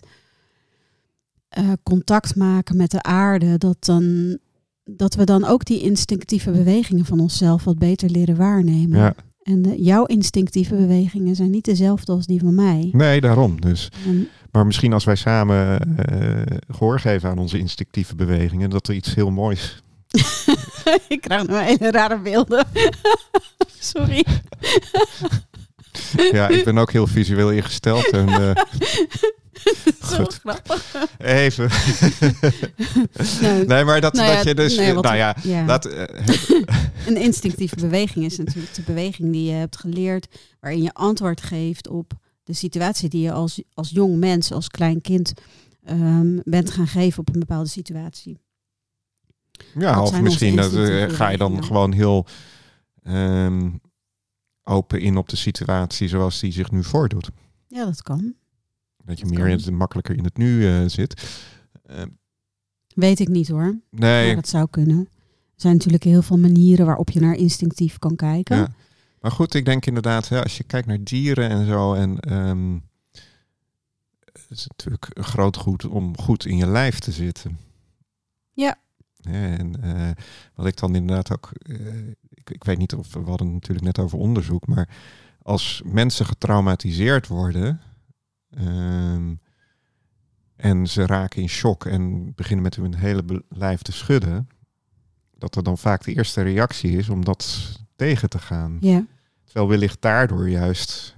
eh, 1.57 1.71
contact 1.83 2.35
maken 2.35 2.77
met 2.77 2.91
de 2.91 3.01
aarde. 3.01 3.57
Dat, 3.57 3.77
dan, 3.79 4.37
dat 4.83 5.15
we 5.15 5.23
dan 5.23 5.45
ook 5.45 5.65
die 5.65 5.81
instinctieve 5.81 6.51
bewegingen 6.51 7.05
van 7.05 7.19
onszelf 7.19 7.63
wat 7.63 7.77
beter 7.79 8.09
leren 8.09 8.35
waarnemen. 8.35 8.99
ja. 8.99 9.15
En 9.43 9.61
de, 9.61 9.83
jouw 9.83 10.05
instinctieve 10.05 10.75
bewegingen 10.75 11.35
zijn 11.35 11.49
niet 11.49 11.65
dezelfde 11.65 12.11
als 12.11 12.25
die 12.25 12.39
van 12.39 12.55
mij. 12.55 12.89
Nee, 12.91 13.21
daarom. 13.21 13.61
Dus. 13.61 13.89
En, 14.05 14.27
Maar 14.51 14.65
misschien 14.65 14.93
als 14.93 15.03
wij 15.03 15.15
samen 15.15 15.79
eh, 15.97 16.57
gehoor 16.67 16.99
geven 16.99 17.29
aan 17.29 17.37
onze 17.37 17.57
instinctieve 17.57 18.15
bewegingen, 18.15 18.69
dat 18.69 18.87
er 18.87 18.93
iets 18.93 19.15
heel 19.15 19.29
moois. 19.29 19.81
ik 21.07 21.21
krijg 21.21 21.47
nu 21.47 21.55
hele 21.55 21.91
rare 21.91 22.19
beelden. 22.19 22.65
Sorry. 23.79 24.25
Ja, 26.31 26.47
ik 26.47 26.63
ben 26.63 26.77
ook 26.77 26.91
heel 26.91 27.07
visueel 27.07 27.51
ingesteld. 27.51 28.09
En, 28.09 28.27
eh, 28.27 28.51
Goed. 29.99 30.33
grappig. 30.33 31.07
even. 31.17 31.69
Nou, 33.41 33.65
Nee, 33.65 33.83
maar 33.83 34.01
dat, 34.01 34.13
nou 34.13 34.29
ja, 34.29 34.35
dat 34.35 34.43
je 34.43 34.55
dus. 34.55 34.77
nee, 34.77 34.93
nou 34.93 35.15
ja, 35.15 35.35
ja. 35.43 35.65
laat, 35.65 35.85
eh, 35.85 36.03
Een 37.07 37.17
instinctieve 37.17 37.75
beweging 37.75 38.25
is 38.25 38.37
natuurlijk 38.37 38.73
de 38.73 38.81
beweging 38.81 39.31
die 39.31 39.43
je 39.43 39.51
hebt 39.51 39.77
geleerd, 39.77 40.27
waarin 40.59 40.81
je 40.81 40.93
antwoord 40.93 41.41
geeft 41.41 41.87
op 41.87 42.13
de 42.43 42.53
situatie 42.53 43.09
die 43.09 43.21
je 43.21 43.31
als, 43.31 43.61
als 43.73 43.89
jong 43.89 44.17
mens, 44.17 44.51
als 44.51 44.67
klein 44.67 45.01
kind 45.01 45.33
ehm, 45.83 46.39
bent 46.43 46.71
gaan 46.71 46.87
geven 46.87 47.19
op 47.19 47.33
een 47.33 47.39
bepaalde 47.39 47.69
situatie. 47.69 48.39
Ja, 49.73 50.01
of 50.01 50.21
misschien 50.21 50.55
dat, 50.55 50.73
eh, 50.73 51.09
ga 51.09 51.29
je 51.29 51.37
dan 51.37 51.63
gewoon 51.63 51.91
heel 51.91 52.25
ehm, 53.03 53.69
open 54.63 55.01
in 55.01 55.17
op 55.17 55.29
de 55.29 55.35
situatie 55.35 56.07
zoals 56.07 56.39
die 56.39 56.51
zich 56.51 56.71
nu 56.71 56.83
voordoet. 56.83 57.29
Ja, 57.67 57.85
dat 57.85 58.01
kan. 58.01 58.35
Dat 59.07 59.19
je 59.19 59.25
Dat 59.25 59.37
meer 59.37 59.67
in 59.67 59.75
makkelijker 59.75 60.17
in 60.17 60.23
het 60.23 60.37
nu 60.37 60.67
eh, 60.67 60.85
zit. 60.85 61.41
Eh, 61.85 62.01
Weet 62.95 63.19
ik 63.19 63.27
niet 63.27 63.47
hoor. 63.47 63.79
nee, 63.89 64.25
Maar 64.25 64.35
dat 64.35 64.47
zou 64.47 64.67
kunnen. 64.69 64.99
Er 64.99 65.63
zijn 65.63 65.73
natuurlijk 65.73 66.03
heel 66.03 66.21
veel 66.21 66.37
manieren 66.37 66.85
waarop 66.85 67.09
je 67.09 67.19
naar 67.19 67.35
instinctief 67.35 67.99
kan 67.99 68.15
kijken. 68.15 68.57
ja. 68.57 68.67
maar 69.21 69.31
goed, 69.31 69.53
ik 69.53 69.65
denk 69.65 69.85
inderdaad, 69.85 70.29
hè, 70.29 70.43
als 70.43 70.57
je 70.57 70.63
kijkt 70.63 70.87
naar 70.87 71.03
dieren 71.03 71.49
en 71.49 71.65
zo, 71.65 71.93
en 71.93 72.19
ehm, 72.19 72.73
het 74.33 74.57
is 74.57 74.67
natuurlijk 74.67 75.07
een 75.13 75.23
groot 75.23 75.57
goed 75.57 75.85
om 75.85 76.17
goed 76.17 76.45
in 76.45 76.57
je 76.57 76.67
lijf 76.67 76.99
te 76.99 77.11
zitten. 77.11 77.57
Ja. 78.53 78.75
En 79.21 79.83
eh, 79.83 80.09
wat 80.55 80.65
ik 80.65 80.77
dan 80.77 80.95
inderdaad 80.95 81.31
ook, 81.31 81.51
eh, 81.61 82.07
ik, 82.29 82.49
ik 82.49 82.63
weet 82.63 82.77
niet 82.77 82.93
of 82.93 83.13
we 83.13 83.19
hadden 83.19 83.53
natuurlijk 83.53 83.85
net 83.85 83.99
over 83.99 84.17
onderzoek, 84.17 84.67
maar 84.67 84.89
als 85.41 85.81
mensen 85.85 86.25
getraumatiseerd 86.25 87.27
worden 87.27 87.81
ehm, 88.57 89.33
en 90.55 90.87
ze 90.87 91.05
raken 91.05 91.41
in 91.41 91.49
shock 91.49 91.85
en 91.85 92.33
beginnen 92.35 92.63
met 92.63 92.75
hun 92.75 92.95
hele 92.95 93.43
lijf 93.49 93.81
te 93.81 93.91
schudden, 93.91 94.47
dat 95.37 95.55
er 95.55 95.63
dan 95.63 95.77
vaak 95.77 96.03
de 96.03 96.13
eerste 96.13 96.41
reactie 96.41 96.91
is 96.97 97.09
om 97.09 97.25
dat 97.25 97.71
tegen 97.95 98.29
te 98.29 98.39
gaan. 98.39 98.77
Ja. 98.79 99.05
Terwijl 99.45 99.67
wellicht 99.69 100.01
daardoor 100.01 100.49
juist. 100.49 101.15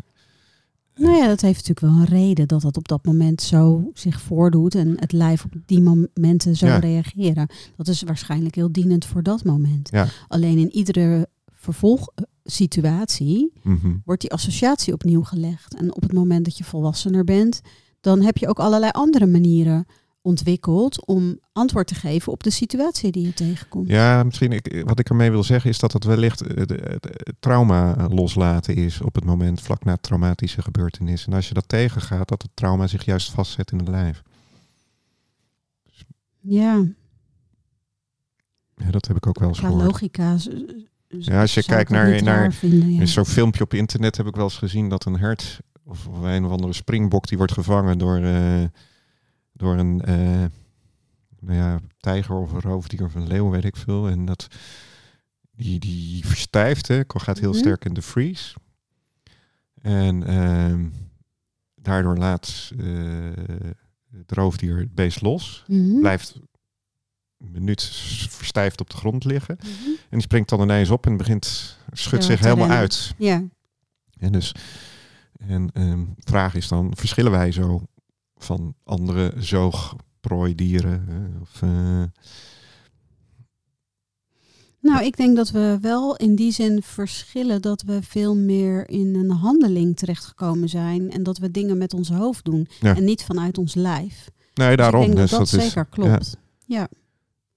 Nou 0.95 1.15
ja, 1.17 1.28
dat 1.28 1.41
heeft 1.41 1.67
natuurlijk 1.67 1.93
wel 1.95 2.04
een 2.06 2.19
reden 2.23 2.47
dat 2.47 2.62
dat 2.62 2.78
op 2.78 2.88
dat 2.88 3.06
moment 3.06 3.41
zo 3.41 3.89
zich 3.93 4.21
voordoet 4.21 4.75
en 4.75 4.99
het 4.99 5.12
lijf 5.12 5.43
op 5.45 5.54
die 5.65 5.82
momenten 5.82 6.56
zo 6.56 6.65
Ja. 6.65 6.78
reageren. 6.78 7.47
Dat 7.75 7.88
is 7.88 8.02
waarschijnlijk 8.04 8.56
heel 8.56 8.71
dienend 8.71 9.06
voor 9.06 9.23
dat 9.23 9.43
moment. 9.43 9.89
Ja. 9.91 10.08
Alleen 10.28 10.58
in 10.58 10.71
iedere 10.71 11.30
vervolgsituatie 11.60 13.52
Mhm. 13.63 13.95
wordt 14.06 14.22
die 14.22 14.32
associatie 14.32 14.93
opnieuw 14.93 15.24
gelegd. 15.24 15.76
En 15.76 15.95
op 15.95 16.02
het 16.02 16.13
moment 16.13 16.45
dat 16.45 16.58
je 16.58 16.63
volwassener 16.63 17.24
bent, 17.24 17.62
dan 18.02 18.22
heb 18.22 18.38
je 18.38 18.48
ook 18.48 18.60
allerlei 18.60 18.91
andere 18.91 19.26
manieren 19.26 19.86
ontwikkeld 20.22 21.06
om 21.06 21.39
antwoord 21.54 21.88
te 21.88 21.95
geven 21.95 22.32
op 22.32 22.43
de 22.43 22.50
situatie 22.50 23.12
die 23.12 23.26
je 23.26 23.34
tegenkomt. 23.34 23.88
Ja, 23.88 24.24
misschien 24.24 24.52
ik, 24.52 24.84
wat 24.86 25.00
ik 25.00 25.10
ermee 25.10 25.32
wil 25.32 25.43
zeggen 25.43 25.69
is 25.69 25.80
dat 25.80 25.93
het 25.93 26.04
wellicht 26.04 26.41
eh, 26.41 26.56
de- 26.56 26.65
de- 26.65 27.00
het 27.00 27.36
trauma 27.39 27.98
eh, 27.98 28.06
loslaten 28.10 28.76
is 28.76 29.02
op 29.02 29.15
het 29.15 29.24
moment 29.26 29.62
vlak 29.62 29.84
na 29.84 29.95
traumatische 29.98 30.62
gebeurtenis. 30.62 31.26
En 31.26 31.34
als 31.34 31.48
je 31.48 31.54
dat 31.54 31.67
tegengaat, 31.69 32.28
dat 32.28 32.41
het 32.41 32.52
trauma 32.54 32.88
zich 32.88 33.06
juist 33.06 33.32
vastzet 33.32 33.72
in 33.72 33.78
het 33.78 33.88
lijf. 33.88 34.24
Ja, 36.39 36.86
Ja, 38.76 38.91
dat 38.91 39.08
heb 39.08 39.17
ik 39.17 39.28
ook 39.28 39.39
wel 39.39 39.48
eens 39.50 39.58
qua 39.60 39.67
gehoord. 39.67 39.86
logica. 39.86 40.38
Z- 41.10 41.28
Ja, 41.28 41.41
als 41.41 41.54
je 41.54 41.63
kijkt 41.63 41.89
naar- 41.89 42.24
naar- 42.24 42.54
vinden, 42.54 42.93
ja. 42.93 43.06
Zo'n 43.06 43.26
filmpje 43.26 43.63
op 43.63 43.74
internet 43.74 44.17
heb 44.17 44.26
ik 44.28 44.36
wel 44.36 44.43
eens 44.43 44.58
gezien 44.58 44.89
dat 44.89 45.06
een 45.06 45.17
hert 45.17 45.60
of 45.84 46.06
een 46.06 46.45
of 46.45 46.52
andere 46.52 46.74
springbok 46.74 47.28
die 47.28 47.38
wordt 47.38 47.54
gevangen 47.54 47.98
door, 47.98 48.17
eh, 48.17 48.63
door 49.54 49.78
een 49.78 50.02
eh, 50.02 50.43
nou 51.39 51.58
ja, 51.58 51.80
tijger 52.00 52.36
of 52.36 52.52
een 52.52 52.62
roofdier 52.62 53.04
of 53.04 53.15
een 53.15 53.28
leeuw, 53.28 53.50
weet 53.50 53.65
ik 53.65 53.76
veel. 53.76 54.08
En 54.10 54.26
dat 54.26 54.48
die, 55.52 55.80
die 55.80 56.26
verstijft, 56.26 56.88
hè, 56.88 57.02
gaat 57.08 57.39
heel 57.39 57.50
Mhm. 57.50 57.60
sterk 57.60 57.86
in 57.86 57.93
de 57.93 58.02
freeze. 58.02 58.56
En 59.82 60.24
ehm, 60.28 60.86
daardoor 61.76 62.17
laat 62.17 62.72
eh, 62.80 62.86
het 64.17 64.32
roofdier 64.32 64.78
het 64.78 64.95
beest 64.95 65.22
los. 65.22 65.63
Mhm. 65.67 66.00
Blijft 66.00 66.39
minuut 67.39 67.84
verstijfd 68.30 68.82
op 68.82 68.89
de 68.89 68.97
grond 68.97 69.23
liggen. 69.23 69.58
Mhm. 69.60 69.69
En 69.89 69.97
die 70.10 70.21
springt 70.21 70.49
dan 70.49 70.62
ineens 70.62 70.89
op 70.89 71.06
en 71.06 71.17
begint, 71.17 71.78
schudt 71.91 72.23
Ja, 72.23 72.30
zich 72.30 72.39
helemaal 72.39 72.67
rennen. 72.67 72.78
uit. 72.78 73.13
Ja, 73.17 73.43
En 74.19 74.32
dus, 74.32 74.52
en 75.39 75.69
ehm, 75.73 75.99
de 76.15 76.21
vraag 76.25 76.56
is 76.56 76.67
dan, 76.67 76.91
verschillen 76.95 77.32
wij 77.32 77.52
zo 77.52 77.82
van 78.38 78.73
andere 78.84 79.34
zoogprooidieren? 79.38 81.06
hè? 81.10 81.39
Of, 81.41 81.62
eh, 81.62 82.04
nou, 84.82 85.04
ik 85.06 85.17
denk 85.17 85.36
dat 85.36 85.49
we 85.49 85.78
wel 85.82 86.15
in 86.15 86.36
die 86.36 86.52
zin 86.52 86.82
verschillen 86.84 87.62
dat 87.62 87.82
we 87.82 88.02
veel 88.04 88.36
meer 88.36 88.89
in 88.89 89.15
een 89.15 89.30
handeling 89.32 89.97
terechtgekomen 89.97 90.69
zijn 90.69 91.12
en 91.12 91.23
dat 91.23 91.38
we 91.38 91.52
dingen 91.52 91.78
met 91.78 91.93
ons 91.93 92.10
hoofd 92.10 92.45
doen 92.45 92.67
Ja. 92.80 92.95
en 92.95 93.04
niet 93.04 93.23
vanuit 93.23 93.58
ons 93.58 93.73
lijf. 93.75 94.30
nee, 94.54 94.75
daarom. 94.75 95.02
Dus 95.02 95.10
ik 95.10 95.15
denk 95.15 95.30
dus 95.30 95.38
dat 95.39 95.49
dat, 95.49 95.60
is, 95.60 95.65
zeker 95.67 95.86
klopt. 95.86 96.38
Ja. 96.65 96.88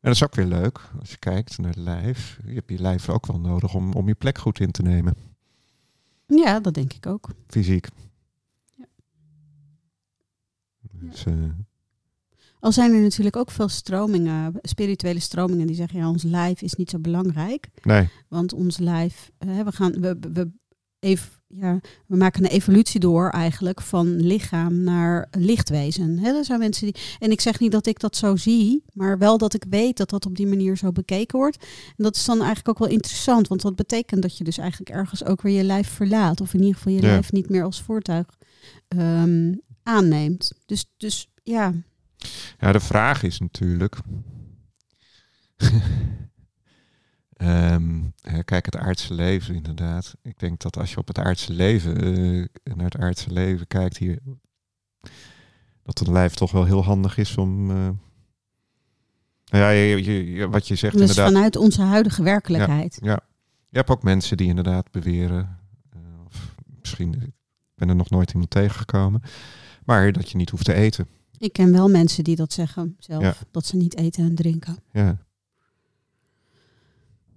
En 0.02 0.08
dat 0.10 0.14
is 0.14 0.22
ook 0.22 0.34
weer 0.34 0.46
leuk, 0.46 0.80
als 1.00 1.10
je 1.10 1.16
kijkt 1.16 1.58
naar 1.58 1.70
het 1.70 1.78
lijf. 1.78 2.38
Je 2.46 2.54
hebt 2.54 2.70
je 2.70 2.78
lijf 2.78 3.08
ook 3.08 3.26
wel 3.26 3.40
nodig 3.40 3.74
om, 3.74 3.92
om 3.92 4.08
je 4.08 4.14
plek 4.14 4.38
goed 4.38 4.60
in 4.60 4.70
te 4.70 4.82
nemen, 4.82 5.14
ja, 6.26 6.60
dat 6.60 6.74
denk 6.74 6.92
ik 6.92 7.06
ook. 7.06 7.28
fysiek. 7.46 7.88
Ja. 8.74 8.86
Dus, 10.80 11.24
eh, 11.24 11.34
Al 12.60 12.72
zijn 12.72 12.92
er 12.92 13.00
natuurlijk 13.00 13.36
ook 13.36 13.50
veel 13.50 13.68
stromingen, 13.68 14.52
spirituele 14.62 15.20
stromingen, 15.20 15.66
die 15.66 15.76
zeggen 15.76 15.98
ja, 15.98 16.08
ons 16.08 16.22
lijf 16.22 16.62
is 16.62 16.74
niet 16.74 16.90
zo 16.90 16.98
belangrijk. 16.98 17.68
nee, 17.82 18.08
Want 18.28 18.52
ons 18.52 18.78
lijf, 18.78 19.30
hè, 19.38 19.64
we, 19.64 19.72
gaan, 19.72 19.92
we, 20.00 20.16
we, 20.32 20.50
ev- 21.02 21.24
ja, 21.54 21.80
we 22.06 22.16
maken 22.16 22.44
een 22.44 22.50
evolutie 22.50 23.00
door 23.00 23.28
eigenlijk 23.30 23.80
van 23.80 24.16
lichaam 24.16 24.82
naar 24.82 25.28
lichtwezen. 25.30 26.18
Hè, 26.18 26.32
er 26.36 26.44
zijn 26.44 26.58
mensen 26.58 26.92
die, 26.92 27.02
en 27.18 27.30
ik 27.30 27.40
zeg 27.40 27.60
niet 27.60 27.72
dat 27.72 27.86
ik 27.86 27.98
dat 28.00 28.16
zo 28.16 28.36
zie, 28.36 28.82
maar 28.92 29.18
wel 29.18 29.38
dat 29.38 29.54
ik 29.54 29.64
weet 29.68 29.96
dat 29.96 30.10
dat 30.10 30.26
op 30.26 30.36
die 30.36 30.46
manier 30.46 30.76
zo 30.76 30.92
bekeken 30.92 31.38
wordt. 31.38 31.56
En 31.96 32.04
dat 32.04 32.16
is 32.16 32.24
dan 32.24 32.36
eigenlijk 32.38 32.68
ook 32.68 32.78
wel 32.78 32.88
interessant, 32.88 33.48
want 33.48 33.62
dat 33.62 33.76
betekent 33.76 34.22
dat 34.22 34.38
je 34.38 34.44
dus 34.44 34.58
eigenlijk 34.58 34.90
ergens 34.90 35.24
ook 35.24 35.42
weer 35.42 35.56
je 35.56 35.62
lijf 35.64 35.88
verlaat. 35.88 36.40
Of 36.40 36.54
in 36.54 36.60
ieder 36.60 36.74
geval 36.76 36.92
je 36.92 37.00
Ja. 37.02 37.06
lijf 37.06 37.32
niet 37.32 37.48
meer 37.48 37.64
als 37.64 37.82
voertuig 37.82 38.26
ehm, 38.88 39.54
aanneemt. 39.82 40.52
Dus, 40.66 40.84
dus 40.96 41.28
ja, 41.42 41.72
Ja, 42.58 42.72
de 42.72 42.80
vraag 42.80 43.22
is 43.22 43.38
natuurlijk. 43.38 43.96
Ehm, 47.42 48.00
kijk, 48.44 48.64
het 48.64 48.76
aardse 48.76 49.14
leven 49.14 49.54
inderdaad. 49.54 50.14
Ik 50.22 50.38
denk 50.38 50.60
dat 50.60 50.78
als 50.78 50.90
je 50.90 50.96
op 50.96 51.08
het 51.08 51.18
aardse 51.18 51.52
leven, 51.52 51.96
eh, 52.00 52.74
naar 52.74 52.84
het 52.84 52.96
aardse 52.96 53.32
leven 53.32 53.66
kijkt 53.66 53.96
hier, 53.96 54.18
dat 55.82 56.00
een 56.00 56.12
lijf 56.12 56.34
toch 56.34 56.52
wel 56.52 56.64
heel 56.64 56.84
handig 56.84 57.16
is 57.16 57.36
om. 57.36 57.70
eh, 57.70 57.76
nou 59.50 59.64
ja, 59.64 59.68
je, 59.70 60.04
je- 60.04 60.30
je- 60.32 60.48
wat 60.48 60.68
je 60.68 60.74
zegt 60.74 60.92
dus 60.92 61.00
inderdaad. 61.00 61.32
vanuit 61.32 61.56
onze 61.56 61.82
huidige 61.82 62.22
werkelijkheid. 62.22 62.98
Ja, 63.02 63.20
je 63.68 63.76
hebt 63.76 63.90
ook 63.90 64.02
mensen 64.02 64.36
die 64.36 64.48
inderdaad 64.48 64.90
beweren, 64.90 65.58
eh, 65.90 65.98
of 66.26 66.54
misschien 66.80 67.14
ik 67.22 67.30
ben 67.74 67.88
er 67.88 67.96
nog 67.96 68.10
nooit 68.10 68.30
iemand 68.32 68.50
tegengekomen, 68.50 69.22
maar 69.84 70.12
dat 70.12 70.30
je 70.30 70.36
niet 70.36 70.50
hoeft 70.50 70.64
te 70.64 70.74
eten. 70.74 71.06
Ik 71.38 71.52
ken 71.52 71.72
wel 71.72 71.88
mensen 71.88 72.24
die 72.24 72.36
dat 72.36 72.52
zeggen 72.52 72.96
zelf, 72.98 73.22
Ja. 73.22 73.34
dat 73.50 73.66
ze 73.66 73.76
niet 73.76 73.96
eten 73.96 74.24
en 74.24 74.34
drinken. 74.34 74.76
Ja, 74.92 75.18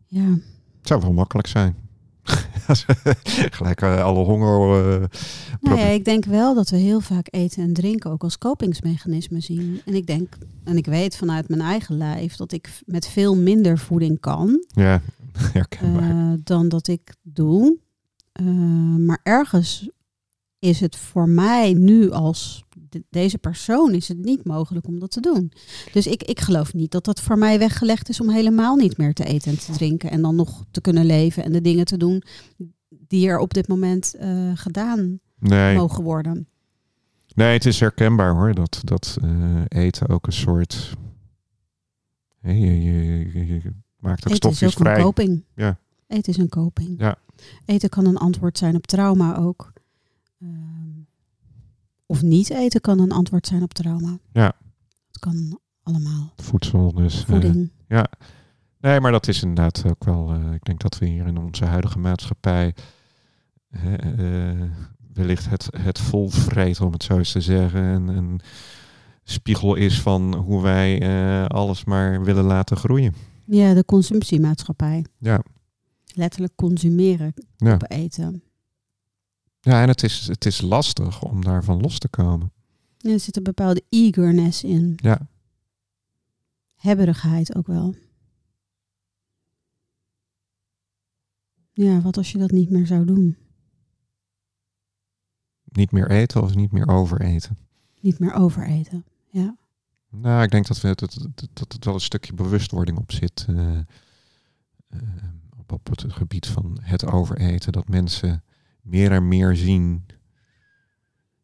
Ja. 0.08 0.30
het 0.80 0.88
zou 0.88 1.02
wel 1.02 1.14
makkelijk 1.14 1.48
zijn. 1.48 1.76
Gelijk 3.58 3.82
eh, 3.82 4.04
alle 4.04 4.24
honger. 4.24 4.86
eh, 5.02 5.08
Nou 5.62 5.78
ja, 5.80 5.86
ik 5.86 6.06
denk 6.06 6.26
wel 6.26 6.56
dat 6.56 6.70
we 6.70 6.78
heel 6.78 7.00
vaak 7.00 7.28
eten 7.30 7.64
en 7.64 7.74
drinken 7.74 8.12
ook 8.12 8.24
als 8.24 8.38
kopingsmechanisme 8.38 9.40
zien. 9.40 9.82
En 9.86 9.94
ik 9.94 10.08
denk, 10.08 10.38
en 10.64 10.78
ik 10.78 10.86
weet 10.86 11.16
vanuit 11.16 11.50
mijn 11.50 11.62
eigen 11.62 11.98
lijf, 11.98 12.36
dat 12.36 12.52
ik 12.52 12.70
met 12.86 13.08
veel 13.08 13.36
minder 13.36 13.78
voeding 13.78 14.20
kan 14.20 14.66
ja, 14.68 15.02
eh, 15.54 16.32
dan 16.44 16.70
dat 16.70 16.88
ik 16.88 17.16
doe. 17.22 17.78
Maar 18.98 19.20
ergens 19.24 19.90
is 20.60 20.80
het 20.80 20.96
voor 20.96 21.30
mij 21.30 21.74
nu 21.74 22.12
als 22.12 22.65
de- 22.96 23.04
deze 23.10 23.38
persoon 23.38 23.94
is 23.94 24.08
het 24.08 24.18
niet 24.18 24.46
mogelijk 24.46 24.88
om 24.88 25.00
dat 25.00 25.12
te 25.12 25.20
doen. 25.20 25.52
Dus 25.94 26.08
ik, 26.08 26.24
ik 26.24 26.40
geloof 26.40 26.74
niet 26.74 26.92
dat 26.92 27.06
dat 27.06 27.22
voor 27.22 27.38
mij 27.38 27.60
weggelegd 27.60 28.10
is 28.10 28.22
om 28.22 28.30
helemaal 28.30 28.76
niet 28.76 28.98
meer 28.98 29.14
te 29.14 29.26
eten 29.26 29.52
en 29.52 29.60
te 29.60 29.72
drinken. 29.72 30.10
En 30.12 30.22
dan 30.22 30.36
nog 30.36 30.64
te 30.72 30.82
kunnen 30.82 31.06
leven 31.06 31.44
en 31.44 31.52
de 31.52 31.62
dingen 31.62 31.86
te 31.86 31.98
doen 31.98 32.24
die 32.90 33.28
er 33.28 33.40
op 33.40 33.54
dit 33.54 33.68
moment 33.68 34.14
eh, 34.16 34.52
gedaan 34.54 35.20
nee, 35.40 35.76
mogen 35.78 36.04
worden. 36.04 36.48
nee, 37.36 37.54
het 37.54 37.66
is 37.66 37.80
herkenbaar 37.80 38.34
hoor. 38.36 38.54
Dat, 38.54 38.80
dat 38.84 39.18
eh, 39.24 39.62
eten 39.68 40.10
ook 40.10 40.28
een 40.28 40.34
soort. 40.34 40.94
Hé, 42.40 42.52
je, 42.52 42.82
je, 42.82 43.46
je- 43.48 43.62
maakt 44.00 44.28
ook 44.28 44.34
Eten 44.34 44.50
is 44.50 44.58
stofjes 44.58 44.74
ook 44.74 44.80
een 44.80 44.86
vrij. 44.94 45.02
koping. 45.04 45.44
Ja. 45.56 45.78
Eten 46.08 46.34
is 46.34 46.38
een 46.40 46.50
koping. 46.50 47.00
Ja. 47.00 47.18
Eten 47.66 47.90
kan 47.90 48.06
een 48.06 48.18
antwoord 48.18 48.58
zijn 48.58 48.76
op 48.76 48.88
trauma 48.88 49.36
ook. 49.38 49.74
Ehm, 50.42 50.85
of 52.06 52.22
niet 52.22 52.50
eten 52.50 52.82
kan 52.82 53.00
een 53.00 53.12
antwoord 53.12 53.48
zijn 53.48 53.64
op 53.64 53.74
trauma. 53.74 54.18
Ja. 54.32 54.54
Het 55.08 55.20
kan 55.20 55.60
allemaal. 55.84 56.34
Voedsel. 56.36 56.94
Dus, 56.94 57.20
eh, 57.20 57.26
Voeding. 57.26 57.72
Nee, 58.80 59.00
maar 59.00 59.12
dat 59.12 59.28
is 59.28 59.42
inderdaad 59.42 59.84
ook 59.90 60.04
wel. 60.04 60.32
eh, 60.34 60.54
ik 60.54 60.64
denk 60.66 60.82
dat 60.82 60.98
we 60.98 61.06
hier 61.06 61.26
in 61.28 61.38
onze 61.38 61.66
huidige 61.66 62.00
maatschappij. 62.00 62.74
eh, 63.70 64.62
wellicht 65.14 65.50
het, 65.50 65.68
het 65.78 66.00
volvreten, 66.00 66.86
om 66.86 66.92
het 66.92 67.04
zo 67.04 67.18
eens 67.18 67.32
te 67.32 67.42
zeggen. 67.42 67.84
Een, 67.84 68.08
een 68.08 68.40
spiegel 69.24 69.76
is 69.76 70.02
van 70.02 70.36
hoe 70.36 70.62
wij 70.62 71.00
alles 71.48 71.84
maar 71.86 72.24
willen 72.24 72.44
laten 72.44 72.78
groeien. 72.78 73.14
ja, 73.46 73.74
de 73.74 73.86
consumptiemaatschappij. 73.86 75.06
Ja, 75.18 75.42
Letterlijk 76.14 76.56
consumeren 76.56 77.34
Ja. 77.58 77.74
op 77.74 77.84
eten. 77.92 78.44
Ja 79.66 79.82
en 79.82 79.88
het 79.88 80.04
is, 80.04 80.28
het 80.28 80.46
is 80.46 80.62
lastig 80.62 81.22
om 81.22 81.44
daarvan 81.44 81.82
los 81.82 81.98
te 82.00 82.08
komen. 82.08 82.52
Er 83.00 83.20
zit 83.20 83.38
een 83.38 83.44
bepaalde 83.44 83.84
eagerness 83.90 84.64
in. 84.64 84.94
Ja, 84.96 85.28
Hebberigheid 86.76 87.56
ook 87.56 87.68
wel. 87.68 87.96
Ja, 91.74 92.02
wat 92.02 92.18
als 92.18 92.32
je 92.32 92.38
dat 92.38 92.52
niet 92.52 92.70
meer 92.70 92.88
zou 92.88 93.06
doen? 93.06 93.38
niet 95.76 95.92
meer 95.92 96.10
eten 96.10 96.42
of 96.42 96.56
niet 96.56 96.72
meer 96.72 96.88
overeten. 96.88 97.58
Niet 98.02 98.20
meer 98.20 98.34
overeten. 98.34 99.06
Ja. 99.30 99.56
Nou, 100.10 100.44
ik 100.44 100.52
denk 100.52 100.68
dat, 100.68 100.82
we, 100.82 100.96
dat, 100.96 101.18
dat, 101.36 101.48
dat 101.54 101.74
het 101.74 101.86
wel 101.86 101.94
een 101.94 102.00
stukje 102.00 102.34
bewustwording 102.34 102.98
op 102.98 103.12
zit. 103.12 103.46
eh, 103.50 103.78
eh, 103.78 105.00
op, 105.58 105.72
op 105.72 105.88
het 105.90 106.06
gebied 106.08 106.48
van 106.48 106.78
het 106.82 107.06
overeten. 107.06 107.72
Dat 107.72 107.88
mensen 107.88 108.44
meer 108.86 109.12
en 109.12 109.28
meer 109.28 109.56
zien 109.56 110.04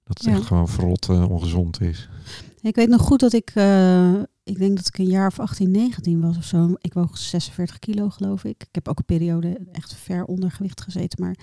dat 0.03 0.17
het 0.17 0.27
Ja. 0.27 0.33
echt 0.33 0.45
gewoon 0.45 0.67
verrot 0.67 1.09
eh, 1.09 1.29
ongezond 1.29 1.81
is. 1.81 2.09
Ik 2.61 2.75
weet 2.75 2.89
nog 2.89 3.01
goed 3.01 3.19
dat 3.19 3.33
ik, 3.33 3.51
eh, 3.53 4.13
ik 4.43 4.57
denk 4.57 4.75
dat 4.77 4.87
ik 4.87 4.97
een 4.97 5.05
jaar 5.05 5.27
of 5.27 5.39
18, 5.39 5.71
19 5.71 6.21
was 6.21 6.37
of 6.37 6.43
zo. 6.43 6.73
Ik 6.77 6.93
woog 6.93 7.17
46 7.17 7.79
kilo 7.79 8.09
geloof 8.09 8.43
ik. 8.43 8.61
Ik 8.63 8.67
heb 8.75 8.87
ook 8.87 8.97
een 8.97 9.05
periode 9.05 9.59
echt 9.71 9.95
ver 9.95 10.25
onder 10.25 10.51
gewicht 10.51 10.81
gezeten. 10.81 11.21
Maar... 11.23 11.35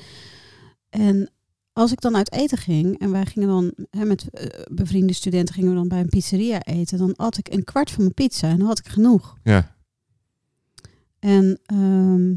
En 0.90 1.30
als 1.72 1.92
ik 1.92 2.00
dan 2.00 2.16
uit 2.16 2.32
eten 2.32 2.58
ging 2.58 2.98
en 2.98 3.10
wij 3.10 3.26
gingen 3.26 3.48
dan 3.48 3.72
hè, 3.90 4.04
met 4.04 4.30
eh, 4.30 4.46
bevriende 4.70 5.12
studenten 5.12 5.54
gingen 5.54 5.70
we 5.70 5.76
dan 5.76 5.88
bij 5.88 6.00
een 6.00 6.08
pizzeria 6.08 6.62
eten. 6.62 6.98
Dan 6.98 7.16
at 7.16 7.38
ik 7.38 7.52
een 7.52 7.64
kwart 7.64 7.90
van 7.90 8.02
mijn 8.02 8.14
pizza 8.14 8.48
en 8.48 8.58
dan 8.58 8.66
had 8.66 8.78
ik 8.78 8.88
genoeg. 8.88 9.36
Ja, 9.42 9.76
En 11.18 11.60
ehm, 11.66 12.34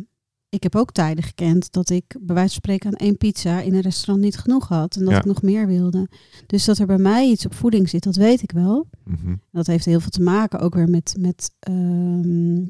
ik 0.51 0.63
heb 0.63 0.75
ook 0.75 0.91
tijden 0.91 1.23
gekend 1.23 1.71
dat 1.71 1.89
ik 1.89 2.05
bij 2.19 2.35
wijze 2.35 2.53
van 2.53 2.61
spreken 2.63 2.87
aan 2.89 2.95
één 3.07 3.17
pizza 3.17 3.61
in 3.61 3.73
een 3.73 3.81
restaurant 3.81 4.23
niet 4.25 4.37
genoeg 4.37 4.67
had. 4.67 4.95
En 4.95 5.01
dat 5.03 5.11
Ja. 5.13 5.19
ik 5.19 5.25
nog 5.25 5.41
meer 5.41 5.67
wilde. 5.67 6.07
Dus 6.47 6.65
dat 6.65 6.77
er 6.77 6.85
bij 6.85 6.97
mij 6.97 7.29
iets 7.29 7.45
op 7.45 7.53
voeding 7.53 7.89
zit, 7.89 8.03
dat 8.03 8.15
weet 8.15 8.41
ik 8.41 8.51
wel. 8.51 8.87
mhm. 9.05 9.35
Dat 9.51 9.67
heeft 9.67 9.85
heel 9.85 9.99
veel 9.99 10.09
te 10.09 10.21
maken 10.21 10.59
ook 10.59 10.73
weer 10.75 10.89
met, 10.89 11.15
met 11.19 11.51
ehm, 11.59 12.65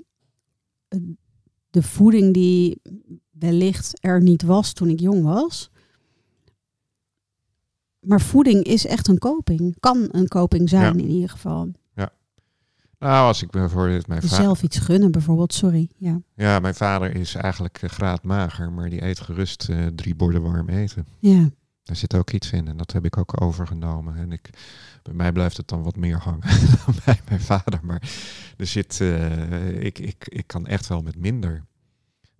de 1.69 1.83
voeding 1.83 2.33
die 2.33 2.81
wellicht 3.31 3.97
er 4.01 4.21
niet 4.21 4.41
was 4.41 4.73
toen 4.73 4.89
ik 4.89 4.99
jong 4.99 5.23
was. 5.23 5.69
Maar 7.99 8.21
voeding 8.21 8.63
is 8.63 8.85
echt 8.85 9.07
een 9.07 9.17
koping. 9.17 9.75
Kan 9.79 10.07
een 10.11 10.27
koping 10.27 10.69
zijn 10.69 10.97
Ja. 10.97 11.03
in 11.03 11.09
ieder 11.09 11.29
geval. 11.29 11.71
Nou, 13.01 13.27
als 13.27 13.41
ik 13.41 13.49
bijvoorbeeld 13.49 14.07
mijn 14.07 14.21
vader... 14.21 14.37
Jezelf 14.37 14.63
iets 14.63 14.77
gunnen 14.77 15.11
bijvoorbeeld, 15.11 15.53
sorry. 15.53 15.89
Ja, 15.97 16.21
Ja, 16.35 16.59
mijn 16.59 16.75
vader 16.75 17.15
is 17.15 17.35
eigenlijk 17.35 17.81
eh, 17.81 17.89
graadmager, 17.89 18.71
maar 18.71 18.89
die 18.89 19.03
eet 19.03 19.19
gerust 19.19 19.69
eh, 19.69 19.85
drie 19.95 20.15
borden 20.15 20.41
warm 20.41 20.69
eten. 20.69 21.07
ja. 21.19 21.49
Daar 21.83 21.95
zit 21.95 22.15
ook 22.15 22.31
iets 22.31 22.51
in 22.51 22.67
en 22.67 22.77
dat 22.77 22.91
heb 22.91 23.05
ik 23.05 23.17
ook 23.17 23.41
overgenomen. 23.41 24.15
En 24.15 24.31
ik, 24.31 24.49
bij 25.03 25.13
mij 25.13 25.31
blijft 25.31 25.57
het 25.57 25.67
dan 25.67 25.83
wat 25.83 25.95
meer 25.95 26.17
hangen 26.17 26.41
dan 26.85 26.95
bij 27.05 27.19
mijn 27.27 27.41
vader. 27.41 27.79
Maar 27.83 28.01
er 28.57 28.65
zit, 28.65 29.01
eh, 29.01 29.83
ik, 29.83 29.99
ik, 29.99 30.27
ik 30.27 30.47
kan 30.47 30.67
echt 30.67 30.87
wel 30.87 31.01
met 31.01 31.15
minder. 31.15 31.65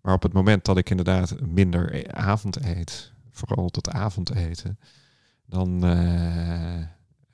Maar 0.01 0.14
op 0.14 0.24
het 0.24 0.34
moment 0.34 0.66
dat 0.66 0.78
ik 0.78 0.89
inderdaad 0.89 1.36
minder 1.41 1.95
e- 1.95 2.07
avond 2.12 2.64
eet, 2.66 3.12
vooral 3.32 3.70
tot 3.70 3.89
avondeten, 3.89 4.80
dan 5.45 5.80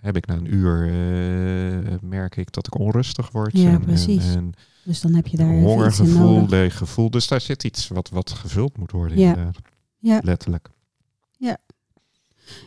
heb 0.08 0.16
ik 0.18 0.26
na 0.26 0.36
een 0.36 0.54
uur, 0.54 0.84
eh, 0.84 1.96
merk 2.02 2.36
ik 2.36 2.52
dat 2.52 2.68
ik 2.68 2.80
onrustig 2.80 3.32
word. 3.32 3.58
Ja, 3.58 3.70
en, 3.70 3.82
precies. 3.82 4.26
En, 4.26 4.36
en 4.38 4.52
Dus 4.84 5.02
dan 5.02 5.14
heb 5.14 5.28
je 5.28 5.38
daar 5.38 5.50
een 5.50 5.64
hongergevoel, 5.64 6.48
leeg 6.48 6.78
gevoel. 6.78 7.10
Dus 7.10 7.28
daar 7.28 7.42
zit 7.42 7.64
iets 7.64 7.88
wat, 7.88 8.10
wat 8.10 8.32
gevuld 8.32 8.78
moet 8.78 8.92
worden 8.92 9.18
Ja. 9.20 9.28
inderdaad. 9.30 9.58
Ja. 9.98 10.20
Letterlijk. 10.24 10.70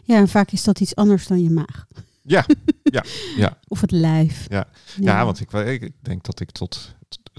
Ja, 0.04 0.16
en 0.16 0.28
vaak 0.28 0.50
is 0.50 0.64
dat 0.64 0.80
iets 0.80 0.94
anders 0.94 1.26
dan 1.26 1.42
je 1.42 1.50
maag. 1.50 1.86
Ja, 2.22 2.46
ja, 2.82 3.04
ja. 3.36 3.58
Of 3.68 3.80
het 3.80 3.90
lijf. 3.90 4.46
Ja. 4.48 4.68
Ja, 5.00 5.24
want 5.24 5.40
ik, 5.40 5.52
ik 5.52 5.92
denk 6.02 6.24
dat 6.24 6.40
ik 6.40 6.50
tot, 6.50 6.94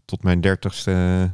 tot 0.06 0.24
mijn 0.24 0.42
dertigste 0.42 1.32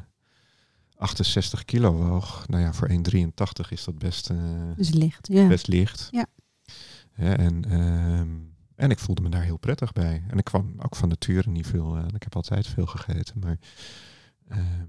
68 0.98 1.66
kilo 1.66 1.94
woog. 1.94 2.48
Nou 2.48 2.64
ja, 2.64 2.74
voor 2.74 2.90
1,83 2.90 3.70
is 3.70 3.84
dat 3.84 3.98
best, 3.98 4.30
eh, 4.30 4.38
Dus 4.76 4.90
licht, 4.90 5.28
ja. 5.32 5.48
best 5.48 5.68
licht. 5.68 6.08
Ja. 6.12 6.26
Ja, 7.16 7.38
en, 7.38 7.66
ehm, 7.70 8.30
en 8.78 8.92
ik 8.92 9.00
voelde 9.00 9.22
me 9.22 9.30
daar 9.30 9.44
heel 9.44 9.58
prettig 9.58 9.94
bij. 9.94 10.24
En 10.28 10.38
ik 10.38 10.44
kwam 10.44 10.74
ook 10.80 10.96
van 10.96 11.10
nature 11.10 11.50
niet 11.50 11.68
veel. 11.68 11.96
eh, 11.98 12.04
ik 12.16 12.24
heb 12.24 12.36
altijd 12.36 12.68
veel 12.68 12.86
gegeten. 12.86 13.40
Maar, 13.40 13.58
ehm, 14.48 14.86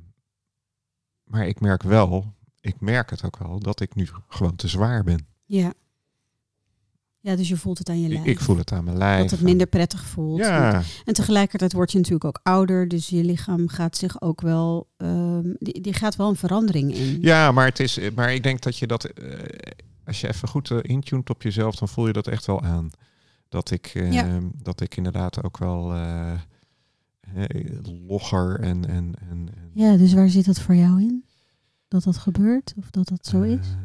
maar 1.25 1.47
ik 1.47 1.61
merk 1.61 1.83
wel, 1.83 2.35
ik 2.61 2.81
merk 2.81 3.11
het 3.11 3.25
ook 3.25 3.37
wel, 3.39 3.59
dat 3.59 3.81
ik 3.81 3.95
nu 3.95 4.09
gewoon 4.29 4.57
te 4.57 4.69
zwaar 4.69 5.05
ben. 5.05 5.27
Ja. 5.45 5.73
Ja, 7.21 7.37
dus 7.37 7.49
je 7.49 7.57
voelt 7.57 7.79
het 7.79 7.89
aan 7.89 8.01
je 8.01 8.09
lijf. 8.09 8.25
ik 8.25 8.41
voel 8.41 8.57
het 8.57 8.73
aan 8.73 8.85
mijn 8.85 8.97
lijf. 8.97 9.21
dat 9.23 9.31
het 9.31 9.41
minder 9.41 9.67
prettig 9.67 10.05
voelt. 10.05 10.39
Ja, 10.39 10.83
En 11.05 11.15
tegelijkertijd 11.15 11.73
word 11.73 11.93
je 11.93 11.99
natuurlijk 11.99 12.25
ook 12.25 12.41
ouder, 12.43 12.89
dus 12.89 13.09
je 13.09 13.25
lichaam 13.25 13.69
gaat 13.69 13.97
zich 13.97 14.21
ook 14.21 14.41
wel, 14.41 14.89
ehm, 14.97 15.55
die, 15.59 15.81
die 15.81 15.93
gaat 15.93 16.17
wel 16.17 16.29
een 16.29 16.37
verandering 16.37 16.95
in. 16.95 17.19
Ja, 17.21 17.53
maar, 17.53 17.67
het 17.67 17.81
is, 17.81 17.99
maar 18.15 18.35
ik 18.35 18.43
denk 18.43 18.61
dat 18.61 18.79
je 18.79 18.87
dat, 18.87 19.05
eh, 19.05 19.39
als 20.05 20.21
je 20.21 20.29
even 20.29 20.49
goed 20.49 20.71
eh, 20.71 20.79
intuned 20.83 21.31
op 21.31 21.43
jezelf, 21.43 21.77
dan 21.77 21.89
voel 21.89 22.07
je 22.07 22.13
dat 22.13 22.27
echt 22.27 22.47
wel 22.47 22.63
aan. 22.63 22.91
Dat 23.49 23.71
ik, 23.71 23.87
eh, 23.87 24.13
Ja. 24.13 24.41
dat 24.63 24.81
ik 24.81 24.97
inderdaad 24.97 25.43
ook 25.43 25.59
wel 25.59 25.95
eh, 25.95 26.41
logger 28.07 28.61
en... 28.61 28.85
en, 28.89 29.15
en, 29.19 29.49
en 29.57 29.71
Ja, 29.75 29.97
dus 29.97 30.13
waar 30.13 30.29
zit 30.29 30.45
dat 30.45 30.59
voor 30.61 30.75
jou 30.75 31.03
in? 31.03 31.25
Dat 31.89 32.03
dat 32.03 32.17
gebeurt 32.17 32.75
of 32.77 32.91
dat 32.91 33.09
dat 33.09 33.27
zo 33.27 33.43
is? 33.43 33.67
ehm, 33.67 33.79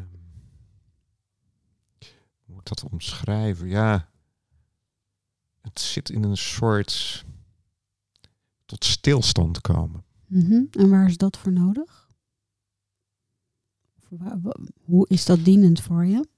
hoe 2.44 2.54
moet 2.54 2.58
ik 2.70 2.76
dat 2.76 2.90
omschrijven? 2.92 3.68
Ja, 3.68 4.08
het 5.60 5.80
zit 5.80 6.10
in 6.10 6.22
een 6.22 6.36
soort 6.36 7.24
tot 8.64 8.84
stilstand 8.84 9.60
komen. 9.60 10.04
Mhm. 10.26 10.62
En 10.70 10.90
waar 10.90 11.06
is 11.08 11.16
dat 11.16 11.36
voor 11.38 11.52
nodig? 11.52 12.02
Hoe 14.84 15.08
is 15.08 15.24
dat 15.24 15.44
dienend 15.44 15.80
voor 15.80 16.04
je? 16.06 16.28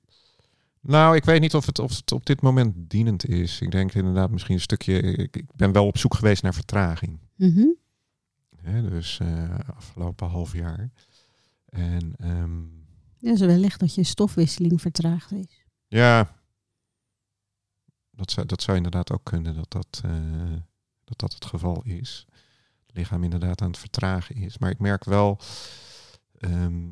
Nou, 0.87 1.17
ik 1.17 1.25
weet 1.25 1.41
niet 1.41 1.55
of 1.55 1.67
het, 1.67 1.79
of 1.79 1.97
het 1.97 2.13
op 2.13 2.27
dit 2.27 2.41
moment 2.41 2.75
dienend 2.77 3.27
is. 3.29 3.61
Ik 3.61 3.71
denk 3.71 3.95
inderdaad 3.95 4.31
misschien 4.31 4.55
een 4.55 4.61
stukje... 4.61 5.01
Ik, 5.01 5.37
ik 5.37 5.45
ben 5.55 5.73
wel 5.73 5.87
op 5.87 5.99
zoek 5.99 6.15
geweest 6.15 6.43
naar 6.43 6.55
vertraging. 6.55 7.19
Mhm. 7.35 7.67
Dus 8.91 9.19
eh, 9.19 9.59
afgelopen 9.77 10.29
half 10.29 10.53
jaar. 10.53 10.91
En 11.69 12.15
ehm, 12.19 12.63
Ja, 13.19 13.31
dus 13.31 13.41
wellicht 13.41 13.81
dat 13.81 13.95
je 13.95 14.03
stofwisseling 14.05 14.81
vertraagd 14.81 15.33
is. 15.33 15.65
ja, 15.89 16.35
dat 18.11 18.31
zou, 18.31 18.47
dat 18.47 18.63
zou 18.63 18.77
inderdaad 18.77 19.13
ook 19.13 19.25
kunnen 19.25 19.55
dat 19.55 19.71
dat, 19.71 20.01
eh, 20.05 20.53
dat 21.05 21.19
dat 21.19 21.35
het 21.35 21.45
geval 21.45 21.83
is. 21.85 22.27
Het 22.87 22.97
lichaam 22.97 23.25
inderdaad 23.25 23.61
aan 23.61 23.69
het 23.71 23.79
vertragen 23.79 24.37
is. 24.37 24.59
Maar 24.59 24.71
ik 24.71 24.79
merk 24.79 25.05
wel, 25.05 25.39
ehm, 26.39 26.89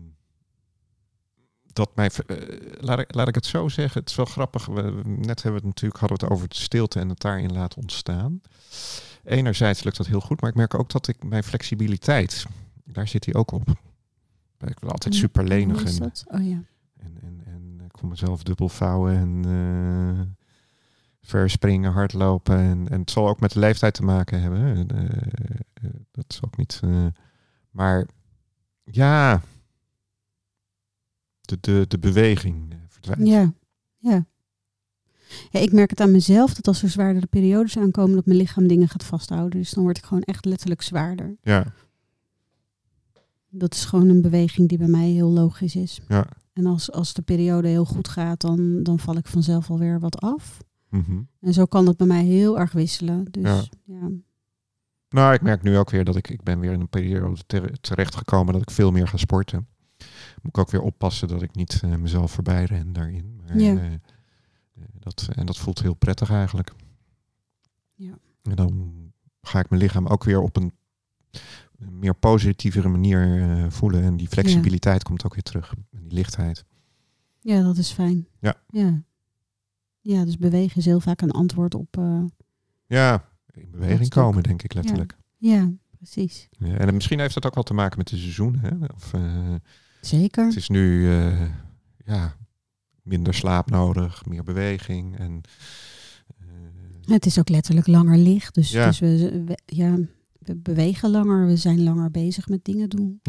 dat 1.75 1.91
mij, 1.95 2.11
eh, 2.27 2.37
laat, 2.81 2.99
ik, 2.99 3.14
laat 3.14 3.29
ik 3.29 3.35
het 3.35 3.47
zo 3.47 3.68
zeggen, 3.68 4.01
het 4.01 4.11
is 4.11 4.16
wel 4.16 4.25
grappig. 4.25 4.66
We, 4.66 5.01
net 5.05 5.43
hebben 5.43 5.61
we 5.61 5.66
het 5.66 5.75
natuurlijk 5.75 6.01
hadden 6.01 6.18
we 6.18 6.25
het 6.25 6.35
over 6.35 6.49
de 6.49 6.55
stilte 6.55 7.01
en 7.01 7.09
het 7.09 7.20
daarin 7.20 7.53
laten 7.53 7.81
ontstaan. 7.81 8.41
Enerzijds 9.25 9.83
lukt 9.83 9.97
dat 9.97 10.07
heel 10.07 10.20
goed, 10.20 10.41
maar 10.41 10.51
ik 10.51 10.57
merk 10.57 10.75
ook 10.75 10.91
dat 10.91 11.09
ik 11.09 11.25
mijn 11.25 11.45
flexibiliteit, 11.45 12.47
daar 12.85 13.09
zit 13.09 13.25
hij 13.25 13.35
ook 13.35 13.53
op. 13.53 13.68
Ik 14.66 14.81
wil 14.81 14.91
altijd 14.91 15.14
super 15.14 15.45
lenig 15.45 15.85
en? 15.85 16.12
Oh 16.27 16.47
ja. 16.47 16.62
en, 16.97 17.18
en, 17.22 17.41
en 17.45 17.81
ik 17.85 18.01
wil 18.01 18.09
mezelf 18.11 18.43
dubbel 18.43 18.68
vouwen 18.68 19.16
en 19.16 19.45
eh, 19.45 20.20
verspringen, 21.20 21.93
hardlopen. 21.93 22.59
En, 22.59 22.89
en 22.89 23.01
het 23.01 23.11
zal 23.11 23.29
ook 23.29 23.41
met 23.41 23.53
de 23.53 23.59
leeftijd 23.59 23.95
te 23.95 24.03
maken 24.03 24.41
hebben. 24.41 24.89
eh, 24.89 25.91
dat 26.11 26.25
is 26.29 26.43
ook 26.43 26.57
niet. 26.57 26.81
maar 27.70 28.07
ja, 28.85 29.41
de, 31.45 31.59
de, 31.61 31.84
de 31.88 31.99
beweging 31.99 32.72
eh, 32.72 32.78
verdwijnt. 32.88 33.26
Ja, 33.26 33.53
ja. 33.99 34.26
Ja, 35.51 35.61
ik 35.61 35.72
merk 35.72 35.90
het 35.90 36.01
aan 36.01 36.11
mezelf 36.11 36.55
dat 36.55 36.66
als 36.66 36.82
er 36.82 36.88
zwaardere 36.88 37.26
periodes 37.26 37.78
aankomen, 37.78 38.14
dat 38.14 38.26
mijn 38.26 38.38
lichaam 38.38 38.66
dingen 38.66 38.88
gaat 38.88 39.05
vasthouden. 39.05 39.59
Dus 39.61 39.70
dan 39.70 39.82
word 39.84 39.99
ik 39.99 40.05
gewoon 40.05 40.22
echt 40.22 40.45
letterlijk 40.45 40.82
zwaarder. 40.82 41.36
Ja, 41.42 41.72
Dat 43.49 43.74
is 43.74 43.84
gewoon 43.84 44.09
een 44.09 44.22
beweging 44.22 44.68
die 44.68 44.78
bij 44.78 44.86
mij 44.88 45.09
heel 45.09 45.30
logisch 45.30 45.76
is. 45.76 46.01
ja. 46.09 46.26
En 46.53 46.66
als, 46.66 46.92
als 46.92 47.12
de 47.12 47.22
periode 47.22 47.68
heel 47.68 47.84
goed 47.84 48.09
gaat, 48.09 48.40
dan, 48.40 48.82
dan 48.82 48.99
val 48.99 49.16
ik 49.16 49.26
vanzelf 49.26 49.70
alweer 49.70 50.01
wat 50.01 50.20
af. 50.20 50.59
Mhm. 50.88 51.20
En 51.40 51.53
zo 51.53 51.64
kan 51.64 51.84
dat 51.84 51.97
bij 51.97 52.07
mij 52.07 52.24
heel 52.24 52.59
erg 52.59 52.72
wisselen. 52.72 53.24
Dus 53.30 53.42
Ja. 53.42 53.64
ja, 53.84 54.11
Nou, 55.09 55.34
ik 55.34 55.42
merk 55.42 55.62
nu 55.62 55.76
ook 55.78 55.90
weer 55.90 56.05
dat 56.05 56.16
ik, 56.16 56.28
ik 56.30 56.42
ben 56.42 56.61
weer 56.61 56.72
in 56.72 56.80
een 56.80 56.88
periode 56.88 57.40
ter- 57.47 57.80
terechtgekomen 57.80 58.53
dat 58.53 58.62
ik 58.62 58.70
veel 58.70 58.90
meer 58.90 59.09
ga 59.09 59.16
sporten. 59.16 59.66
Moet 60.45 60.57
ik 60.57 60.59
ook 60.59 60.70
weer 60.70 60.80
oppassen 60.82 61.28
dat 61.28 61.42
ik 61.42 61.55
niet 61.55 61.80
eh, 61.82 61.95
mezelf 61.95 62.32
voorbij 62.32 62.64
ren 62.64 62.92
daarin. 62.92 63.36
Maar, 63.36 63.59
Ja. 63.59 63.74
eh, 63.76 63.92
eh, 63.92 64.01
dat, 64.99 65.28
en 65.32 65.47
dat 65.47 65.59
voelt 65.59 65.82
heel 65.82 65.95
prettig 65.95 66.30
eigenlijk. 66.30 66.72
Ja. 67.95 68.18
En 68.42 68.57
dan 68.57 68.95
ga 69.42 69.59
ik 69.59 69.70
mijn 69.70 69.82
lichaam 69.82 70.07
ook 70.07 70.24
weer 70.24 70.40
op 70.40 70.57
een 70.57 70.72
meer 71.76 72.14
positievere 72.14 72.88
manier 72.88 73.47
voelen. 73.72 74.03
En 74.03 74.16
die 74.16 74.28
flexibiliteit 74.28 75.03
komt 75.03 75.24
ook 75.24 75.34
weer 75.34 75.42
terug. 75.42 75.74
En 75.90 76.03
die 76.03 76.12
lichtheid. 76.12 76.64
ja, 77.40 77.62
dat 77.62 77.76
is 77.76 77.90
fijn. 77.90 78.26
Ja. 78.38 78.55
ja. 78.68 79.03
Ja, 80.01 80.24
dus 80.24 80.38
bewegen 80.38 80.76
is 80.76 80.84
heel 80.84 81.01
vaak 81.01 81.20
een 81.20 81.30
antwoord 81.30 81.74
op... 81.74 81.97
Ja, 82.86 83.28
in 83.53 83.70
beweging 83.70 84.09
komen 84.09 84.42
denk 84.42 84.62
ik 84.62 84.74
letterlijk. 84.74 85.16
ja, 85.36 85.72
precies. 85.97 86.49
Ja, 86.51 86.76
en 86.76 86.95
misschien 86.95 87.18
heeft 87.18 87.34
dat 87.34 87.47
ook 87.47 87.55
wel 87.55 87.62
te 87.62 87.74
maken 87.74 87.99
met 87.99 88.09
de 88.09 88.16
seizoen. 88.16 88.59
Hè? 88.59 88.70
Of, 88.95 89.12
Zeker. 90.05 90.44
Het 90.46 90.57
is 90.57 90.68
nu 90.68 91.09
eh, 91.11 91.40
ja, 92.05 92.36
minder 93.02 93.34
slaap 93.34 93.70
nodig, 93.70 94.24
meer 94.26 94.42
beweging. 94.44 95.18
En, 95.18 95.40
eh, 96.38 97.12
Het 97.14 97.26
is 97.26 97.38
ook 97.38 97.48
letterlijk 97.48 97.86
langer 97.86 98.16
licht. 98.18 98.55
Dus, 98.55 98.70
Ja. 98.70 98.86
dus 98.86 98.98
we, 98.98 99.42
we- 99.46 99.59
ja, 99.66 99.96
we 100.38 100.55
bewegen 100.57 101.11
langer. 101.11 101.46
We 101.46 101.57
zijn 101.57 101.82
langer 101.82 102.11
bezig 102.11 102.48
met 102.48 102.64
dingen 102.64 102.88
doen. 102.88 103.20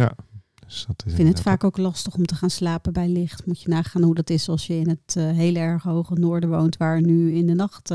dus 0.65 0.85
dat 0.87 1.03
is 1.05 1.11
Ik 1.11 1.17
vind 1.17 1.27
het 1.29 1.41
vaak 1.41 1.63
ook 1.63 1.77
lastig 1.77 2.15
om 2.15 2.25
te 2.25 2.35
gaan 2.35 2.49
slapen 2.49 2.93
bij 2.93 3.07
licht. 3.09 3.45
Moet 3.45 3.61
je 3.61 3.69
nagaan 3.69 4.03
hoe 4.03 4.15
dat 4.15 4.29
is 4.29 4.49
als 4.49 4.67
je 4.67 4.73
in 4.79 4.89
het 4.89 5.15
eh, 5.15 5.23
hele 5.31 5.59
erg 5.59 5.83
hoge 5.83 6.13
noorden 6.13 6.49
woont, 6.49 6.77
waar 6.77 7.01
nu 7.01 7.33
in 7.33 7.45
de 7.47 7.53
nacht 7.53 7.91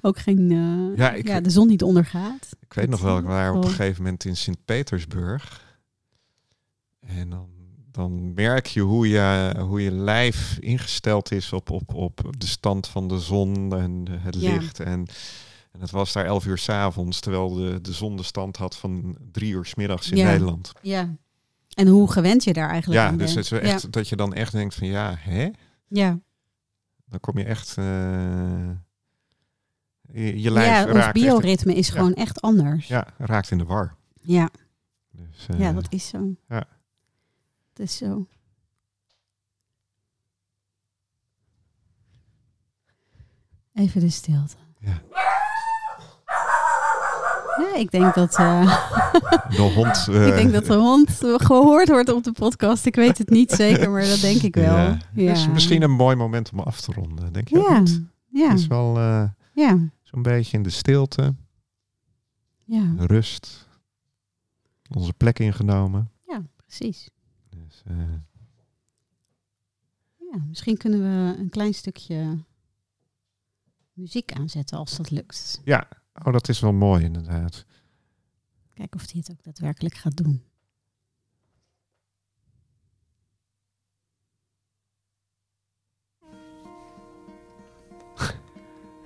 ook 0.00 0.18
geen, 0.18 0.48
Ja, 0.96 1.12
ik- 1.12 1.26
ja, 1.28 1.40
de 1.40 1.50
zon 1.50 1.66
niet 1.68 1.82
ondergaat. 1.82 2.48
Ik 2.60 2.72
weet 2.74 2.88
nog 2.88 3.00
wel, 3.00 3.18
ik 3.18 3.24
waren 3.24 3.56
op 3.56 3.64
een 3.64 3.70
gegeven 3.70 4.02
moment 4.02 4.24
in 4.24 4.36
Sint-Petersburg. 4.36 5.62
En 7.00 7.30
dan, 7.30 7.48
dan 7.94 8.34
merk 8.34 8.66
je 8.66 8.80
hoe, 8.80 9.08
je 9.08 9.54
hoe 9.60 9.82
je 9.82 9.90
lijf 9.90 10.56
ingesteld 10.60 11.32
is 11.32 11.52
op, 11.52 11.70
op, 11.70 11.94
op 11.94 12.20
de 12.38 12.46
stand 12.46 12.86
van 12.88 13.08
de 13.08 13.18
zon 13.18 13.76
en 13.76 14.06
het 14.20 14.40
Ja. 14.40 14.52
licht. 14.52 14.80
En, 14.80 15.06
en 15.72 15.80
het 15.80 15.90
was 15.90 16.12
daar 16.12 16.24
elf 16.24 16.46
uur 16.46 16.58
s'avonds, 16.58 17.20
terwijl 17.20 17.54
de, 17.54 17.80
de 17.80 17.92
zon 17.92 18.16
de 18.16 18.22
stand 18.22 18.56
had 18.56 18.76
van 18.76 19.16
drie 19.32 19.52
uur 19.52 19.64
's 19.66 19.74
middags 19.74 20.10
in 20.10 20.16
Ja. 20.16 20.30
Nederland. 20.30 20.72
Ja. 20.82 21.08
En 21.74 21.86
hoe 21.86 22.10
gewend 22.10 22.44
je 22.44 22.52
daar 22.52 22.70
eigenlijk 22.70 23.00
Ja, 23.02 23.08
aan 23.08 23.16
dus 23.18 23.34
bent. 23.34 23.48
het 23.50 23.62
is 23.62 23.70
echt, 23.70 23.92
dat 23.92 24.08
je 24.08 24.16
dan 24.16 24.32
echt 24.34 24.52
denkt 24.52 24.74
van 24.74 24.86
ja, 24.86 25.14
hè? 25.18 25.48
Ja, 25.88 26.18
Dan 27.04 27.20
kom 27.20 27.38
je 27.38 27.44
echt... 27.44 27.76
eh, 27.78 27.84
je, 30.12 30.22
je 30.22 30.40
ja. 30.40 30.50
lijf 30.50 30.66
ja 30.68 30.84
ons 30.84 30.92
raakt, 30.92 31.16
echt, 31.16 31.24
bioritme 31.26 31.74
is 31.74 31.86
Ja. 31.86 31.92
gewoon 31.94 32.14
echt 32.14 32.40
anders. 32.40 32.86
Ja, 32.86 33.06
ja, 33.18 33.26
raakt 33.26 33.50
in 33.50 33.58
de 33.58 33.64
war. 33.64 33.94
ja. 34.22 34.50
Dus, 35.10 35.46
eh, 35.58 35.74
dat 35.74 35.86
is 35.88 36.08
zo. 36.08 36.34
ja. 36.48 36.64
Dat 37.74 37.86
is 37.86 37.96
zo. 37.96 38.26
Even 43.74 44.00
de 44.00 44.10
stilte. 44.10 44.56
Ja. 44.78 45.02
Ja, 47.58 47.74
ik 47.76 47.90
denk 47.90 48.14
dat, 48.14 48.36
eh, 48.38 48.86
de 49.56 49.70
hond... 49.74 50.08
eh, 50.08 50.26
ik 50.28 50.34
denk 50.34 50.52
dat 50.52 50.64
de 50.66 50.74
hond 50.74 51.10
gehoord 51.36 51.88
wordt 51.88 52.08
op 52.12 52.24
de 52.24 52.32
podcast. 52.32 52.86
Ik 52.86 52.94
weet 52.94 53.18
het 53.18 53.28
niet 53.30 53.50
zeker, 53.64 53.90
maar 53.90 54.04
dat 54.06 54.20
denk 54.20 54.42
ik 54.42 54.54
wel. 54.54 54.76
Ja. 54.76 54.98
Ja, 55.14 55.32
is 55.32 55.48
misschien 55.48 55.82
een 55.82 55.90
mooi 55.90 56.16
moment 56.16 56.50
om 56.52 56.58
af 56.60 56.80
te 56.80 56.92
ronden, 56.92 57.32
denk 57.32 57.48
je 57.48 57.58
ook 57.58 57.68
Ja, 57.68 57.78
niet? 57.78 58.02
ja, 58.30 58.48
Het 58.48 58.58
is 58.58 58.66
wel 58.66 58.96
eh, 58.96 59.24
ja, 59.52 59.78
zo'n 60.02 60.22
beetje 60.22 60.56
in 60.56 60.62
de 60.62 60.70
stilte, 60.70 61.34
ja, 62.64 62.92
rust, 62.96 63.68
onze 64.96 65.12
plek 65.12 65.38
ingenomen. 65.38 66.08
precies. 66.66 67.08
Eh, 67.84 68.14
Ja, 70.16 70.40
misschien 70.48 70.76
kunnen 70.76 71.00
we 71.00 71.38
een 71.38 71.48
klein 71.48 71.74
stukje 71.74 72.38
muziek 73.92 74.32
aanzetten 74.32 74.78
als 74.78 74.96
dat 74.96 75.10
lukt. 75.10 75.60
ja, 75.64 75.88
oh, 76.14 76.32
dat 76.32 76.48
is 76.48 76.60
wel 76.60 76.72
mooi 76.72 77.04
inderdaad. 77.04 77.64
Kijken 78.74 79.00
of 79.00 79.10
hij 79.10 79.20
het 79.26 79.30
ook 79.30 79.42
daadwerkelijk 79.42 79.94
gaat 79.94 80.16
doen. 80.16 80.42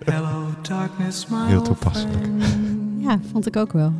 Hello, 0.05 0.55
darkness, 0.63 1.27
my 1.27 1.47
Heel 1.47 1.63
toepasselijk. 1.63 2.27
Ja, 2.99 3.21
vond 3.31 3.47
ik 3.47 3.57
ook 3.57 3.73
wel. 3.73 3.93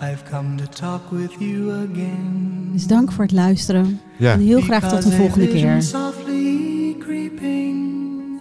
I've 0.00 0.22
come 0.30 0.56
to 0.56 0.66
talk 0.66 1.10
with 1.10 1.32
you 1.38 1.70
again. 1.72 2.68
Dus 2.72 2.86
dank 2.86 3.12
voor 3.12 3.24
het 3.24 3.32
luisteren. 3.32 4.00
Ja, 4.16 4.32
En 4.32 4.40
heel 4.40 4.60
graag 4.60 4.88
tot 4.88 5.02
de 5.02 5.10
volgende 5.10 5.46
vision 5.46 5.70
keer. 5.72 5.82
softly 5.82 6.96
creeping 6.98 8.40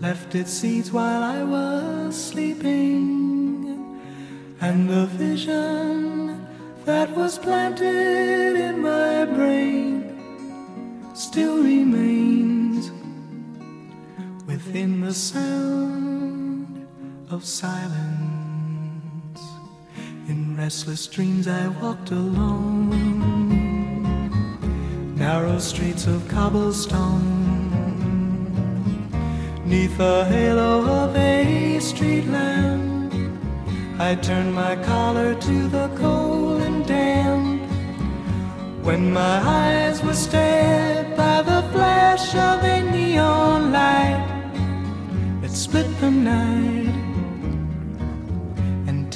left 0.00 0.34
its 0.34 0.58
seeds 0.58 0.90
while 0.90 1.22
I 1.40 1.44
was 1.50 2.28
sleeping, 2.28 3.66
and 4.60 4.88
the 4.88 5.06
vision 5.16 6.30
that 6.84 7.08
was 7.14 7.38
planted 7.38 8.54
in 8.56 8.80
my 8.80 9.26
brain 9.36 10.02
still 11.14 11.62
remains 11.62 12.90
within 14.46 15.00
the 15.06 15.12
sound 15.12 16.66
of 17.30 17.44
silence. 17.44 18.27
Restless 20.58 21.06
dreams, 21.06 21.46
I 21.46 21.68
walked 21.68 22.10
alone 22.10 22.90
narrow 25.14 25.60
streets 25.60 26.08
of 26.08 26.26
cobblestone. 26.26 27.70
Neath 29.64 29.96
the 29.96 30.24
halo 30.24 30.84
of 30.84 31.14
a 31.14 31.78
street 31.78 32.26
lamp, 32.26 33.14
I 34.00 34.16
turned 34.16 34.52
my 34.52 34.74
collar 34.82 35.36
to 35.36 35.68
the 35.68 35.90
cold 35.94 36.62
and 36.62 36.84
damp. 36.84 37.62
When 38.82 39.12
my 39.12 39.38
eyes 39.62 40.02
were 40.02 40.12
stared 40.12 41.16
by 41.16 41.42
the 41.42 41.62
flash 41.70 42.34
of 42.34 42.64
a 42.64 42.82
neon 42.90 43.70
light 43.70 44.26
that 45.40 45.52
split 45.52 45.86
the 46.00 46.10
night 46.10 46.87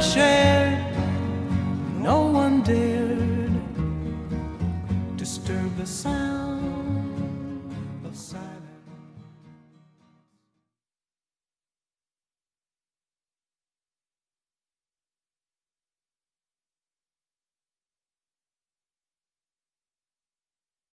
shared. 0.00 0.79